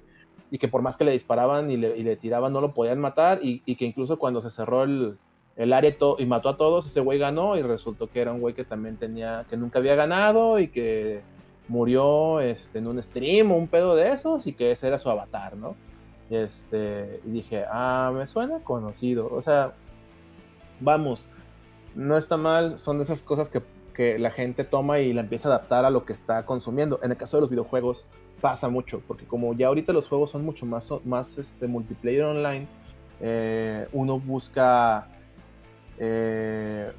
[0.52, 3.60] Y que por más que le disparaban y le, tiraban no lo podían matar y,
[3.76, 5.18] que incluso cuando se cerró el,
[5.56, 8.53] el areto y mató a todos, ese güey ganó y resultó que era un güey
[8.53, 11.22] que también tenía, que nunca había ganado y que
[11.68, 15.10] murió este, en un stream o un pedo de esos y que ese era su
[15.10, 15.76] avatar, ¿no?
[16.34, 19.73] Este, y dije, ah, me suena conocido, o sea,
[20.80, 21.30] vamos,
[21.93, 23.61] no está mal, son de esas cosas que,
[23.93, 26.99] que la gente toma y la empieza a adaptar a lo que está consumiendo.
[27.03, 28.05] En el caso de los videojuegos
[28.41, 32.68] pasa mucho, porque como ya ahorita los juegos son mucho más, más este, multiplayer online,
[33.22, 35.07] eh, uno busca
[35.99, 36.91] eh,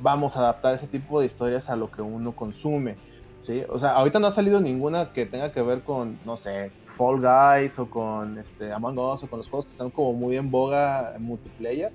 [0.00, 2.96] vamos a adaptar ese tipo de historias a lo que uno consume.
[3.38, 3.62] ¿sí?
[3.68, 7.20] O sea, ahorita no ha salido ninguna que tenga que ver con, no sé, Fall
[7.20, 10.50] Guys o con este, Among Us o con los juegos que están como muy en
[10.50, 11.92] boga en multiplayer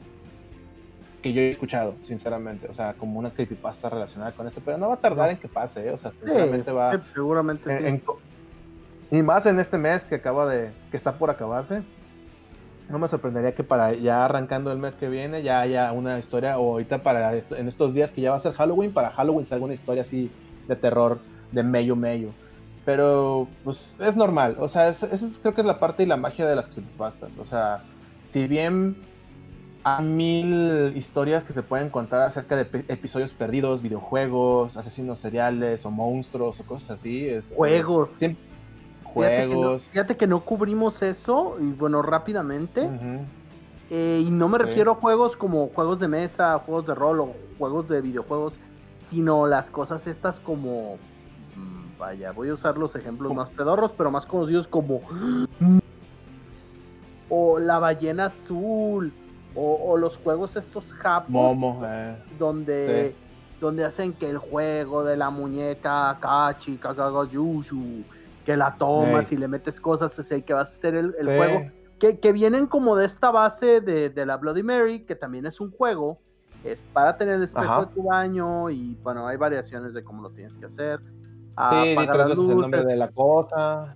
[1.21, 2.67] que yo he escuchado, sinceramente.
[2.69, 5.47] O sea, como una creepypasta relacionada con eso, pero no va a tardar en que
[5.47, 5.91] pase, ¿eh?
[5.91, 7.01] O sea, seguramente va.
[7.13, 8.01] Seguramente
[9.09, 10.71] y más en este mes que acaba de.
[10.91, 11.81] que está por acabarse
[12.89, 16.57] no me sorprendería que para ya arrancando el mes que viene ya haya una historia,
[16.57, 19.65] o ahorita para en estos días que ya va a ser Halloween, para Halloween salga
[19.65, 20.31] una historia así
[20.67, 21.19] de terror,
[21.51, 22.29] de medio medio.
[22.87, 24.55] Pero, pues, es normal.
[24.61, 25.09] O sea, esa
[25.41, 27.31] creo que es la parte y la magia de las creepypastas.
[27.37, 27.83] O sea,
[28.27, 28.95] si bien
[29.83, 35.91] hay mil historias que se pueden contar acerca de episodios perdidos, videojuegos, asesinos seriales o
[35.91, 37.27] monstruos o cosas así.
[37.27, 38.11] Es, Juegos.
[38.13, 38.41] Siempre,
[39.91, 42.89] Fíjate que, no, cubrimos eso, y bueno, rápidamente.
[43.89, 47.35] Eh, y no me refiero a juegos como juegos de mesa, juegos de rol o
[47.57, 48.53] juegos de videojuegos,
[49.01, 50.97] sino las cosas estas como.
[51.97, 55.01] Vaya, voy a usar los ejemplos más pedorros, pero más conocidos como.
[57.29, 59.11] O la ballena azul.
[59.53, 61.29] O, los juegos estos japos.
[61.29, 62.15] Momo, eh.
[62.39, 63.15] Donde.
[63.59, 68.03] Donde hacen que el juego de la muñeca Kachi, Kakagayushu,
[68.45, 71.69] que la tomas y le metes cosas, o que vas a hacer el, juego.
[71.99, 76.19] Que, vienen como de esta base de, la Bloody Mary, que también es un juego,
[76.63, 80.29] es para tener el espejo de tu baño y bueno, hay variaciones de cómo lo
[80.29, 81.01] tienes que hacer.
[81.57, 83.95] Sí, las el nombre de la cosa.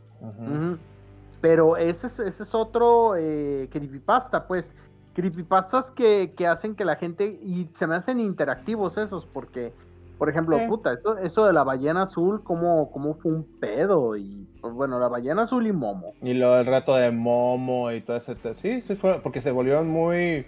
[1.41, 4.75] Pero ese es, ese es otro eh, creepypasta, pues.
[5.13, 9.73] Creepypastas que, que hacen que la gente, y se me hacen interactivos esos, porque
[10.21, 14.15] por ejemplo, puta, eso, eso de la ballena azul, ¿cómo, ¿cómo fue un pedo?
[14.15, 16.13] Y pues, bueno, la ballena azul y Momo.
[16.21, 18.35] Y lo del rato de Momo y todo ese.
[18.53, 20.45] Sí, sí, fue porque se volvieron muy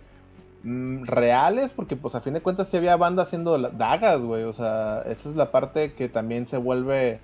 [0.64, 4.44] mm, reales, porque pues a fin de cuentas sí había banda haciendo dagas, güey.
[4.44, 7.20] O sea, esa es la parte que también se vuelve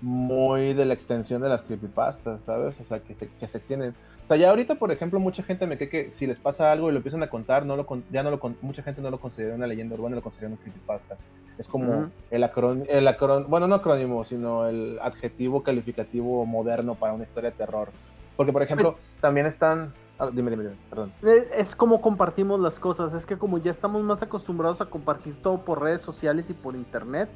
[0.00, 2.78] muy de la extensión de las creepypastas, ¿sabes?
[2.80, 3.94] O sea, que se, que se extienden.
[4.24, 6.88] O sea, ya ahorita, por ejemplo, mucha gente me cree que si les pasa algo
[6.88, 9.54] y lo empiezan a contar, no lo ya no lo mucha gente no lo considera
[9.54, 11.16] una leyenda urbana, lo considera un creepypasta.
[11.58, 17.12] Es como el acrónimo, el acron bueno, no acrónimo, sino el adjetivo calificativo moderno para
[17.12, 17.90] una historia de terror.
[18.36, 19.92] Porque, por ejemplo, pues también están...
[20.18, 21.12] Ah, dime, dime, dime, perdón.
[21.22, 25.64] Es como compartimos las cosas, es que como ya estamos más acostumbrados a compartir todo
[25.64, 27.28] por redes sociales y por internet,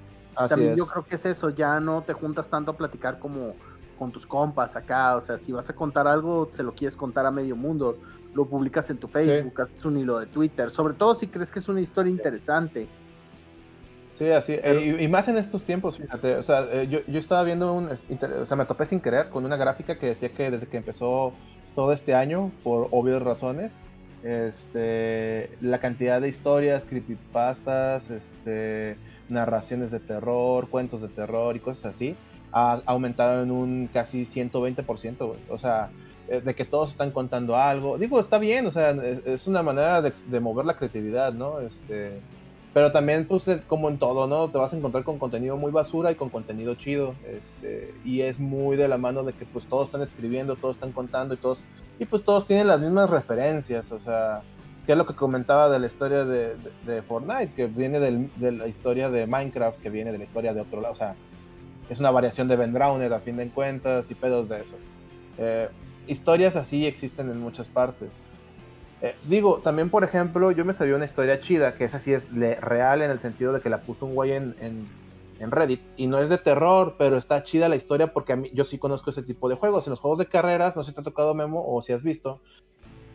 [0.48, 3.56] también yo creo que es eso, ya no te juntas tanto a platicar como
[3.98, 7.26] con tus compas acá, o sea, si vas a contar algo, se lo quieres contar
[7.26, 7.98] a medio mundo,
[8.32, 11.58] lo publicas en tu Facebook, haces un hilo de Twitter, sobre todo si crees que
[11.58, 12.86] es una historia interesante.
[14.14, 17.42] Sí, así, eh, y, más en estos tiempos, fíjate, o sea, eh, yo, yo, estaba
[17.42, 20.66] viendo un, o sea, me topé sin querer con una gráfica que decía que desde
[20.66, 21.32] que empezó
[21.78, 23.70] todo este año, por obvias razones,
[24.24, 28.96] este, la cantidad de historias, creepypastas, este,
[29.28, 32.16] narraciones de terror, cuentos de terror y cosas así,
[32.50, 35.38] ha aumentado en un casi 120%, güey.
[35.50, 35.90] O sea,
[36.26, 37.96] eh, de que todos están contando algo.
[37.96, 41.60] Digo, está bien, o sea, es una manera de, mover la creatividad, ¿no?
[41.60, 42.18] Este,
[42.78, 44.50] pero también, pues, como en todo, ¿no?
[44.50, 47.16] Te vas a encontrar con contenido muy basura y con contenido chido.
[47.26, 50.92] Este, y es muy de la mano de que, pues, todos están escribiendo, todos están
[50.92, 51.58] contando y todos,
[51.98, 54.42] y pues todos tienen las mismas referencias, o sea,
[54.86, 59.10] que es lo que comentaba de la historia de, Fortnite, que viene de la historia
[59.10, 61.16] de Minecraft, que viene de la historia de otro lado, o sea,
[61.90, 64.88] es una variación de Ben Browner a fin de cuentas y pedos de esos.
[65.38, 65.68] Eh,
[66.06, 68.08] historias así existen en muchas partes.
[69.00, 72.24] Eh, digo, también por ejemplo, yo me sabía una historia chida, que esa sí es
[72.60, 76.18] real en el sentido de que la puso un güey en, en, Reddit, y no
[76.18, 79.22] es de terror, pero está chida la historia porque a mí, yo sí conozco ese
[79.22, 79.86] tipo de juegos.
[79.86, 82.02] En los juegos de carreras, no sé si te ha tocado Memo o si has
[82.02, 82.40] visto,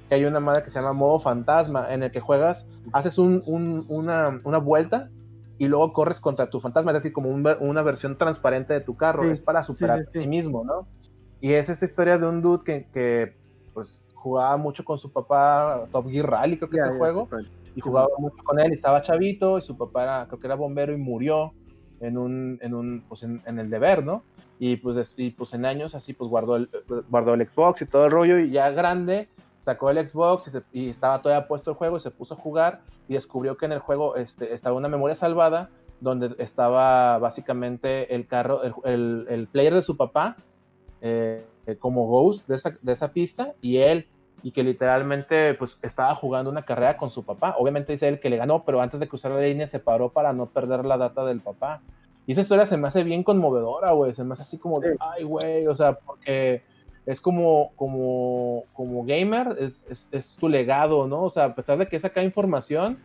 [0.08, 3.44] que hay una madre que se llama modo fantasma, en el que juegas, haces un,
[3.90, 5.10] una, una vuelta
[5.58, 9.26] y luego corres contra tu fantasma, es decir, como una versión transparente de tu carro,
[9.26, 10.88] es para superar a ti mismo, ¿no?
[11.42, 13.36] Y es esa historia de un dude que, que
[13.74, 17.28] pues jugaba mucho con su papá, Top Gear Rally creo que es el juego,
[17.76, 20.56] y jugaba mucho con él, y estaba chavito, y su papá era, creo que era
[20.56, 21.52] bombero y murió
[22.00, 24.24] en un, en un, pues en, el deber, ¿no?
[24.60, 26.70] Y pues, y pues en años así, pues guardó el,
[27.10, 29.28] guardó el Xbox y todo el rollo, y ya grande,
[29.60, 32.80] sacó el Xbox y, estaba todavía puesto el juego y se puso a jugar
[33.10, 35.70] y descubrió que en el juego este, estaba una memoria salvada
[36.00, 40.38] donde estaba básicamente el carro, el, player de su papá
[41.02, 41.46] eh,
[41.80, 44.08] como Ghost de esa, de esa pista y él
[44.44, 47.56] y que literalmente pues estaba jugando una carrera con su papá.
[47.58, 50.34] Obviamente dice él que le ganó, pero antes de cruzar la línea se paró para
[50.34, 51.82] no perder la data del papá.
[52.28, 54.14] Y esa historia se me hace bien conmovedora, güey.
[54.14, 56.62] Se me hace así como de, ay, güey, o sea, porque
[57.06, 61.24] es como, como, como gamer, es, es, es, tu legado, ¿no?
[61.24, 62.98] O sea, a pesar de que saca información,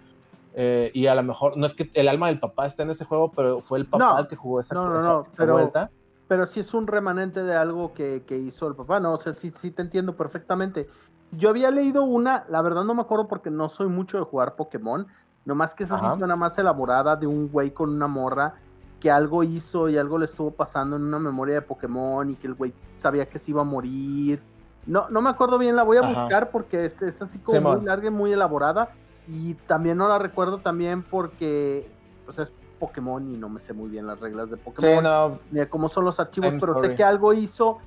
[0.55, 3.05] eh, y a lo mejor, no es que el alma del papá esté en ese
[3.05, 5.91] juego, pero fue el papá el que jugó esa, no, no, no, pero, vuelta.
[6.29, 9.15] Pero sí es un remanente de algo que, que, hizo el papá, ¿no?
[9.15, 10.89] O sea, sí, sí te entiendo perfectamente.
[11.33, 14.57] Yo había leído una, la verdad no me acuerdo porque no soy mucho de jugar
[14.57, 15.07] Pokémon,
[15.45, 18.55] nomás que esa sí suena más elaborada de un güey con una morra
[19.01, 22.47] que algo hizo y algo le estuvo pasando en una memoria de Pokémon y que
[22.47, 24.43] el güey sabía que se iba a morir.
[24.87, 28.09] No, no me acuerdo bien, la voy a buscar porque es, así como muy larga
[28.09, 28.91] y muy elaborada.
[29.29, 31.91] Y también no la recuerdo también porque
[32.25, 35.39] pues es Pokémon y no me sé muy bien las reglas de Pokémon.
[35.51, 37.79] Ni cómo son los archivos, pero sé que algo hizo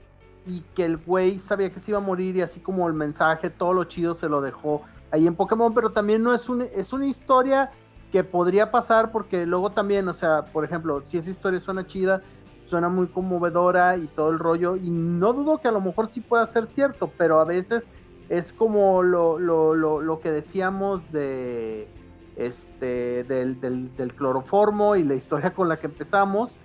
[0.45, 3.49] y que el güey sabía que se iba a morir y así como el mensaje,
[3.49, 4.81] todo lo chido se lo dejó
[5.11, 7.72] ahí en Pokémon, pero también no es, un, es una historia
[8.11, 12.22] que podría pasar porque luego también, o sea, por ejemplo, si esa historia suena chida,
[12.65, 16.22] suena muy conmovedora y todo el rollo, y no dudo que a lo mejor sí
[16.22, 17.89] pueda ser cierto, pero a veces
[18.30, 21.89] es como lo, lo, lo, lo que decíamos de
[22.38, 26.57] este del, del, del, cloroformo y la historia con la que empezamos.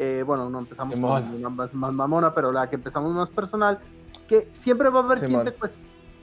[0.00, 3.80] Eh, bueno, no empezamos con una más, más, mamona, pero la que empezamos más personal,
[4.28, 5.52] que siempre va a haber quien te,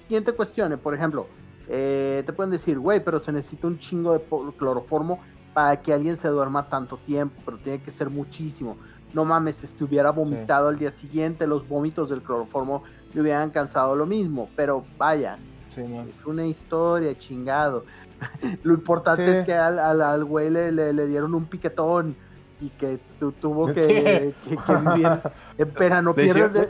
[0.08, 0.78] quien te cuestione.
[0.78, 1.28] Por ejemplo,
[1.68, 4.24] eh, te pueden decir, güey, pero se necesita un chingo de
[4.58, 5.20] cloroformo
[5.54, 8.78] para que alguien se duerma tanto tiempo, pero tiene que ser muchísimo.
[9.14, 12.84] No mames, si estuviera vomitado al día siguiente, los vómitos del cloroformo
[13.14, 15.38] le hubieran cansado lo mismo, pero vaya,
[15.76, 17.84] es una historia, chingado.
[18.64, 22.16] lo importante es que al, al, güey le, le, dieron un piquetón
[22.62, 23.00] y que
[23.42, 25.22] tuvo que, que, vivir.
[25.58, 26.70] Espera, no pierdas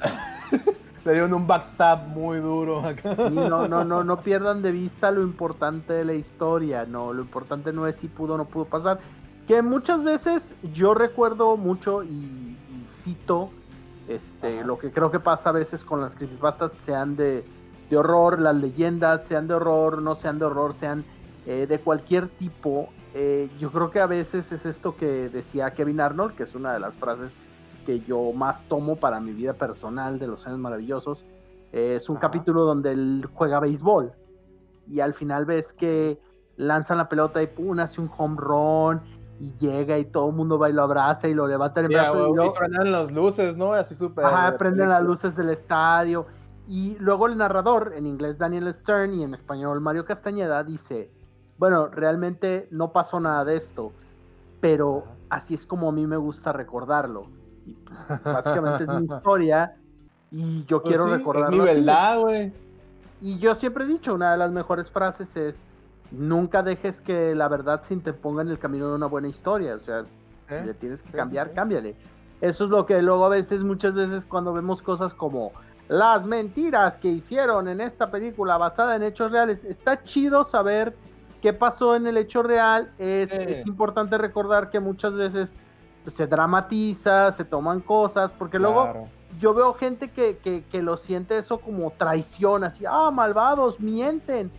[1.08, 3.14] le dieron un backstab muy duro acá.
[3.30, 6.84] no, no, no, no pierdan de vista lo importante de la historia.
[6.84, 9.00] No, lo importante no es si pudo o no pudo pasar.
[9.46, 13.50] Que muchas veces yo recuerdo mucho y, cito
[14.06, 17.44] este, lo que creo que pasa a veces con las creepypastas, sean de,
[17.88, 21.04] de horror, las leyendas, sean de horror, no sean de horror, sean
[21.46, 22.90] eh, de cualquier tipo.
[23.14, 26.72] Eh, yo creo que a veces es esto que decía Kevin Arnold, que es una
[26.72, 27.40] de las frases
[27.86, 31.24] que yo más tomo para mi vida personal de los años maravillosos.
[31.72, 34.12] es un capítulo donde él juega béisbol
[34.90, 36.20] y al final ves que
[36.56, 39.00] lanzan la pelota y pum, hace un home run
[39.40, 41.92] y llega y todo el mundo va y lo abraza y lo levanta en el
[41.92, 42.34] brazo.
[42.44, 43.72] y, prenden las luces, ¿no?
[43.72, 44.24] Así súper.
[44.24, 46.26] Ajá, prenden las luces del estadio.
[46.66, 51.10] Y luego el narrador, en inglés Daniel Stern y en español Mario Castañeda, dice,
[51.58, 53.92] bueno, realmente no pasó nada de esto,
[54.60, 57.26] pero así es como a mí me gusta recordarlo
[58.24, 59.76] básicamente es mi historia
[60.30, 62.52] y yo pues quiero recordar mi verdad, güey.
[63.20, 65.64] Y yo siempre he dicho, una de las mejores frases es,
[66.10, 69.74] nunca dejes que la verdad se interponga en el camino de una buena historia.
[69.74, 70.04] O sea,
[70.46, 70.66] si ¿Eh?
[70.66, 71.96] le tienes que cambiar, cámbiale.
[72.40, 75.52] Eso es lo que luego a veces, muchas veces cuando vemos cosas como
[75.88, 80.94] las mentiras que hicieron en esta película basada en hechos reales, está chido saber
[81.40, 82.92] qué pasó en el hecho real.
[82.98, 85.56] Es, es importante recordar que muchas veces
[86.06, 89.08] se dramatiza, se toman cosas, porque luego
[89.38, 94.50] yo veo gente que, que, lo siente eso como traición, así, ah, malvados, mienten,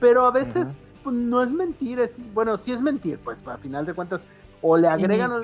[0.00, 0.70] pero a veces
[1.02, 4.26] pues, no es mentir, es, bueno, sí es mentir, pues a final de cuentas,
[4.60, 5.42] o le agregan,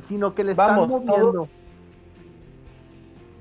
[0.00, 1.48] sino que le están moviendo.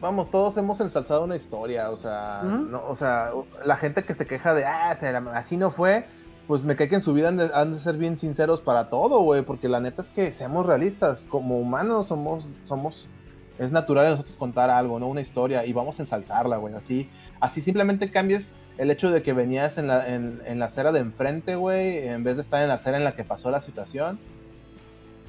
[0.02, 3.32] Vamos, todos hemos ensalzado una historia, o sea, no, o sea,
[3.66, 4.96] la gente que se queja de, ah,
[5.34, 6.06] así no fue,
[6.48, 9.44] pues me cae que en su vida han de, ser bien sinceros para todo, güey,
[9.44, 13.08] porque la neta es que seamos realistas, como humanos somos, somos,
[13.58, 15.08] es natural de nosotros contar algo, ¿no?
[15.08, 17.10] Una historia y vamos a ensalzarla, güey, así,
[17.40, 21.02] así simplemente cambies el hecho de que venías en la, en, en la acera de
[21.02, 24.20] enfrente, güey, en vez de estar en la acera en la que pasó la situación,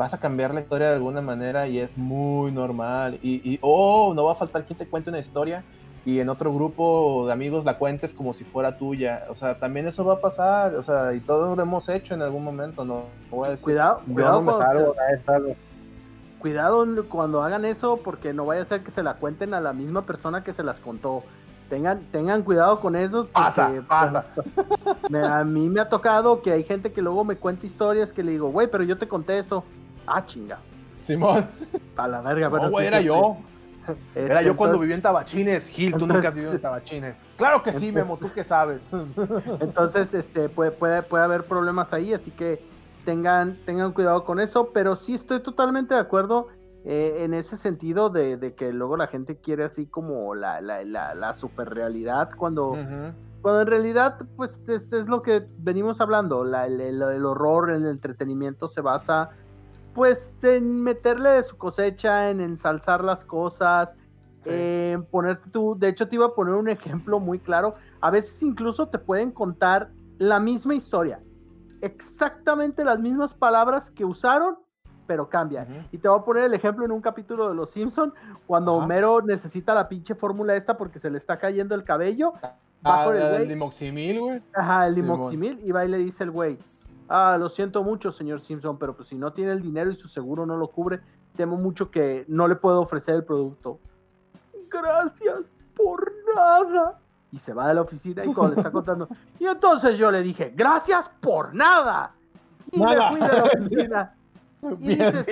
[0.00, 3.18] vas a cambiar la historia de alguna manera y es muy normal.
[3.22, 5.62] Y, y oh, no va a faltar quien te cuente una historia
[6.06, 9.26] y en otro grupo de amigos la cuentes como si fuera tuya.
[9.28, 12.22] O sea, también eso va a pasar, o sea, y todos lo hemos hecho en
[12.22, 13.04] algún momento, ¿no?
[13.28, 14.94] cuidado, cuidado, cuando,
[16.38, 19.74] cuidado cuando hagan eso porque no vaya a ser que se la cuenten a la
[19.74, 21.24] misma persona que se las contó.
[21.68, 23.28] Tengan, tengan cuidado con eso.
[23.28, 24.24] pasa, pues, pasa.
[25.38, 28.32] a mí me ha tocado que hay gente que luego me cuenta historias que le
[28.32, 29.62] digo, güey, pero yo te conté eso.
[30.06, 30.58] Ah, chinga.
[31.06, 31.46] Simón.
[31.96, 33.36] A la verga, pero no, güey, era yo.
[34.14, 37.16] Era yo cuando viví en Tabachines, Gil, tú nunca has vivido en Tabachines.
[37.36, 38.80] Claro que sí, Memo, tú qué sabes.
[39.60, 42.62] Entonces, este, puede, puede, puede haber problemas ahí, así que
[43.04, 46.48] tengan, tengan cuidado con eso, pero sí estoy totalmente de acuerdo
[46.84, 51.14] eh, en ese sentido de, que luego la gente quiere así como la, la, la,
[51.14, 52.72] la super realidad cuando,
[53.42, 58.80] cuando en realidad pues es, lo que venimos hablando, el, el, horror, el entretenimiento se
[58.80, 59.30] basa
[59.94, 63.96] pues en meterle de su cosecha, en ensalzar las cosas,
[64.44, 68.42] en ponerte tú, de hecho te iba a poner un ejemplo muy claro, a veces
[68.42, 71.20] incluso te pueden contar la misma historia,
[71.80, 74.58] exactamente las mismas palabras que usaron,
[75.06, 75.66] pero cambia.
[75.90, 78.14] Y te voy a poner el ejemplo en un capítulo de Los Simpson
[78.46, 82.34] cuando Homero necesita la pinche fórmula esta porque se le está cayendo el cabello.
[82.86, 84.42] Va ah, el, limoximil, güey.
[84.54, 85.60] Ajá, el limoximil.
[85.64, 86.58] y va y le dice el güey,
[87.10, 90.08] ah, lo siento mucho, señor Simpson, pero pues si no tiene el dinero y su
[90.08, 91.00] seguro no lo cubre,
[91.36, 93.78] temo mucho que no le puedo ofrecer el producto.
[94.70, 96.98] Gracias por nada.
[97.32, 99.08] Y se va de la oficina y cuando le está contando.
[99.38, 102.14] Y entonces yo le dije, gracias por nada.
[102.72, 104.14] Y me fui de la oficina.
[104.78, 105.26] Y dices,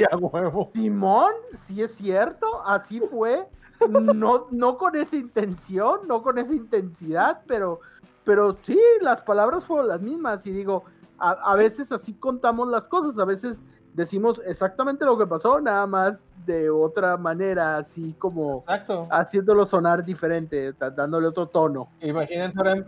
[0.73, 3.47] Simón, sí es cierto, así fue.
[3.91, 7.81] No, no con esa intención, no con esa intensidad, pero,
[8.25, 10.47] pero sí, las palabras fueron las mismas.
[10.47, 10.85] Y digo,
[11.19, 13.65] a, veces así contamos las cosas, a veces
[13.95, 18.65] decimos exactamente lo que pasó, nada más de otra manera, así como
[19.11, 21.89] haciéndolo sonar diferente, dándole otro tono.
[22.01, 22.87] Imagínense ahora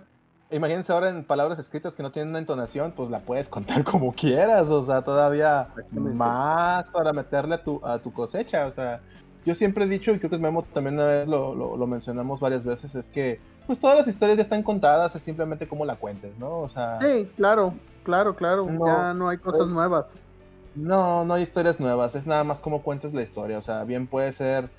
[0.51, 4.13] imagínense ahora en palabras escritas que no tienen una entonación, pues la puedes contar como
[4.13, 9.01] quieras, o sea, todavía más para meterle a tu, a tu cosecha, o sea,
[9.47, 13.07] yo siempre he dicho, y creo que Memo también lo, lo, mencionamos varias veces, es
[13.07, 13.41] que
[13.71, 16.59] pues todas las historias ya están contadas, es simplemente cómo la cuentes, ¿no?
[16.59, 16.99] O sea...
[16.99, 17.73] Sí, claro,
[18.03, 20.07] claro, claro, ya no hay cosas nuevas.
[20.75, 24.09] No, no hay historias nuevas, es nada más cómo cuentes la historia, o sea, bien
[24.09, 24.71] puede ser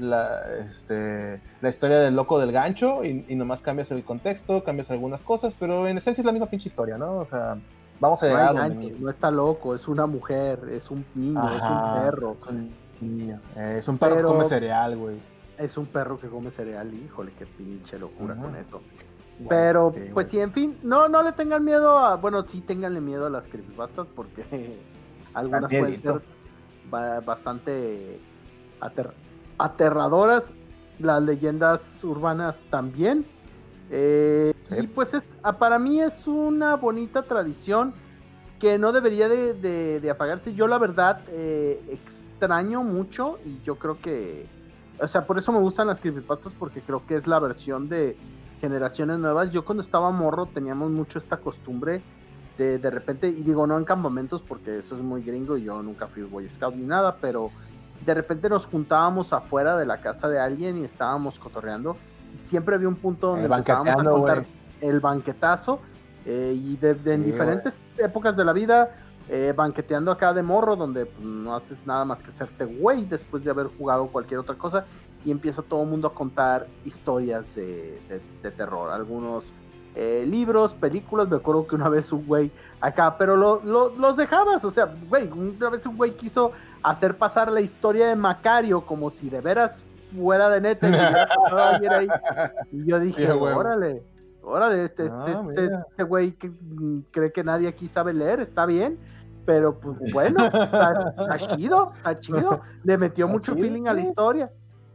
[0.00, 5.20] la, este, la historia del loco del gancho y, nomás cambias el contexto, cambias algunas
[5.20, 7.18] cosas, pero en esencia es la misma pinche historia, ¿no?
[7.18, 7.56] O sea,
[8.00, 12.02] vamos a llegar no, no está loco, es una mujer, es un niño, es un
[12.02, 12.36] perro.
[12.40, 12.70] Es un,
[13.00, 13.38] niño.
[13.54, 15.18] Eh, es un perro que come cereal, güey.
[15.60, 18.80] Es un perro que come cereal, híjole, qué pinche locura con eso.
[19.46, 23.26] pero, pues sí, en fin, no, no le tengan miedo a, bueno, sí tenganle miedo
[23.26, 24.44] a las creepypastas porque
[25.34, 26.22] algunas pueden ser
[26.90, 28.20] bastante
[28.80, 29.12] ater
[29.58, 30.54] aterradoras,
[30.98, 33.26] las leyendas urbanas también.
[33.90, 37.92] Eh, y pues es, ah, para mí es una bonita tradición
[38.58, 40.54] que no debería de, apagarse.
[40.54, 44.46] Yo la verdad eh, extraño mucho y yo creo que,
[45.00, 48.16] o sea, por eso me gustan las creepypastas porque creo que es la versión de
[48.60, 49.50] generaciones nuevas.
[49.50, 52.02] Yo cuando estaba morro teníamos mucho esta costumbre
[52.58, 55.82] de de repente, y digo no en campamentos porque eso es muy gringo y yo
[55.82, 57.50] nunca fui Boy Scout ni nada, pero
[58.04, 61.96] de repente nos juntábamos afuera de la casa de alguien y estábamos cotorreando.
[62.34, 64.46] Y siempre había un punto donde empezábamos a contar
[64.80, 65.80] el banquetazo.
[66.26, 68.94] Eh, y de, en diferentes épocas de la vida,
[69.32, 73.44] eh, banqueteando acá de morro, donde pues, no haces nada más que hacerte güey después
[73.44, 74.86] de haber jugado cualquier otra cosa.
[75.24, 78.00] Y empieza todo el mundo a contar historias de,
[78.56, 78.90] terror.
[78.90, 79.52] Algunos
[79.94, 81.28] eh, libros, películas.
[81.28, 82.50] Me acuerdo que una vez un güey
[82.80, 84.64] acá, pero los dejabas.
[84.64, 86.50] O sea, güey, una vez un güey quiso
[86.82, 89.84] hacer pasar la historia de Macario como si de veras
[90.16, 91.28] fuera de neta.
[92.72, 94.02] Y, yo dije, órale,
[94.42, 98.40] órale, este, este, ah, este, este, güey que mm, cree que nadie aquí sabe leer,
[98.40, 98.98] está bien.
[99.44, 102.60] Pero pues bueno, está, chido, está chido.
[102.84, 104.50] Le metió mucho feeling a la historia.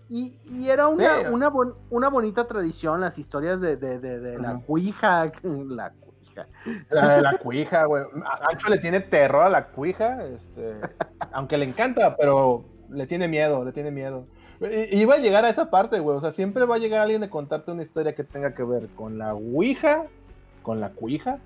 [0.08, 1.52] Y, y era una, una,
[1.90, 5.32] una, bonita tradición, las historias de, de, de, la cuija,
[5.68, 5.92] la
[6.90, 8.04] la, la cuija, güey.
[8.50, 10.76] Ancho le tiene terror a la cuija, este,
[11.32, 14.26] aunque le encanta, pero le tiene miedo, le tiene miedo.
[14.60, 16.18] Y, iba a llegar a esa parte, güey.
[16.18, 18.88] O sea, siempre va a llegar alguien de contarte una historia que tenga que ver
[18.96, 20.06] con la ouija,
[20.62, 21.40] con la cuija,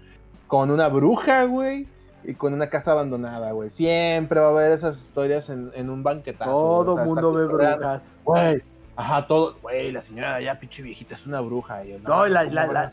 [0.48, 1.88] con una bruja, güey,
[2.24, 3.70] y con una casa abandonada, güey.
[3.70, 6.52] Siempre va a haber esas historias en, un banquetazo.
[6.52, 8.18] Todo mundo ve brujas.
[8.24, 8.62] Güey,
[9.00, 11.84] Ajá, todo, güey, la señora allá, pinche viejita, es una bruja.
[12.06, 12.92] no, la, la,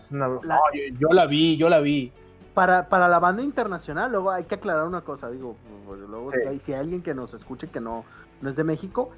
[1.00, 2.12] yo, la vi, yo la vi.
[2.54, 6.30] Para, para la banda internacional, luego hay que aclarar una cosa, digo, luego
[6.60, 8.04] si hay alguien que nos escuche que no,
[8.40, 9.10] no es de México,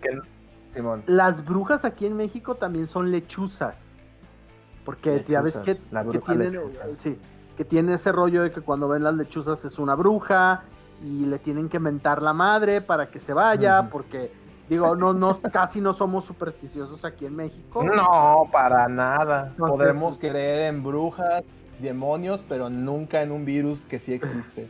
[0.70, 1.02] Simón.
[1.05, 3.98] las brujas aquí en México también son lechuzas.
[4.86, 7.18] Porque ya ves que, que tienen, eh, sí,
[7.59, 10.62] que tienen ese rollo de que cuando ven las lechuzas es una bruja
[11.02, 14.32] y le tienen que mentar la madre para que se vaya, porque
[14.68, 17.82] Digo, no, no, casi no somos supersticiosos aquí en México.
[17.82, 19.55] No, para nada.
[19.56, 21.43] Podemos creer en brujas,
[21.78, 24.68] demonios, pero nunca en un virus que sí existe.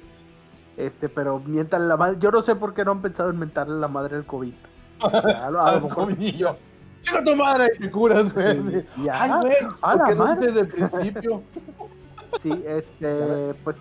[0.76, 2.16] Este, pero mientan la madre.
[2.20, 4.54] Yo no sé por qué no han pensado en mentarle la madre al COVID.
[5.00, 8.86] A lo, mejor, chica tu madre, te curas, güey.
[9.02, 11.42] Ya, Ay, güey, a ¿por qué no desde el principio?
[12.34, 13.76] Sí, este, pues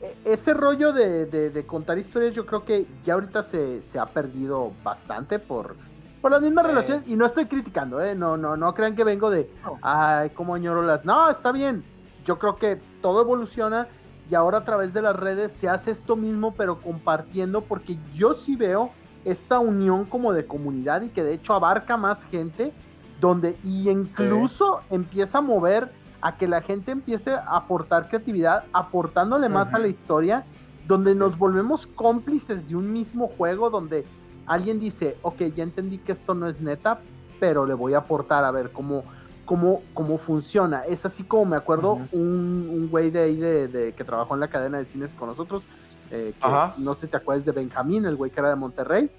[0.00, 3.98] e- ese rollo de, de- de contar historias yo creo que ya ahorita se, se
[3.98, 5.78] ha perdido bastante por,
[6.20, 8.14] por las mismas relaciones y no estoy criticando, ¿eh?
[8.14, 9.78] No, no, no crean que vengo de, No.
[9.80, 11.04] ay, cómo añoro las...
[11.04, 11.88] No, está bien.
[12.18, 13.88] Yo creo que todo evoluciona
[14.24, 18.34] y ahora a través de las redes se hace esto mismo pero compartiendo porque yo
[18.34, 18.94] sí veo
[19.24, 22.76] esta unión como de comunidad y que de hecho abarca más gente
[23.16, 29.48] donde y incluso empieza a mover a que la gente empiece a aportar creatividad, aportándole
[29.48, 30.44] más a la historia,
[30.86, 34.04] donde nos volvemos cómplices de un mismo juego, donde
[34.46, 37.00] alguien dice, ok, ya entendí que esto no es neta,
[37.38, 39.04] pero le voy a aportar a ver cómo,
[39.44, 40.82] cómo, cómo funciona.
[40.84, 44.40] Es así como me acuerdo un, un güey de ahí de, de- que trabajó en
[44.40, 45.62] la cadena de cines con nosotros,
[46.10, 46.48] eh, que
[46.82, 49.10] no sé si te acuerdas de Benjamín, el güey que era de Monterrey.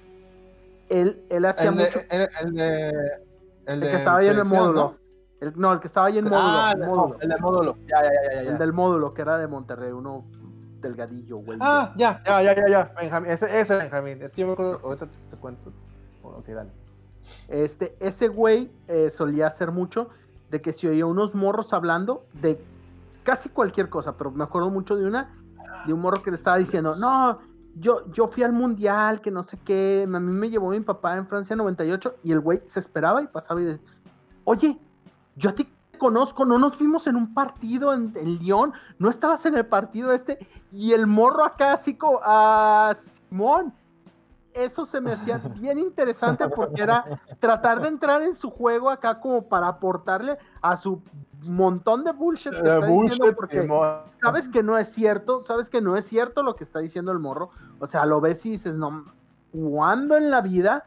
[0.89, 1.99] Él, él hacía El de, mucho...
[2.09, 2.91] el, el de.
[3.65, 4.73] El, de que estaba ahí en el módulo.
[4.81, 5.00] ¿no?
[5.41, 6.39] El, no, el que estaba ahí en módulo.
[6.41, 7.17] Ah, el módulo.
[7.19, 7.77] el de módulo.
[7.87, 8.43] Ya, ya, ya, ya.
[8.43, 8.51] ya.
[8.51, 10.23] El del módulo, que era de Monterrey, uno
[10.81, 11.57] delgadillo, güey.
[11.61, 12.93] Ah, ya, ya, ya, ya, ya.
[12.99, 14.21] Benjamín, ese, ese Benjamín.
[14.21, 15.71] Es que yo me acuerdo, ahorita te cuento.
[16.23, 16.69] Ok, dale.
[17.47, 20.09] Este, ese güey eh, solía hacer mucho
[20.51, 22.63] de que se oía unos morros hablando de
[23.23, 25.33] casi cualquier cosa, pero me acuerdo mucho de una,
[25.85, 27.39] de un morro que le estaba diciendo, no,
[27.75, 31.17] yo, yo fui al mundial, que no sé qué, a mí me llevó mi papá
[31.17, 33.85] en Francia 98, y el güey se esperaba y pasaba y decía,
[34.43, 34.77] oye,
[35.35, 39.09] yo a ti te conozco, no nos vimos en un partido en, en Lyon, no
[39.09, 40.39] estabas en el partido este,
[40.71, 43.73] y el morro acá así como, ah, Simón,
[44.53, 47.05] eso se me hacía bien interesante porque era
[47.39, 51.01] tratar de entrar en su juego acá como para aportarle a su
[51.43, 53.99] montón de bullshit que Eh, está diciendo bullshit, porque Simón.
[54.21, 57.19] sabes que no es cierto, sabes que no es cierto lo que está diciendo el
[57.19, 57.49] morro,
[57.79, 59.05] o sea, lo ves y dices, no,
[59.51, 60.85] ¿cuándo en la vida?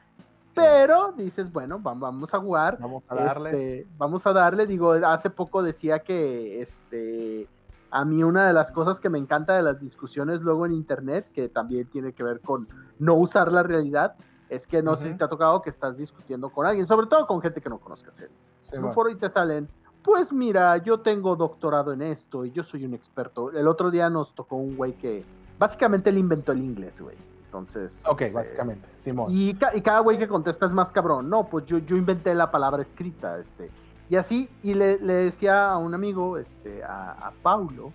[0.54, 3.50] Pero dices, bueno, va- vamos a jugar, Vamos a darle.
[3.50, 7.48] este, vamos a darle, digo, hace poco decía que este
[7.90, 11.30] a mí una de las cosas que me encanta de las discusiones luego en internet,
[11.32, 12.66] que también tiene que ver con
[12.98, 14.16] no usar la realidad,
[14.48, 17.24] es que no sé si te ha tocado que estás discutiendo con alguien, sobre todo
[17.26, 18.30] con gente que no conozcas él.
[18.72, 19.68] En un foro y te salen,
[20.02, 23.50] pues mira, yo tengo doctorado en esto y yo soy un experto.
[23.52, 25.24] El otro día nos tocó un güey que
[25.58, 27.16] básicamente él inventó el inglés, güey.
[27.58, 28.88] Entonces, Ok, eh, básicamente.
[29.02, 29.28] Simón.
[29.30, 31.30] y, ca- y cada güey que contesta es más cabrón.
[31.30, 33.70] No, pues yo, yo inventé la palabra escrita, este.
[34.08, 37.92] Y así, y le, le decía a un amigo, este, a, a Paulo,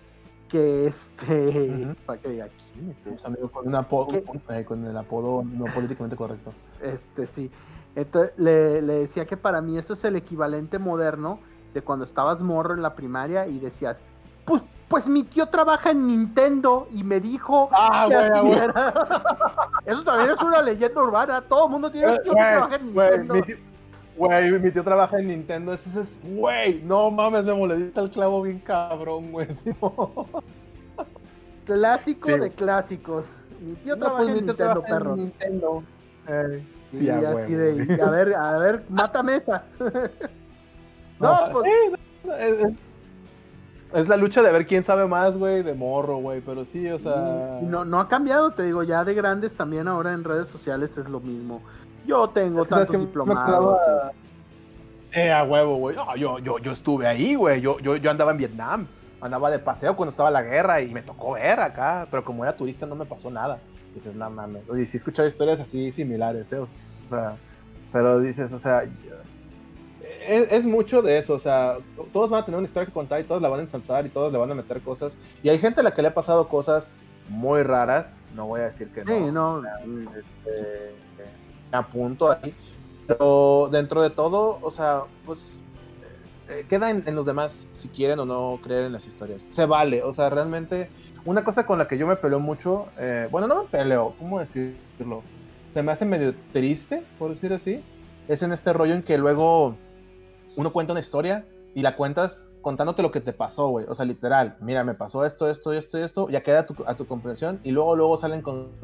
[0.48, 3.26] que este, para que diga, ¿quién es ese?
[3.28, 4.08] amigo con, un apodo,
[4.48, 6.54] eh, con el apodo no políticamente correcto.
[6.80, 7.50] Este, sí.
[7.94, 11.38] Entonces, le, le decía que para mí eso es el equivalente moderno
[11.74, 14.00] de cuando estabas morro en la primaria y decías,
[14.46, 18.92] pues, pues mi tío trabaja en Nintendo y me dijo Ah, que así era".
[19.86, 21.40] Eso también es una leyenda urbana.
[21.42, 23.34] Todo el mundo tiene un tío que trabaja en Nintendo.
[23.34, 23.56] mi tío-
[24.16, 25.72] Güey, mi tío trabaja en Nintendo.
[25.74, 26.08] Ese es.
[26.36, 29.46] Güey, no mames, me molesta el clavo bien cabrón, güey.
[31.64, 33.38] Clásico Sí, de clásicos.
[33.60, 35.18] Mi tío No, trabaja pues, en mi tío Nintendo, trabaja en perros.
[35.18, 35.82] Nintendo.
[36.26, 39.62] Eh, Sí, a así huevo, de, a ver, a ver, mátame esa.
[41.20, 42.72] no, pues, sí, no, es, es-
[43.92, 46.40] es la lucha de ver quién sabe más, güey, de morro, güey.
[46.40, 47.58] Pero sí, o sea.
[47.62, 51.08] no, no ha cambiado, te digo, ya de grandes también ahora en redes sociales es
[51.08, 51.60] lo mismo.
[52.06, 53.42] Yo tengo Es que, ¿sabes tantos diplomados.
[53.78, 54.12] acordaba-
[55.12, 55.96] Eh, a huevo, güey.
[55.96, 57.60] No, yo, yo, yo estuve ahí, güey.
[57.60, 58.86] Yo, yo, yo andaba en Vietnam.
[59.20, 62.06] Andaba de paseo cuando estaba la guerra y me tocó ver acá.
[62.10, 63.58] Pero como era turista no me pasó nada.
[63.94, 64.62] Dices, no mames.
[64.70, 66.58] Oye, sí he escuchado historias así similares, ¿eh?
[66.60, 66.68] O
[67.10, 67.34] sea,
[67.92, 68.84] pero dices, o sea,
[70.26, 71.34] es, es mucho de eso.
[71.34, 71.78] O sea,
[72.12, 74.10] todos van a tener una historia que contar y todos la van a ensalzar y
[74.10, 75.16] todos le van a meter cosas.
[75.42, 76.90] Y hay gente a la que le ha pasado cosas
[77.28, 78.16] muy raras.
[78.34, 79.12] No voy a decir que no.
[79.12, 79.62] Sí, no,
[80.16, 80.94] Este,
[81.72, 82.54] apunto ahí.
[83.06, 85.52] Pero dentro de todo, o sea, pues
[86.48, 89.42] eh, queda en, en los demás si quieren o no creer en las historias.
[89.52, 90.88] Se vale, o sea, realmente
[91.24, 94.40] una cosa con la que yo me peleo mucho, eh, bueno, no me peleo, ¿cómo
[94.40, 95.22] decirlo?
[95.74, 97.82] Se me hace medio triste, por decir así,
[98.28, 99.76] es en este rollo en que luego
[100.56, 103.86] uno cuenta una historia y la cuentas contándote lo que te pasó, güey.
[103.88, 106.76] O sea, literal, mira, me pasó esto, esto, esto y esto, ya queda a tu,
[106.86, 108.78] a comprensión y luego, luego salen con...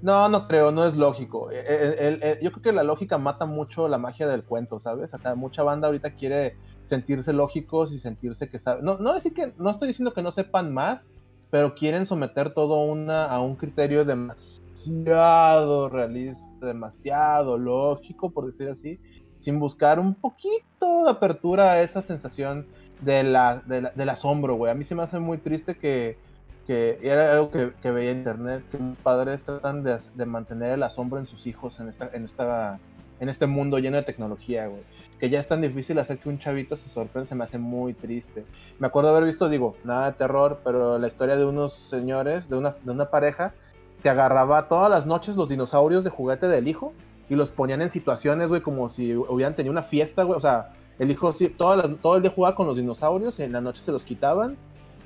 [0.00, 1.50] no, no creo, no es lógico.
[1.50, 1.64] Eh,
[1.98, 5.14] el- el- yo creo que la lógica mata mucho la magia del cuento, ¿sabes?
[5.14, 6.54] Acá mucha banda ahorita quiere
[6.84, 8.84] sentirse lógicos y sentirse que saben.
[8.84, 11.02] No, no decir que, no estoy diciendo que no sepan más,
[11.50, 19.00] pero quieren someter todo una, a un criterio demasiado realista, demasiado lógico, por decir así,
[19.42, 22.66] sin buscar un poquito de apertura a esa sensación
[23.00, 24.70] de la, de la- del asombro, güey.
[24.70, 26.16] A mí se me hace muy triste que,
[26.66, 30.82] que era algo que, veía en internet, que los padres tratan de, de mantener el
[30.82, 32.78] asombro en sus hijos en esta, en esta,
[33.20, 34.82] en este mundo lleno de tecnología, güey.
[35.18, 37.94] Que ya es tan difícil hacer que un chavito se sorprenda, se me hace muy
[37.94, 38.44] triste.
[38.80, 42.56] Me acuerdo haber visto, digo, nada de terror, pero la historia de unos señores, de
[42.56, 43.52] una, de una pareja,
[44.02, 46.92] que agarraba todas las noches los dinosaurios de juguete del hijo
[47.32, 50.36] y los ponían en situaciones, güey, como si hubieran tenido una fiesta, güey.
[50.36, 53.62] O sea, el hijo sí, todo, todo el día jugaba con los dinosaurios en la
[53.62, 54.58] noche se los quitaban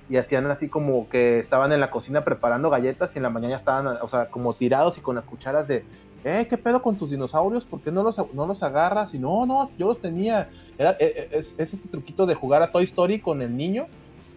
[0.09, 3.55] y hacían así como que estaban en la cocina preparando galletas y en la mañana
[3.55, 5.85] estaban, o sea, como tirados y con las cucharas de,
[6.25, 7.65] eh, ¿qué pedo con tus dinosaurios?
[7.65, 9.15] ¿Por qué no los, no los agarras?
[9.15, 10.49] Y no, no, yo los tenía.
[10.79, 13.87] Era, e, e, es, es, este truquito de jugar a Toy Story con el niño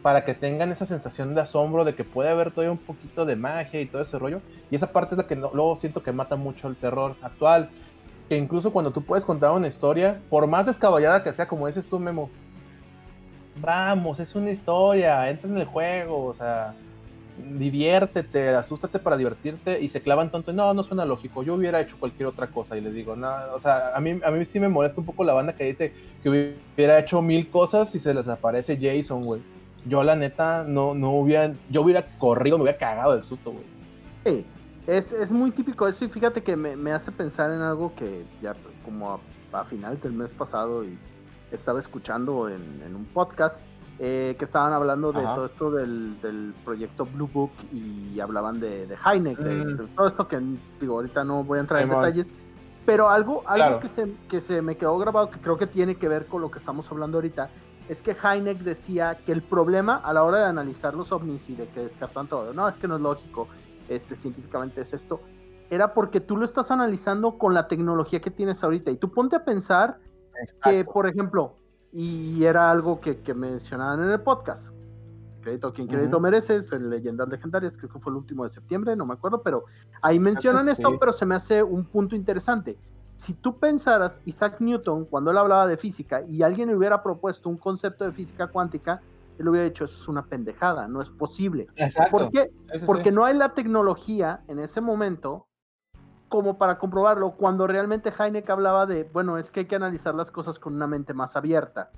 [0.01, 3.35] para que tengan esa sensación de asombro de que puede haber todavía un poquito de
[3.35, 4.41] magia y todo ese rollo.
[4.71, 7.69] Y esa parte es la que luego siento que mata mucho el terror actual.
[8.29, 11.87] Que incluso cuando tú puedes contar una historia, por más descabellada que sea, como dices
[11.87, 12.29] tú, Memo,
[13.59, 16.73] vamos, es una historia, entra en el juego, o sea,
[17.57, 21.97] diviértete, asústate para divertirte y se clavan tanto, no, no suena lógico, yo hubiera hecho
[21.99, 24.69] cualquier otra cosa y les digo, no, o sea, a mí, a mí sí me
[24.69, 28.27] molesta un poco la banda que dice que hubiera hecho mil cosas y se les
[28.27, 29.41] aparece Jason, güey.
[29.89, 33.65] Yo la neta no, no hubiera, yo hubiera corrido, me hubiera cagado del susto, güey.
[34.25, 34.45] Sí,
[34.87, 38.25] es, es, muy típico eso y fíjate que me, me hace pensar en algo que
[38.41, 39.13] ya como
[39.53, 40.97] a, a finales del mes pasado y
[41.51, 43.61] estaba escuchando en, en un podcast
[44.01, 48.87] eh, que estaban hablando de todo esto del, del, proyecto Blue Book y hablaban de,
[48.87, 49.87] de Heineck, de, mm.
[49.95, 50.39] todo esto que
[50.79, 52.25] digo, ahorita no voy a entrar en detalles,
[52.85, 56.07] pero algo, algo que, se, que se me quedó grabado que creo que tiene que
[56.07, 57.49] ver con lo que estamos hablando ahorita,
[57.89, 61.55] es que Heineck decía que el problema a la hora de analizar los ovnis y
[61.55, 63.47] de que descartan todo, no, es que no es lógico,
[63.89, 65.19] este, científicamente es esto,
[65.71, 69.35] era porque tú lo estás analizando con la tecnología que tienes ahorita y tú ponte
[69.35, 69.99] a pensar
[70.63, 71.55] que, por ejemplo,
[71.91, 74.71] y era algo que, que mencionaban en el podcast.
[75.41, 78.95] Crédito quien crédito merece, es en Leyendas Legendarias, creo que fue el último de septiembre,
[78.95, 79.65] no me acuerdo, pero
[80.01, 82.77] ahí mencionan esto, pero se me hace un punto interesante.
[83.19, 87.49] Si tú pensaras Isaac Newton, cuando él hablaba de física, y alguien le hubiera propuesto
[87.49, 89.01] un concepto de física cuántica,
[89.37, 91.67] él hubiera dicho, eso es una pendejada, no es posible.
[92.09, 92.49] ¿Por qué?
[92.85, 95.47] Porque no hay la tecnología en ese momento
[96.29, 100.31] como para comprobarlo, cuando realmente Heineck hablaba de, bueno, es que hay que analizar las
[100.31, 101.91] cosas con una mente más abierta.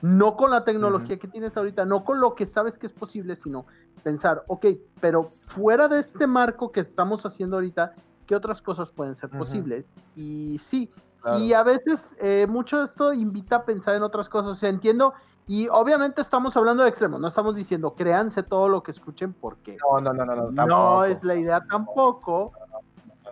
[0.00, 3.36] No con la tecnología que tienes ahorita, no con lo que sabes que es posible,
[3.36, 3.66] sino
[4.02, 4.66] pensar, ok,
[5.02, 7.94] pero fuera de este marco que estamos haciendo ahorita,
[8.32, 9.92] ¿qué otras cosas pueden ser posibles?
[10.16, 10.90] Y sí,
[11.38, 14.52] y a veces eh, mucho de esto invita a pensar en otras cosas.
[14.52, 15.12] O sea, entiendo,
[15.46, 19.76] y obviamente estamos hablando de extremos, no estamos diciendo créanse todo lo que escuchen porque
[19.84, 22.52] no, no, no, no, no, no es la idea tampoco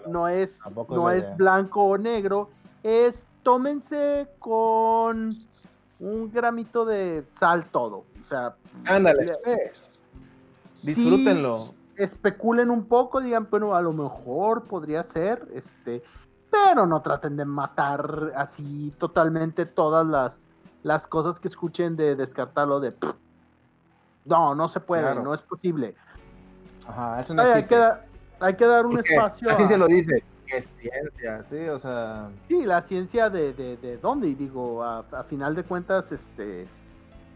[0.07, 0.59] no es,
[0.91, 2.51] no es blanco o negro,
[2.83, 5.39] es tómense con
[5.99, 8.05] un gramito de sal todo.
[8.23, 8.55] O sea,
[8.85, 9.33] ándale,
[10.83, 11.80] disfrútenlo.
[12.03, 16.03] Especulen un poco, digan, bueno, a lo mejor podría ser, este,
[16.51, 20.49] pero no traten de matar así totalmente todas las,
[20.83, 22.95] las cosas que escuchen de descartarlo de
[24.25, 25.95] no, no se puede, no es posible.
[26.87, 27.77] Ajá, eso no hay, que,
[28.41, 29.51] hay que dar un espacio.
[29.51, 30.23] Así se lo dice.
[30.47, 32.29] Que es ciencia, sí, o sea.
[32.47, 36.69] Sí, la ciencia de, de, de dónde, y digo, a, final de cuentas, este.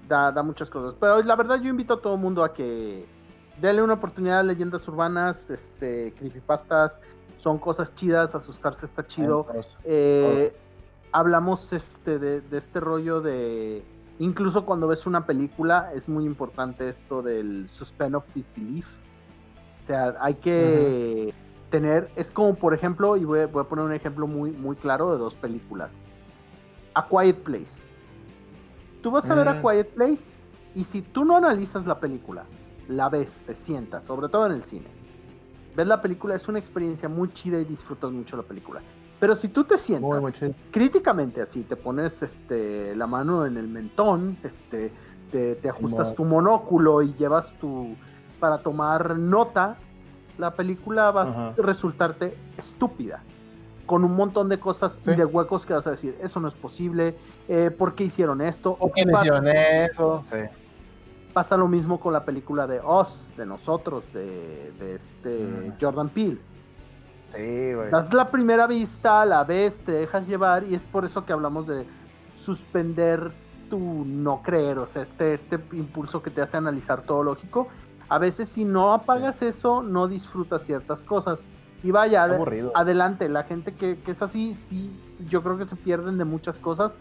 [0.09, 0.95] Da, da muchas cosas.
[1.01, 3.07] Pero la verdad, yo invito a todo el mundo a que
[3.60, 7.01] denle una oportunidad a leyendas urbanas, este, creepypastas,
[7.36, 9.47] son cosas chidas, asustarse está chido.
[9.85, 10.56] Eh,
[11.12, 13.85] hablamos este de, de, este rollo de
[14.18, 18.98] incluso cuando ves una película es muy importante esto del suspend of disbelief
[19.85, 21.35] o sea, hay que
[21.68, 25.18] tener, es como por ejemplo, y voy, a poner un ejemplo muy, muy claro de
[25.18, 25.93] dos películas.
[26.94, 27.89] A Quiet Place.
[29.02, 29.60] Tú vas a ver a mm.
[29.60, 30.39] Quiet Place
[30.72, 32.47] y si tú no analizas la película,
[32.89, 34.86] la ves, te sientas, sobre todo en el cine.
[35.77, 38.82] Ves la película, es una experiencia muy chida y disfrutas mucho la película.
[39.20, 40.23] Pero si tú te sientas
[40.70, 44.93] críticamente así, te pones este, la mano en el mentón, este,
[45.31, 47.97] te, te ajustas tu monóculo y llevas tu,
[48.39, 49.77] para tomar nota,
[50.39, 53.23] la película va a resultarte estúpida.
[53.86, 56.55] Con un montón de cosas y de huecos que vas a decir, eso no es
[56.55, 57.15] posible,
[57.48, 58.77] eh, ¿por qué hicieron esto?
[58.81, 60.23] ¿O qué hicieron eso?
[61.35, 66.40] Pasa lo mismo con la película de Oz, de nosotros, de, este Jordan Peele.
[67.35, 67.90] Sí, güey.
[67.90, 71.66] Das la primera vista, la ves, te dejas llevar y es por eso que hablamos
[71.66, 71.86] de
[72.36, 73.32] suspender
[73.69, 77.69] tu no creer, o sea, este, este impulso que te hace analizar todo lógico
[78.09, 81.44] a veces si no apagas eso, no disfrutas ciertas cosas.
[81.82, 82.27] Y vaya,
[82.74, 84.90] adelante, la gente que, es así, sí,
[85.28, 86.98] yo creo que se pierden de muchas cosas,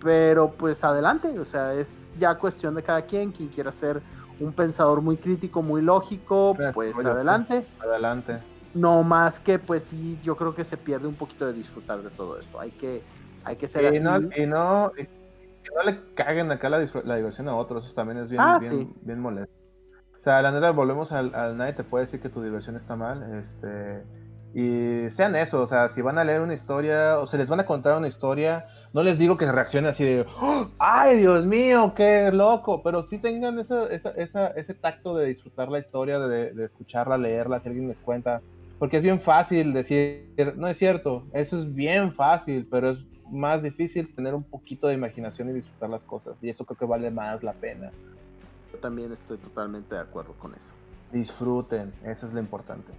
[0.00, 4.02] pero pues adelante, o sea, es ya cuestión de cada quien, quien quiera ser
[4.40, 7.66] un pensador muy crítico, muy lógico, pues adelante.
[7.80, 8.38] Adelante.
[8.74, 12.10] No más que, pues sí, yo creo que se pierde un poquito de disfrutar de
[12.10, 12.60] todo esto.
[12.60, 13.02] Hay que,
[13.44, 14.00] hay que ser y así.
[14.00, 15.02] No, y no, y
[15.74, 18.72] no le caguen acá la, la, diversión a otros, eso también es bien, Ah, bien,
[18.72, 18.92] sí.
[19.02, 19.52] bien molesto.
[20.20, 22.96] O sea, la neta, volvemos al, al nadie te puede decir que tu diversión está
[22.96, 24.04] mal, este,
[24.54, 27.60] y sean eso, o sea, si van a leer una historia o se les van
[27.60, 30.68] a contar una historia, no les digo que reaccionen así de, ¡Oh!
[30.78, 32.82] ¡ay, Dios mío, qué loco!
[32.82, 37.18] Pero sí tengan esa, esa, esa, ese tacto de disfrutar la historia, de, de, escucharla,
[37.18, 38.40] leerla, si alguien les cuenta.
[38.78, 42.98] Porque es bien fácil decir, no es cierto, eso es bien fácil, pero es
[43.30, 46.42] más difícil tener un poquito de imaginación y disfrutar las cosas.
[46.42, 47.90] Y eso creo que vale más la pena.
[48.72, 50.72] Yo también estoy totalmente de acuerdo con eso.
[51.12, 52.92] Disfruten, eso es lo importante.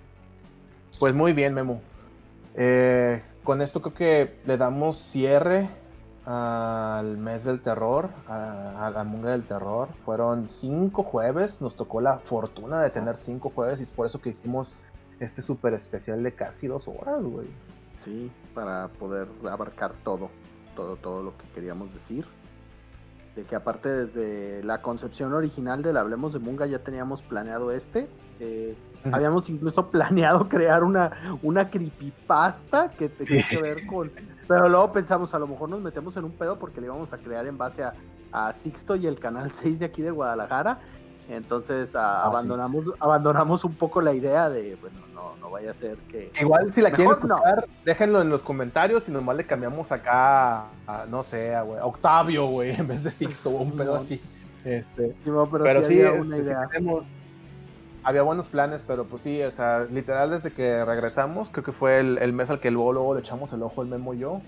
[0.99, 1.81] Pues muy bien, Memo.
[2.55, 5.71] Eh, con esto creo que le damos cierre
[6.23, 9.89] al mes del terror, a, la munga del terror.
[10.05, 14.21] Fueron cinco jueves, nos tocó la fortuna de tener cinco jueves y es por eso
[14.21, 14.77] que hicimos
[15.19, 17.47] este súper especial de casi dos horas, güey.
[17.97, 20.29] Sí, para poder abarcar todo,
[20.75, 22.27] todo, todo lo que queríamos decir.
[23.35, 28.09] De que aparte desde la concepción original del Hablemos de Munga ya teníamos planeado este.
[28.39, 29.15] Eh, uh -huh.
[29.15, 34.11] Habíamos incluso planeado crear una, una creepypasta que tenía que ver con...
[34.47, 37.17] Pero luego pensamos, a lo mejor nos metemos en un pedo porque le íbamos a
[37.17, 37.93] crear en base a,
[38.31, 40.79] a Sixto y el Canal 6 de aquí de Guadalajara.
[41.29, 42.91] Entonces a, ah, abandonamos, sí.
[42.99, 46.31] abandonamos un poco la idea de, bueno, no, no vaya a ser que...
[46.41, 47.73] Igual si la quieren escuchar, no.
[47.85, 52.47] déjenlo en los comentarios y nomás le cambiamos acá a, no sé, a, a Octavio,
[52.47, 54.19] güey, en vez de Sixto, un pedo así.
[54.65, 56.69] Este, sí, pero, pero sí, sí había una este, idea.
[56.75, 56.85] Sí
[58.09, 61.99] había buenos planes, pero pues sí, o sea, literal desde que regresamos, creo que fue
[61.99, 64.41] el, el mes al que luego, luego le echamos el ojo el Memo y yo.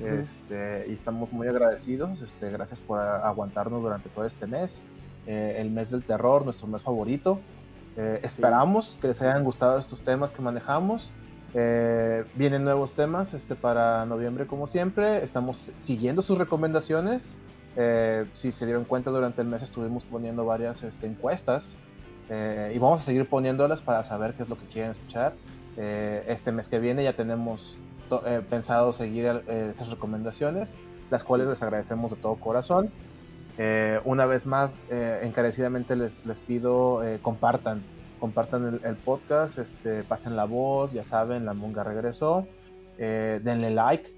[0.00, 4.72] Este, y estamos muy agradecidos, este, gracias por aguantarnos durante todo este mes.
[5.28, 7.38] Eh, el mes del terror, nuestro mes favorito.
[7.96, 9.00] Eh, esperamos sí.
[9.00, 11.08] que les hayan gustado estos temas que manejamos.
[11.54, 15.22] Eh, vienen nuevos temas este, para noviembre como siempre.
[15.22, 17.24] Estamos siguiendo sus recomendaciones.
[17.76, 21.76] Eh, si se dieron cuenta durante el mes estuvimos poniendo varias este, encuestas
[22.28, 25.34] eh, y vamos a seguir poniéndolas para saber qué es lo que quieren escuchar.
[25.76, 27.76] este mes que viene ya tenemos
[28.48, 30.72] pensado seguir estas recomendaciones,
[31.10, 32.92] las cuales les agradecemos de todo corazón.
[33.56, 37.84] Eh, una vez más, eh, encarecidamente les, les pido eh, compartan,
[38.18, 42.46] compartan el, el, podcast, este, pasen la voz, ya saben, la Munga regresó,
[42.98, 44.08] denle like,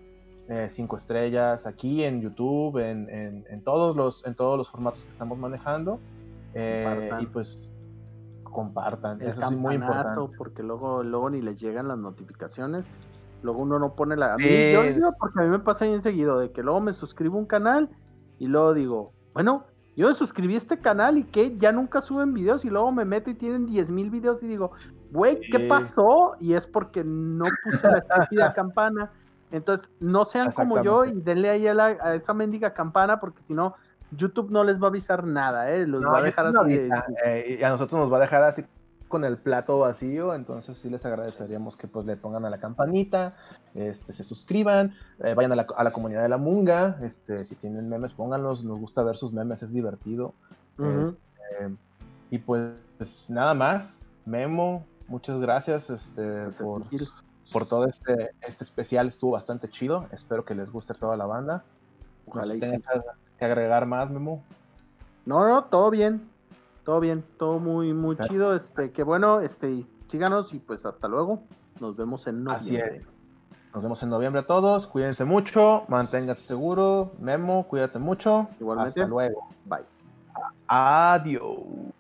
[0.70, 5.11] cinco estrellas aquí en YouTube, en, en, en, todos los, en todos los formatos que
[5.11, 5.99] estamos manejando
[6.55, 7.69] y pues
[8.57, 10.35] compartan, el eso es muy importante.
[10.39, 12.89] porque luego, luego ni les llegan las notificaciones.
[13.43, 14.33] Luego uno no pone la...
[14.33, 14.73] A mí, sí.
[14.73, 17.41] yo, yo, porque a mí me pasa bien seguido, de que luego me suscribo a
[17.41, 17.91] un canal
[18.39, 22.33] y luego digo, bueno, yo me suscribí a este canal y que ya nunca suben
[22.33, 24.70] videos y luego me meto y tienen 10 mil videos y digo,
[25.12, 26.35] güey, ¿qué pasó?
[26.41, 29.12] Y es porque no puse la estúpida campana.
[29.51, 33.43] Entonces, no sean como yo y denle ahí a, la, a esa mendiga campana porque
[33.43, 33.74] si no,
[34.12, 35.87] YouTube no les va a avisar nada, ¿eh?
[35.87, 36.77] Los no, va a dejar así.
[36.77, 36.91] De...
[37.24, 38.65] eh, y a nosotros nos va a dejar así
[39.09, 43.37] con el plato vacío, entonces sí les agradeceríamos que pues le pongan a la campanita,
[43.74, 47.55] este, se suscriban, eh, vayan a la, a la, comunidad de la Munga, este, si
[47.55, 50.35] tienen memes pónganlos, nos gusta ver sus memes, es divertido.
[50.78, 51.05] Uh -huh.
[51.05, 51.77] este,
[52.31, 56.83] y pues, pues, nada más, Memo, muchas gracias este, por,
[57.53, 61.27] por, todo este, este especial, estuvo bastante chido, espero que les guste a toda la
[61.27, 61.62] banda.
[62.27, 62.61] Ojalá sí.
[63.39, 64.43] Que agregar más, Memo.
[65.25, 66.29] No, no, todo bien,
[66.85, 68.33] todo bien, todo muy, muy claro.
[68.33, 68.55] chido.
[68.55, 71.41] Este, que bueno, este, síganos y pues hasta luego.
[71.81, 72.83] Nos vemos en noviembre.
[72.85, 73.07] Así es.
[73.75, 74.87] Nos vemos en noviembre a todos.
[74.87, 77.13] Cuídense mucho, manténganse seguro.
[77.19, 78.49] Memo, cuídate mucho.
[78.59, 79.01] Igualmente.
[79.01, 79.49] Hasta luego.
[79.67, 79.85] Bye.
[80.69, 81.95] Adiós.